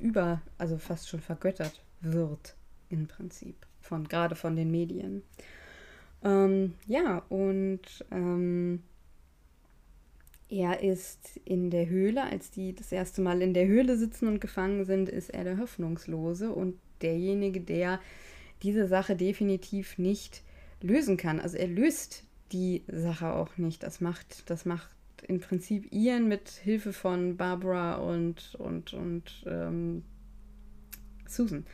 über, 0.00 0.40
also 0.58 0.78
fast 0.78 1.08
schon 1.08 1.20
vergöttert 1.20 1.82
wird 2.00 2.56
im 2.88 3.06
Prinzip, 3.06 3.56
von 3.80 4.06
gerade 4.06 4.36
von 4.36 4.56
den 4.56 4.70
Medien. 4.70 5.22
Ähm, 6.22 6.74
ja, 6.86 7.18
und 7.28 8.04
ähm, 8.10 8.82
er 10.48 10.82
ist 10.82 11.40
in 11.44 11.70
der 11.70 11.88
Höhle, 11.88 12.22
als 12.22 12.50
die 12.50 12.74
das 12.74 12.92
erste 12.92 13.20
Mal 13.20 13.42
in 13.42 13.54
der 13.54 13.66
Höhle 13.66 13.96
sitzen 13.96 14.28
und 14.28 14.40
gefangen 14.40 14.84
sind, 14.84 15.08
ist 15.08 15.30
er 15.30 15.44
der 15.44 15.58
Hoffnungslose 15.58 16.50
und 16.52 16.78
derjenige, 17.02 17.60
der 17.60 18.00
diese 18.62 18.86
Sache 18.86 19.16
definitiv 19.16 19.98
nicht 19.98 20.42
lösen 20.80 21.16
kann. 21.16 21.40
Also 21.40 21.56
er 21.56 21.68
löst 21.68 22.25
die 22.52 22.84
Sache 22.88 23.32
auch 23.32 23.56
nicht. 23.56 23.82
Das 23.82 24.00
macht, 24.00 24.48
das 24.50 24.64
macht 24.64 24.94
im 25.26 25.40
Prinzip 25.40 25.92
Ian 25.92 26.28
mit 26.28 26.48
Hilfe 26.48 26.92
von 26.92 27.36
Barbara 27.36 27.96
und, 27.96 28.54
und, 28.56 28.92
und 28.92 29.44
ähm, 29.46 30.04
Susan 31.26 31.66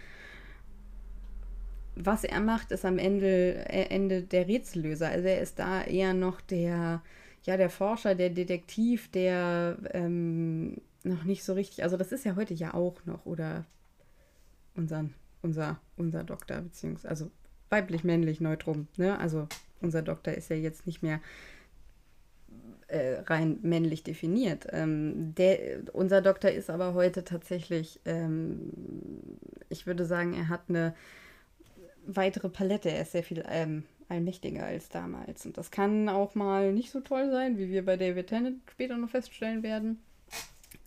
was 1.95 2.25
er 2.25 2.41
macht, 2.41 2.73
ist 2.73 2.85
am 2.85 2.99
Ende, 2.99 3.69
äh, 3.69 3.87
Ende 3.89 4.23
der 4.23 4.49
Rätsellöser. 4.49 5.09
Also 5.09 5.29
er 5.29 5.41
ist 5.41 5.59
da 5.59 5.83
eher 5.83 6.15
noch 6.15 6.41
der, 6.41 7.03
ja, 7.45 7.57
der 7.57 7.71
Forscher, 7.71 8.15
der 8.15 8.31
Detektiv, 8.31 9.11
der 9.11 9.77
ähm, 9.93 10.79
noch 11.05 11.25
nicht 11.25 11.45
so 11.45 11.53
richtig, 11.53 11.83
also 11.83 11.97
das 11.97 12.13
ist 12.13 12.25
ja 12.25 12.37
heute 12.37 12.55
ja 12.55 12.75
auch 12.75 13.05
noch, 13.05 13.27
oder 13.27 13.65
unser, 14.75 15.07
unser, 15.43 15.81
unser 15.97 16.25
Doktor, 16.25 16.63
beziehungsweise, 16.63 17.09
also 17.09 17.31
weiblich, 17.69 18.05
männlich, 18.05 18.41
neutrum, 18.41 18.87
ne? 18.97 19.19
Also 19.19 19.49
unser 19.83 20.03
Doktor 20.03 20.33
ist 20.35 20.51
ja 20.51 20.57
jetzt 20.57 20.87
nicht 20.87 21.03
mehr 21.03 21.21
äh, 22.89 23.21
rein 23.27 23.59
männlich 23.63 24.03
definiert. 24.03 24.67
Ähm, 24.71 25.35
der, 25.35 25.81
unser 25.93 26.21
Doktor 26.21 26.51
ist 26.51 26.71
aber 26.71 26.95
heute 26.95 27.25
tatsächlich, 27.25 28.01
ähm, 28.05 28.71
ich 29.69 29.87
würde 29.87 30.05
sagen, 30.05 30.35
er 30.35 30.49
hat 30.49 30.63
eine 30.69 30.95
weitere 32.07 32.49
Palette. 32.49 32.91
Er 32.91 33.03
ist 33.03 33.13
sehr 33.13 33.23
viel 33.23 33.45
ähm, 33.49 33.85
allmächtiger 34.09 34.65
als 34.65 34.89
damals. 34.89 35.47
Und 35.47 35.57
das 35.57 35.71
kann 35.71 36.09
auch 36.09 36.35
mal 36.35 36.73
nicht 36.73 36.91
so 36.91 37.01
toll 37.01 37.31
sein, 37.31 37.57
wie 37.59 37.71
wir 37.71 37.85
bei 37.85 37.97
David 37.97 38.27
Tennant 38.27 38.59
später 38.71 38.97
noch 38.99 39.11
feststellen 39.11 39.63
werden. 39.63 39.99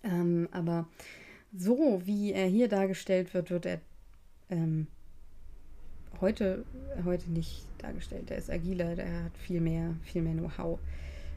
Ähm, 0.04 0.48
aber 0.52 0.88
so 1.58 2.02
wie 2.06 2.34
er 2.34 2.46
hier 2.46 2.68
dargestellt 2.68 3.34
wird, 3.34 3.50
wird 3.50 3.66
er 3.66 3.80
ähm, 4.50 4.88
heute, 6.22 6.66
heute 7.04 7.32
nicht 7.32 7.64
dargestellt. 7.86 8.32
Er 8.32 8.38
ist 8.38 8.50
agiler, 8.50 8.96
der 8.96 9.26
hat 9.26 9.38
viel 9.38 9.62
mehr, 9.62 9.96
viel 10.04 10.22
mehr 10.22 10.34
Know-how 10.34 10.80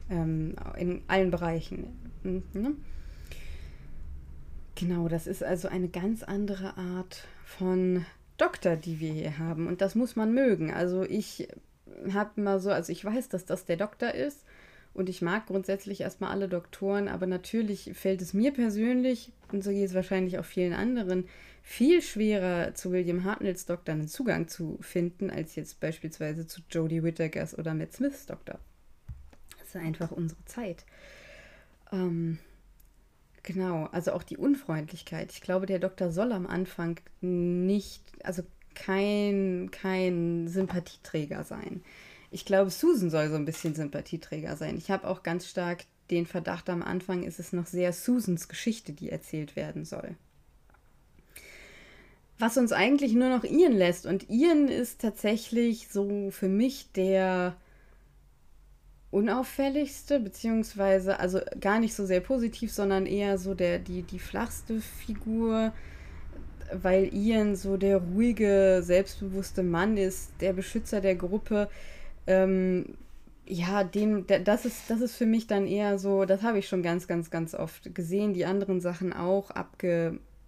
ähm, 0.09 0.55
in 0.77 1.01
allen 1.07 1.31
Bereichen. 1.31 1.87
Mhm. 2.23 2.43
Ne? 2.53 2.71
Genau, 4.75 5.07
das 5.07 5.27
ist 5.27 5.43
also 5.43 5.67
eine 5.67 5.89
ganz 5.89 6.23
andere 6.23 6.77
Art 6.77 7.27
von 7.45 8.05
Doktor, 8.37 8.75
die 8.75 8.99
wir 8.99 9.11
hier 9.11 9.37
haben. 9.37 9.67
Und 9.67 9.81
das 9.81 9.95
muss 9.95 10.15
man 10.15 10.33
mögen. 10.33 10.73
Also 10.73 11.03
ich 11.03 11.49
habe 12.13 12.41
mal 12.41 12.59
so, 12.59 12.71
also 12.71 12.91
ich 12.91 13.03
weiß, 13.03 13.29
dass 13.29 13.45
das 13.45 13.65
der 13.65 13.77
Doktor 13.77 14.13
ist. 14.13 14.45
Und 14.93 15.07
ich 15.07 15.21
mag 15.21 15.45
grundsätzlich 15.45 16.01
erstmal 16.01 16.31
alle 16.31 16.47
Doktoren, 16.47 17.07
aber 17.07 17.27
natürlich 17.27 17.91
fällt 17.93 18.21
es 18.21 18.33
mir 18.33 18.51
persönlich, 18.51 19.31
und 19.51 19.63
so 19.63 19.69
geht 19.69 19.85
es 19.85 19.93
wahrscheinlich 19.93 20.39
auch 20.39 20.45
vielen 20.45 20.73
anderen, 20.73 21.25
viel 21.61 22.01
schwerer 22.01 22.73
zu 22.73 22.91
William 22.91 23.23
Hartnells 23.23 23.65
Doktor 23.65 23.93
einen 23.93 24.07
Zugang 24.07 24.47
zu 24.47 24.77
finden, 24.81 25.29
als 25.29 25.55
jetzt 25.55 25.79
beispielsweise 25.79 26.47
zu 26.47 26.61
Jodie 26.69 27.03
Whittakers 27.03 27.57
oder 27.57 27.73
Matt 27.73 27.93
Smiths 27.93 28.25
Doktor. 28.25 28.59
Das 29.57 29.69
ist 29.69 29.75
einfach 29.75 30.11
unsere 30.11 30.43
Zeit. 30.45 30.85
Ähm, 31.91 32.39
Genau, 33.43 33.85
also 33.85 34.11
auch 34.11 34.23
die 34.23 34.37
Unfreundlichkeit. 34.37 35.31
Ich 35.31 35.41
glaube, 35.41 35.65
der 35.65 35.79
Doktor 35.79 36.11
soll 36.11 36.31
am 36.33 36.45
Anfang 36.45 36.99
nicht, 37.21 38.03
also 38.23 38.43
kein, 38.75 39.69
kein 39.71 40.47
Sympathieträger 40.47 41.43
sein. 41.43 41.81
ich 42.31 42.45
glaube, 42.45 42.69
Susan 42.69 43.09
soll 43.09 43.29
so 43.29 43.35
ein 43.35 43.45
bisschen 43.45 43.73
Sympathieträger 43.73 44.55
sein. 44.55 44.77
Ich 44.77 44.91
habe 44.91 45.07
auch 45.07 45.23
ganz 45.23 45.47
stark 45.47 45.85
den 46.11 46.27
Verdacht, 46.27 46.69
am 46.69 46.83
Anfang 46.83 47.23
ist 47.23 47.39
es 47.39 47.53
noch 47.53 47.65
sehr 47.65 47.91
Susans 47.91 48.47
Geschichte, 48.49 48.93
die 48.93 49.09
erzählt 49.09 49.55
werden 49.55 49.85
soll. 49.85 50.15
Was 52.39 52.57
uns 52.57 52.71
eigentlich 52.71 53.13
nur 53.13 53.29
noch 53.29 53.43
Ian 53.43 53.73
lässt. 53.73 54.05
Und 54.05 54.29
Ian 54.29 54.69
ist 54.69 55.01
tatsächlich 55.01 55.89
so 55.89 56.31
für 56.31 56.47
mich 56.47 56.91
der 56.93 57.55
unauffälligste, 59.11 60.19
beziehungsweise 60.19 61.19
also 61.19 61.41
gar 61.59 61.79
nicht 61.79 61.93
so 61.93 62.05
sehr 62.05 62.21
positiv, 62.21 62.71
sondern 62.71 63.05
eher 63.05 63.37
so 63.37 63.55
der, 63.55 63.79
die, 63.79 64.03
die 64.03 64.19
flachste 64.19 64.79
Figur, 64.79 65.73
weil 66.71 67.13
Ian 67.13 67.55
so 67.55 67.75
der 67.75 67.97
ruhige, 67.97 68.81
selbstbewusste 68.83 69.63
Mann 69.63 69.97
ist, 69.97 70.31
der 70.39 70.53
Beschützer 70.53 71.01
der 71.01 71.15
Gruppe. 71.15 71.69
Ähm, 72.27 72.95
ja, 73.47 73.83
dem, 73.83 74.27
das 74.27 74.65
ist, 74.65 74.89
das 74.89 75.01
ist 75.01 75.15
für 75.15 75.25
mich 75.25 75.47
dann 75.47 75.65
eher 75.65 75.97
so, 75.97 76.25
das 76.25 76.43
habe 76.43 76.59
ich 76.59 76.67
schon 76.67 76.83
ganz, 76.83 77.07
ganz, 77.07 77.31
ganz 77.31 77.55
oft 77.55 77.95
gesehen, 77.95 78.33
die 78.33 78.45
anderen 78.45 78.79
Sachen 78.79 79.11
auch 79.11 79.49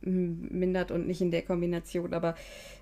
abgemindert 0.02 0.92
und 0.92 1.08
nicht 1.08 1.22
in 1.22 1.32
der 1.32 1.44
Kombination, 1.44 2.14
aber 2.14 2.36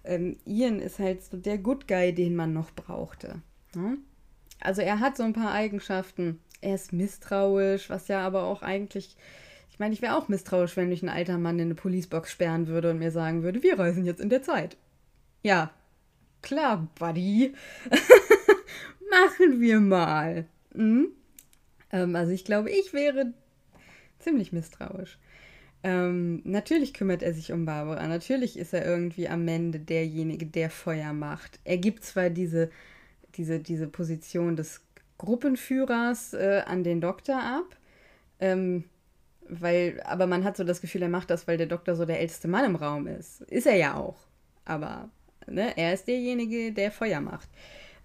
ähm, 0.04 0.38
Ian 0.46 0.80
ist 0.80 1.00
halt 1.00 1.24
so 1.24 1.38
der 1.38 1.58
Good 1.58 1.88
Guy, 1.88 2.14
den 2.14 2.36
man 2.36 2.54
noch 2.54 2.72
brauchte. 2.72 3.42
Ne? 3.76 3.98
Also 4.60 4.82
er 4.82 5.00
hat 5.00 5.18
so 5.18 5.24
ein 5.24 5.34
paar 5.34 5.52
Eigenschaften. 5.52 6.40
Er 6.62 6.76
ist 6.76 6.92
misstrauisch, 6.92 7.90
was 7.90 8.08
ja 8.08 8.26
aber 8.26 8.44
auch 8.44 8.62
eigentlich. 8.62 9.16
Ich 9.72 9.80
meine, 9.80 9.94
ich 9.94 10.02
wäre 10.02 10.18
auch 10.18 10.28
misstrauisch, 10.28 10.76
wenn 10.76 10.90
mich 10.90 11.04
ein 11.04 11.10
alter 11.10 11.38
Mann 11.38 11.60
in 11.60 11.66
eine 11.66 11.76
Policebox 11.76 12.32
sperren 12.32 12.68
würde 12.68 12.92
und 12.92 13.00
mir 13.00 13.12
sagen 13.12 13.44
würde, 13.44 13.64
wir 13.64 13.80
reisen 13.80 14.06
jetzt 14.06 14.20
in 14.20 14.30
der 14.30 14.44
Zeit. 14.44 14.76
Ja, 15.42 15.72
klar, 16.42 16.88
Buddy. 17.00 17.54
Machen 19.12 19.62
wir 19.62 19.80
mal. 19.80 20.46
Hm? 20.74 21.10
Ähm, 21.92 22.16
also 22.16 22.34
ich 22.34 22.44
glaube, 22.44 22.70
ich 22.70 22.94
wäre 22.94 23.34
ziemlich 24.20 24.52
misstrauisch. 24.52 25.18
Ähm, 25.82 26.42
natürlich 26.44 26.94
kümmert 26.94 27.24
er 27.24 27.34
sich 27.34 27.52
um 27.52 27.66
Barbara. 27.66 28.06
Natürlich 28.08 28.58
ist 28.58 28.74
er 28.74 28.86
irgendwie 28.86 29.30
am 29.30 29.48
Ende 29.48 29.80
derjenige, 29.80 30.46
der 30.46 30.70
Feuer 30.70 31.14
macht. 31.14 31.60
Er 31.64 31.78
gibt 31.78 32.04
zwar 32.04 32.30
diese 32.30 32.70
diese, 33.36 33.60
diese 33.60 33.88
Position 33.88 34.56
des 34.56 34.82
Gruppenführers 35.18 36.34
äh, 36.34 36.62
an 36.66 36.84
den 36.84 37.02
Doktor 37.02 37.42
ab. 37.42 37.76
Ähm, 38.40 38.86
weil, 39.48 40.00
aber 40.04 40.28
man 40.28 40.44
hat 40.44 40.58
so 40.58 40.64
das 40.64 40.82
Gefühl, 40.82 41.02
er 41.02 41.10
macht 41.10 41.30
das, 41.30 41.48
weil 41.48 41.58
der 41.58 41.68
Doktor 41.68 41.96
so 41.96 42.06
der 42.06 42.20
älteste 42.20 42.48
Mann 42.48 42.66
im 42.66 42.76
Raum 42.76 43.08
ist. 43.08 43.42
Ist 43.42 43.66
er 43.66 43.76
ja 43.76 43.96
auch. 43.96 44.18
Aber 44.66 45.10
ne, 45.48 45.76
er 45.76 45.94
ist 45.94 46.08
derjenige, 46.08 46.72
der 46.72 46.92
Feuer 46.92 47.20
macht. 47.20 47.50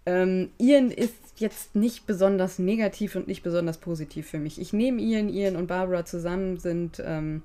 Ähm, 0.06 0.50
Ian 0.58 0.90
ist 0.90 1.14
jetzt 1.36 1.74
nicht 1.74 2.06
besonders 2.06 2.58
negativ 2.58 3.16
und 3.16 3.26
nicht 3.26 3.42
besonders 3.42 3.78
positiv 3.78 4.28
für 4.28 4.38
mich. 4.38 4.60
Ich 4.60 4.72
nehme 4.72 5.00
Ian, 5.00 5.28
Ian 5.28 5.56
und 5.56 5.66
Barbara 5.66 6.04
zusammen, 6.04 6.58
sind, 6.58 7.02
ähm, 7.04 7.42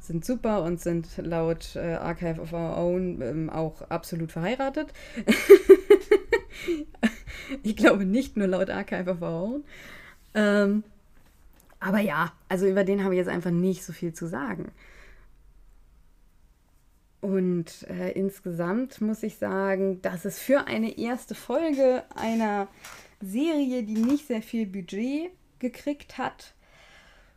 sind 0.00 0.24
super 0.24 0.62
und 0.62 0.80
sind 0.80 1.06
laut 1.18 1.76
äh, 1.76 1.94
Archive 1.94 2.40
of 2.40 2.52
Our 2.52 2.76
Own 2.76 3.22
ähm, 3.22 3.50
auch 3.50 3.82
absolut 3.90 4.32
verheiratet. 4.32 4.88
ich 7.62 7.76
glaube 7.76 8.04
nicht 8.04 8.36
nur 8.36 8.48
laut 8.48 8.70
Archive 8.70 9.10
of 9.10 9.22
Our 9.22 9.42
Own. 9.42 9.64
Ähm, 10.34 10.82
aber 11.80 12.00
ja, 12.00 12.32
also 12.48 12.66
über 12.66 12.82
den 12.82 13.04
habe 13.04 13.14
ich 13.14 13.18
jetzt 13.18 13.28
einfach 13.28 13.50
nicht 13.50 13.84
so 13.84 13.92
viel 13.92 14.12
zu 14.12 14.26
sagen. 14.26 14.72
Und 17.24 17.86
äh, 17.88 18.12
insgesamt 18.12 19.00
muss 19.00 19.22
ich 19.22 19.38
sagen, 19.38 20.02
dass 20.02 20.26
es 20.26 20.38
für 20.38 20.66
eine 20.66 20.98
erste 20.98 21.34
Folge 21.34 22.02
einer 22.14 22.68
Serie, 23.22 23.82
die 23.82 23.94
nicht 23.94 24.26
sehr 24.26 24.42
viel 24.42 24.66
Budget 24.66 25.30
gekriegt 25.58 26.18
hat, 26.18 26.52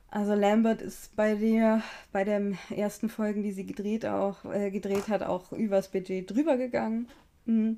also 0.09 0.33
Lambert 0.33 0.81
ist 0.81 1.15
bei 1.15 1.35
der, 1.35 1.81
bei 2.11 2.25
den 2.25 2.57
ersten 2.69 3.07
Folgen, 3.07 3.43
die 3.43 3.53
sie 3.53 3.65
gedreht, 3.65 4.05
auch, 4.05 4.43
äh, 4.43 4.71
gedreht 4.71 5.07
hat, 5.07 5.23
auch 5.23 5.53
übers 5.53 5.89
Budget 5.89 6.29
drüber 6.29 6.57
gegangen. 6.57 7.07
Mhm 7.45 7.77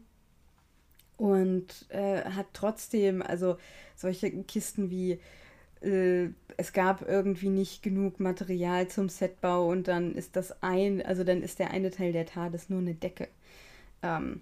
und 1.20 1.86
äh, 1.90 2.24
hat 2.24 2.48
trotzdem, 2.54 3.22
also 3.22 3.58
solche 3.96 4.32
Kisten 4.44 4.90
wie 4.90 5.20
äh, 5.82 6.30
es 6.58 6.74
gab 6.74 7.08
irgendwie 7.08 7.50
nicht 7.50 7.84
genug 7.84 8.20
Material 8.20 8.88
zum 8.88 9.10
Setbau 9.10 9.68
und 9.68 9.88
dann 9.88 10.16
ist 10.16 10.36
das 10.36 10.62
ein, 10.62 11.06
also 11.06 11.24
dann 11.24 11.42
ist 11.42 11.60
der 11.60 11.72
eine 11.72 11.92
Teil 11.92 12.12
der 12.12 12.26
TARDIS 12.26 12.70
nur 12.70 12.80
eine 12.80 12.96
Decke. 12.96 13.28
Ähm, 14.02 14.42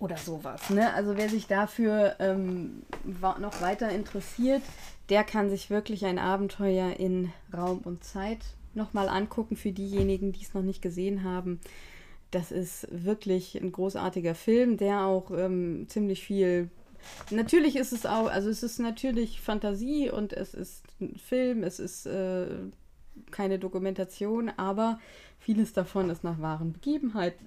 oder 0.00 0.16
sowas. 0.16 0.70
Ne? 0.70 0.92
Also 0.94 1.16
wer 1.16 1.28
sich 1.28 1.48
dafür 1.48 2.16
ähm, 2.20 2.82
noch 3.04 3.60
weiter 3.60 3.90
interessiert, 3.90 4.62
der 5.08 5.24
kann 5.24 5.50
sich 5.50 5.70
wirklich 5.70 6.04
ein 6.04 6.18
Abenteuer 6.18 7.00
in 7.00 7.32
Raum 7.52 7.78
und 7.78 8.04
Zeit 8.04 8.38
nochmal 8.74 9.08
angucken 9.08 9.56
für 9.56 9.72
diejenigen, 9.72 10.30
die 10.30 10.42
es 10.42 10.54
noch 10.54 10.62
nicht 10.62 10.82
gesehen 10.82 11.24
haben 11.24 11.58
das 12.30 12.52
ist 12.52 12.86
wirklich 12.90 13.60
ein 13.60 13.72
großartiger 13.72 14.34
Film, 14.34 14.76
der 14.76 15.02
auch 15.02 15.30
ähm, 15.30 15.86
ziemlich 15.88 16.22
viel. 16.24 16.70
Natürlich 17.30 17.76
ist 17.76 17.92
es 17.92 18.06
auch, 18.06 18.28
also 18.28 18.48
es 18.48 18.62
ist 18.62 18.78
natürlich 18.78 19.40
Fantasie 19.40 20.10
und 20.10 20.32
es 20.32 20.54
ist 20.54 20.84
ein 21.00 21.16
Film, 21.16 21.62
es 21.62 21.78
ist 21.78 22.06
äh, 22.06 22.46
keine 23.30 23.58
Dokumentation, 23.58 24.50
aber 24.56 24.98
vieles 25.38 25.72
davon 25.72 26.10
ist 26.10 26.24
nach 26.24 26.40
wahren 26.40 26.72
Begebenheiten. 26.72 27.46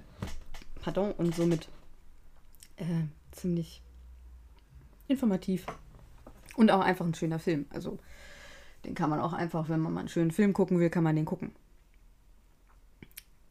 Pardon, 0.81 1.11
und 1.13 1.35
somit 1.35 1.67
äh, 2.77 3.05
ziemlich 3.31 3.81
informativ. 5.07 5.65
Und 6.55 6.71
auch 6.71 6.81
einfach 6.81 7.05
ein 7.05 7.13
schöner 7.13 7.39
Film. 7.39 7.65
Also 7.69 7.99
den 8.85 8.95
kann 8.95 9.09
man 9.09 9.19
auch 9.19 9.33
einfach, 9.33 9.69
wenn 9.69 9.79
man 9.79 9.93
mal 9.93 10.01
einen 10.01 10.09
schönen 10.09 10.31
Film 10.31 10.53
gucken 10.53 10.79
will, 10.79 10.89
kann 10.89 11.03
man 11.03 11.15
den 11.15 11.25
gucken. 11.25 11.53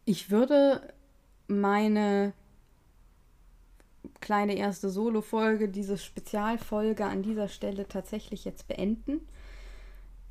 Ich 0.05 0.31
würde 0.31 0.93
meine 1.47 2.33
kleine 4.21 4.57
erste 4.57 4.89
Solo-Folge, 4.89 5.69
diese 5.69 5.99
Spezialfolge 5.99 7.05
an 7.05 7.23
dieser 7.23 7.49
Stelle 7.49 7.89
tatsächlich 7.89 8.45
jetzt 8.45 8.69
beenden. 8.69 9.21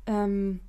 Ähm, 0.06 0.60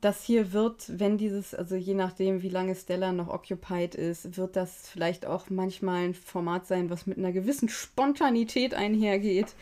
das 0.00 0.24
hier 0.24 0.52
wird, 0.52 0.98
wenn 0.98 1.18
dieses, 1.18 1.54
also 1.54 1.76
je 1.76 1.94
nachdem, 1.94 2.42
wie 2.42 2.48
lange 2.48 2.74
Stella 2.74 3.12
noch 3.12 3.28
occupied 3.28 3.94
ist, 3.94 4.36
wird 4.36 4.56
das 4.56 4.88
vielleicht 4.88 5.26
auch 5.26 5.50
manchmal 5.50 6.04
ein 6.04 6.14
Format 6.14 6.66
sein, 6.66 6.90
was 6.90 7.06
mit 7.06 7.18
einer 7.18 7.32
gewissen 7.32 7.68
Spontanität 7.68 8.74
einhergeht, 8.74 9.54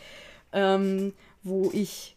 ähm, 0.53 1.13
wo 1.43 1.69
ich 1.73 2.15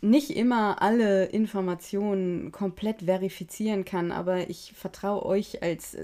nicht 0.00 0.30
immer 0.30 0.80
alle 0.80 1.26
Informationen 1.26 2.52
komplett 2.52 3.02
verifizieren 3.02 3.84
kann, 3.84 4.12
aber 4.12 4.48
ich 4.48 4.72
vertraue 4.72 5.24
euch 5.24 5.62
als 5.62 5.96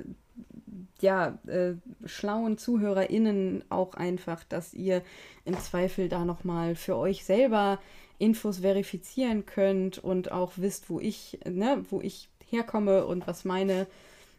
ja, 1.00 1.38
äh, 1.46 1.74
schlauen 2.04 2.58
ZuhörerInnen 2.58 3.64
auch 3.68 3.94
einfach, 3.94 4.44
dass 4.44 4.74
ihr 4.74 5.02
im 5.44 5.58
Zweifel 5.58 6.08
da 6.08 6.24
nochmal 6.24 6.74
für 6.74 6.96
euch 6.96 7.24
selber 7.24 7.78
Infos 8.18 8.58
verifizieren 8.58 9.46
könnt 9.46 9.98
und 9.98 10.30
auch 10.30 10.52
wisst, 10.56 10.90
wo 10.90 11.00
ich, 11.00 11.38
ne, 11.44 11.84
wo 11.90 12.00
ich 12.00 12.28
herkomme 12.48 13.06
und 13.06 13.26
was 13.26 13.44
meine, 13.44 13.86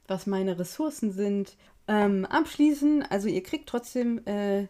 was 0.07 0.27
meine 0.27 0.57
Ressourcen 0.57 1.11
sind. 1.11 1.57
Ähm, 1.87 2.25
abschließen, 2.25 3.03
also 3.09 3.27
ihr 3.27 3.43
kriegt 3.43 3.67
trotzdem 3.67 4.21
äh, 4.25 4.67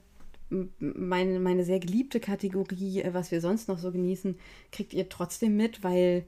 meine, 0.80 1.40
meine 1.40 1.64
sehr 1.64 1.80
geliebte 1.80 2.20
Kategorie, 2.20 3.02
äh, 3.02 3.14
was 3.14 3.32
wir 3.32 3.42
sonst 3.42 3.68
noch 3.68 3.78
so 3.78 3.92
genießen, 3.92 4.38
kriegt 4.72 4.94
ihr 4.94 5.10
trotzdem 5.10 5.56
mit, 5.56 5.84
weil 5.84 6.26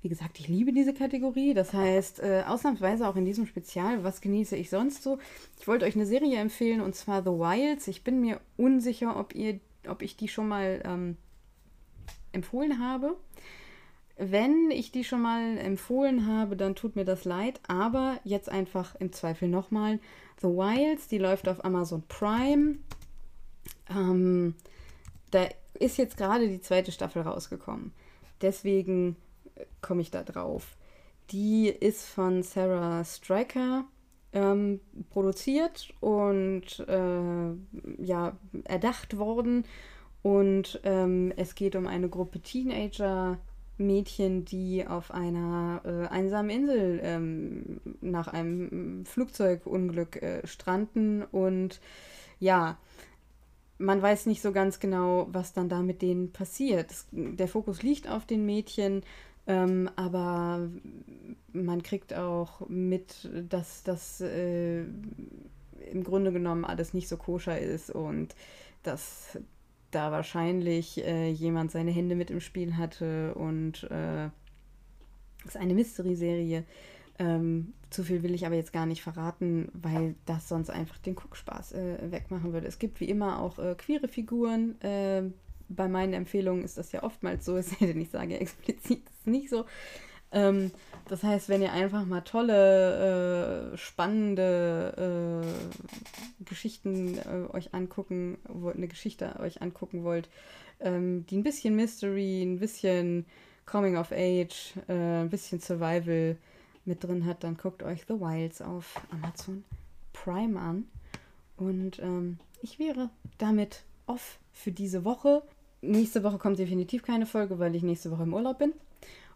wie 0.00 0.08
gesagt, 0.08 0.38
ich 0.38 0.48
liebe 0.48 0.72
diese 0.72 0.94
Kategorie. 0.94 1.54
Das 1.54 1.72
heißt, 1.72 2.20
äh, 2.20 2.44
ausnahmsweise 2.46 3.08
auch 3.08 3.16
in 3.16 3.24
diesem 3.24 3.46
Spezial, 3.46 4.04
was 4.04 4.20
genieße 4.20 4.56
ich 4.56 4.70
sonst 4.70 5.02
so? 5.02 5.18
Ich 5.58 5.66
wollte 5.66 5.84
euch 5.86 5.96
eine 5.96 6.06
Serie 6.06 6.38
empfehlen 6.38 6.80
und 6.80 6.94
zwar 6.94 7.22
The 7.22 7.30
Wilds. 7.30 7.88
Ich 7.88 8.04
bin 8.04 8.20
mir 8.20 8.40
unsicher, 8.56 9.18
ob, 9.18 9.34
ihr, 9.34 9.58
ob 9.88 10.02
ich 10.02 10.16
die 10.16 10.28
schon 10.28 10.48
mal 10.48 10.82
ähm, 10.84 11.16
empfohlen 12.32 12.78
habe. 12.78 13.16
Wenn 14.16 14.70
ich 14.70 14.90
die 14.90 15.04
schon 15.04 15.22
mal 15.22 15.58
empfohlen 15.58 16.26
habe, 16.26 16.56
dann 16.56 16.74
tut 16.74 16.96
mir 16.96 17.04
das 17.04 17.24
leid. 17.24 17.60
Aber 17.66 18.20
jetzt 18.24 18.48
einfach 18.48 18.94
im 18.96 19.12
Zweifel 19.12 19.48
nochmal. 19.48 19.98
The 20.40 20.48
Wilds, 20.48 21.08
die 21.08 21.18
läuft 21.18 21.48
auf 21.48 21.64
Amazon 21.64 22.02
Prime. 22.08 22.76
Ähm, 23.90 24.54
da 25.30 25.48
ist 25.74 25.98
jetzt 25.98 26.16
gerade 26.16 26.48
die 26.48 26.60
zweite 26.60 26.92
Staffel 26.92 27.22
rausgekommen. 27.22 27.92
Deswegen 28.40 29.16
komme 29.80 30.02
ich 30.02 30.10
da 30.10 30.22
drauf. 30.22 30.76
Die 31.30 31.68
ist 31.68 32.06
von 32.06 32.42
Sarah 32.42 33.04
Striker 33.04 33.84
ähm, 34.32 34.80
produziert 35.10 35.92
und 36.00 36.80
äh, 36.88 38.02
ja, 38.02 38.36
erdacht 38.64 39.18
worden. 39.18 39.64
Und 40.22 40.80
ähm, 40.84 41.32
es 41.36 41.54
geht 41.54 41.76
um 41.76 41.86
eine 41.86 42.08
Gruppe 42.08 42.40
Teenager, 42.40 43.38
Mädchen, 43.78 44.44
die 44.44 44.86
auf 44.86 45.12
einer 45.12 45.80
äh, 45.84 46.08
einsamen 46.08 46.50
Insel 46.50 47.00
ähm, 47.02 47.80
nach 48.00 48.28
einem 48.28 49.04
Flugzeugunglück 49.06 50.20
äh, 50.20 50.46
stranden 50.46 51.22
und 51.22 51.80
ja, 52.40 52.78
man 53.78 54.02
weiß 54.02 54.26
nicht 54.26 54.42
so 54.42 54.52
ganz 54.52 54.80
genau, 54.80 55.28
was 55.30 55.52
dann 55.52 55.68
da 55.68 55.82
mit 55.82 56.02
denen 56.02 56.32
passiert. 56.32 56.92
Der 57.12 57.48
Fokus 57.48 57.82
liegt 57.82 58.08
auf 58.08 58.26
den 58.26 58.44
Mädchen, 58.44 59.02
ähm, 59.48 59.90
aber 59.96 60.68
man 61.52 61.82
kriegt 61.82 62.14
auch 62.14 62.68
mit, 62.68 63.28
dass 63.48 63.82
das 63.82 64.20
äh, 64.20 64.82
im 64.82 66.04
Grunde 66.04 66.32
genommen 66.32 66.66
alles 66.66 66.92
nicht 66.92 67.08
so 67.08 67.16
koscher 67.16 67.58
ist 67.58 67.90
und 67.90 68.36
dass 68.82 69.38
da 69.90 70.12
wahrscheinlich 70.12 71.02
äh, 71.02 71.30
jemand 71.30 71.70
seine 71.70 71.90
Hände 71.90 72.14
mit 72.14 72.30
im 72.30 72.40
Spiel 72.40 72.76
hatte 72.76 73.34
und 73.34 73.84
äh, 73.90 74.26
es 75.46 75.54
ist 75.54 75.56
eine 75.56 75.72
Mystery-Serie. 75.72 76.64
Ähm, 77.18 77.72
zu 77.88 78.04
viel 78.04 78.22
will 78.22 78.34
ich 78.34 78.44
aber 78.44 78.54
jetzt 78.54 78.74
gar 78.74 78.84
nicht 78.84 79.02
verraten, 79.02 79.70
weil 79.72 80.14
das 80.26 80.46
sonst 80.46 80.68
einfach 80.68 80.98
den 80.98 81.14
Guckspaß 81.14 81.72
äh, 81.72 82.12
wegmachen 82.12 82.52
würde. 82.52 82.66
Es 82.66 82.78
gibt 82.78 83.00
wie 83.00 83.08
immer 83.08 83.40
auch 83.40 83.58
äh, 83.58 83.74
queere 83.76 84.08
Figuren. 84.08 84.76
Bei 85.68 85.88
meinen 85.88 86.14
Empfehlungen 86.14 86.64
ist 86.64 86.78
das 86.78 86.92
ja 86.92 87.02
oftmals 87.02 87.44
so, 87.44 87.56
es 87.58 87.76
denn 87.78 88.00
ich 88.00 88.10
sage 88.10 88.38
explizit, 88.38 89.02
ist 89.08 89.26
nicht 89.26 89.50
so. 89.50 89.64
Ähm, 90.30 90.70
das 91.08 91.22
heißt, 91.22 91.48
wenn 91.48 91.62
ihr 91.62 91.72
einfach 91.72 92.04
mal 92.04 92.20
tolle, 92.20 93.72
äh, 93.72 93.76
spannende 93.78 95.42
äh, 95.42 96.44
Geschichten 96.44 97.18
äh, 97.18 97.54
euch 97.54 97.72
angucken 97.74 98.38
wollt, 98.46 98.76
eine 98.76 98.88
Geschichte 98.88 99.36
euch 99.40 99.62
angucken 99.62 100.04
wollt, 100.04 100.28
ähm, 100.80 101.24
die 101.26 101.38
ein 101.38 101.42
bisschen 101.42 101.76
Mystery, 101.76 102.42
ein 102.42 102.58
bisschen 102.58 103.24
Coming 103.64 103.96
of 103.96 104.12
Age, 104.12 104.74
äh, 104.88 105.22
ein 105.22 105.30
bisschen 105.30 105.60
Survival 105.60 106.36
mit 106.84 107.04
drin 107.04 107.26
hat, 107.26 107.44
dann 107.44 107.56
guckt 107.56 107.82
euch 107.82 108.04
The 108.06 108.20
Wilds 108.20 108.60
auf 108.62 109.00
Amazon 109.10 109.64
Prime 110.12 110.58
an. 110.58 110.86
Und 111.56 111.98
ähm, 112.00 112.38
ich 112.62 112.78
wäre 112.78 113.10
damit 113.38 113.84
off 114.06 114.38
für 114.52 114.72
diese 114.72 115.04
Woche. 115.04 115.42
Nächste 115.80 116.24
Woche 116.24 116.38
kommt 116.38 116.58
definitiv 116.58 117.02
keine 117.02 117.26
Folge, 117.26 117.58
weil 117.58 117.74
ich 117.74 117.82
nächste 117.82 118.10
Woche 118.10 118.24
im 118.24 118.34
Urlaub 118.34 118.58
bin. 118.58 118.72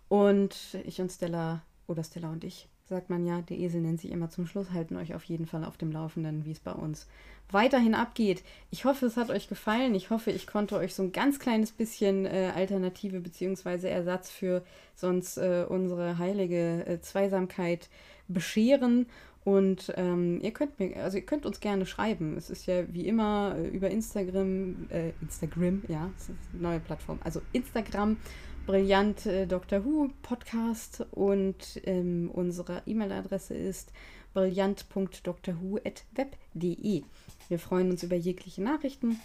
Und 0.09 0.57
ich 0.85 1.01
und 1.01 1.11
Stella, 1.11 1.63
oder 1.87 2.05
Stella 2.05 2.31
und 2.31 2.45
ich, 2.45 2.69
sagt 2.85 3.11
man 3.11 3.27
ja, 3.27 3.41
der 3.43 3.59
Esel 3.59 3.81
nennt 3.81 4.01
sich 4.01 4.11
immer 4.11 4.29
zum 4.29 4.47
Schluss, 4.47 4.73
halten 4.73 4.97
euch 4.97 5.15
auf 5.15 5.25
jeden 5.25 5.47
Fall 5.47 5.65
auf 5.65 5.77
dem 5.77 5.93
Laufenden, 5.93 6.45
wie 6.45 6.51
es 6.51 6.61
bei 6.61 6.73
uns 6.73 7.07
weiterhin 7.51 7.95
abgeht. 7.95 8.43
Ich 8.71 8.85
hoffe, 8.85 9.07
es 9.07 9.17
hat 9.17 9.31
euch 9.31 9.49
gefallen. 9.49 9.95
Ich 9.95 10.11
hoffe, 10.11 10.31
ich 10.31 10.47
konnte 10.47 10.77
euch 10.77 10.95
so 10.95 11.03
ein 11.03 11.13
ganz 11.13 11.39
kleines 11.39 11.71
bisschen 11.73 12.27
äh, 12.27 12.53
Alternative 12.55 13.21
bzw. 13.21 13.89
Ersatz 13.89 14.31
für 14.31 14.65
sonst 14.95 15.37
äh, 15.37 15.65
unsere 15.69 16.19
heilige 16.19 16.87
äh, 16.87 17.01
Zweisamkeit 17.01 17.89
bescheren. 18.29 19.07
Und 19.45 19.93
ähm, 19.97 20.41
ihr 20.41 20.53
könnt 20.53 20.79
mir, 20.79 21.03
also 21.03 21.17
ihr 21.17 21.27
könnt 21.27 21.47
uns 21.47 21.59
gerne 21.59 21.85
schreiben. 21.85 22.37
Es 22.37 22.49
ist 22.49 22.67
ja 22.67 22.85
wie 22.93 23.09
immer 23.09 23.57
äh, 23.59 23.67
über 23.69 23.91
Instagram, 23.91 24.89
äh, 24.91 25.11
Instagram, 25.21 25.83
ja, 25.89 26.11
das 26.15 26.29
ist 26.29 26.39
eine 26.53 26.63
neue 26.63 26.81
Plattform. 26.81 27.19
Also 27.25 27.43
Instagram 27.53 28.19
Brillant 28.67 29.27
äh, 29.27 29.49
Doctor 29.49 29.85
Who 29.85 30.11
Podcast 30.23 31.05
und 31.11 31.81
ähm, 31.85 32.31
unsere 32.33 32.83
E-Mail-Adresse 32.87 33.55
ist 33.55 33.93
brillant.drwho.web.de. 34.35 37.03
Wir 37.49 37.59
freuen 37.59 37.91
uns 37.91 38.05
über 38.05 38.15
jegliche 38.15 38.63
Nachrichten 38.63 39.19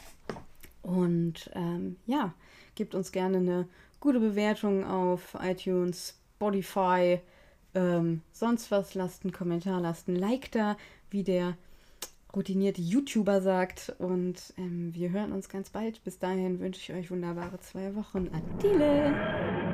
und 0.82 1.52
ähm, 1.54 1.98
ja, 2.08 2.34
gebt 2.74 2.96
uns 2.96 3.12
gerne 3.12 3.38
eine 3.38 3.68
gute 4.00 4.20
Bewertung 4.20 4.84
auf 4.84 5.38
iTunes, 5.40 6.20
Spotify, 6.38 7.20
ähm, 7.78 8.22
sonst 8.32 8.72
was. 8.72 8.96
Lasst 8.96 9.24
einen 9.24 9.34
Kommentar, 9.34 9.80
lasst 9.80 10.08
ein 10.08 10.16
Like 10.16 10.52
da, 10.52 10.78
wie 11.10 11.24
der 11.24 11.56
routinierte 12.36 12.82
YouTuber 12.82 13.42
sagt. 13.42 13.96
Und 14.00 14.54
ähm, 14.58 14.94
wir 14.94 15.12
hören 15.12 15.32
uns 15.32 15.50
ganz 15.50 15.70
bald. 15.70 16.04
Bis 16.04 16.20
dahin 16.20 16.60
wünsche 16.60 16.80
ich 16.80 16.98
euch 16.98 17.12
wunderbare 17.12 17.60
zwei 17.60 17.96
Wochen. 17.96 18.30
Adile! 18.34 19.67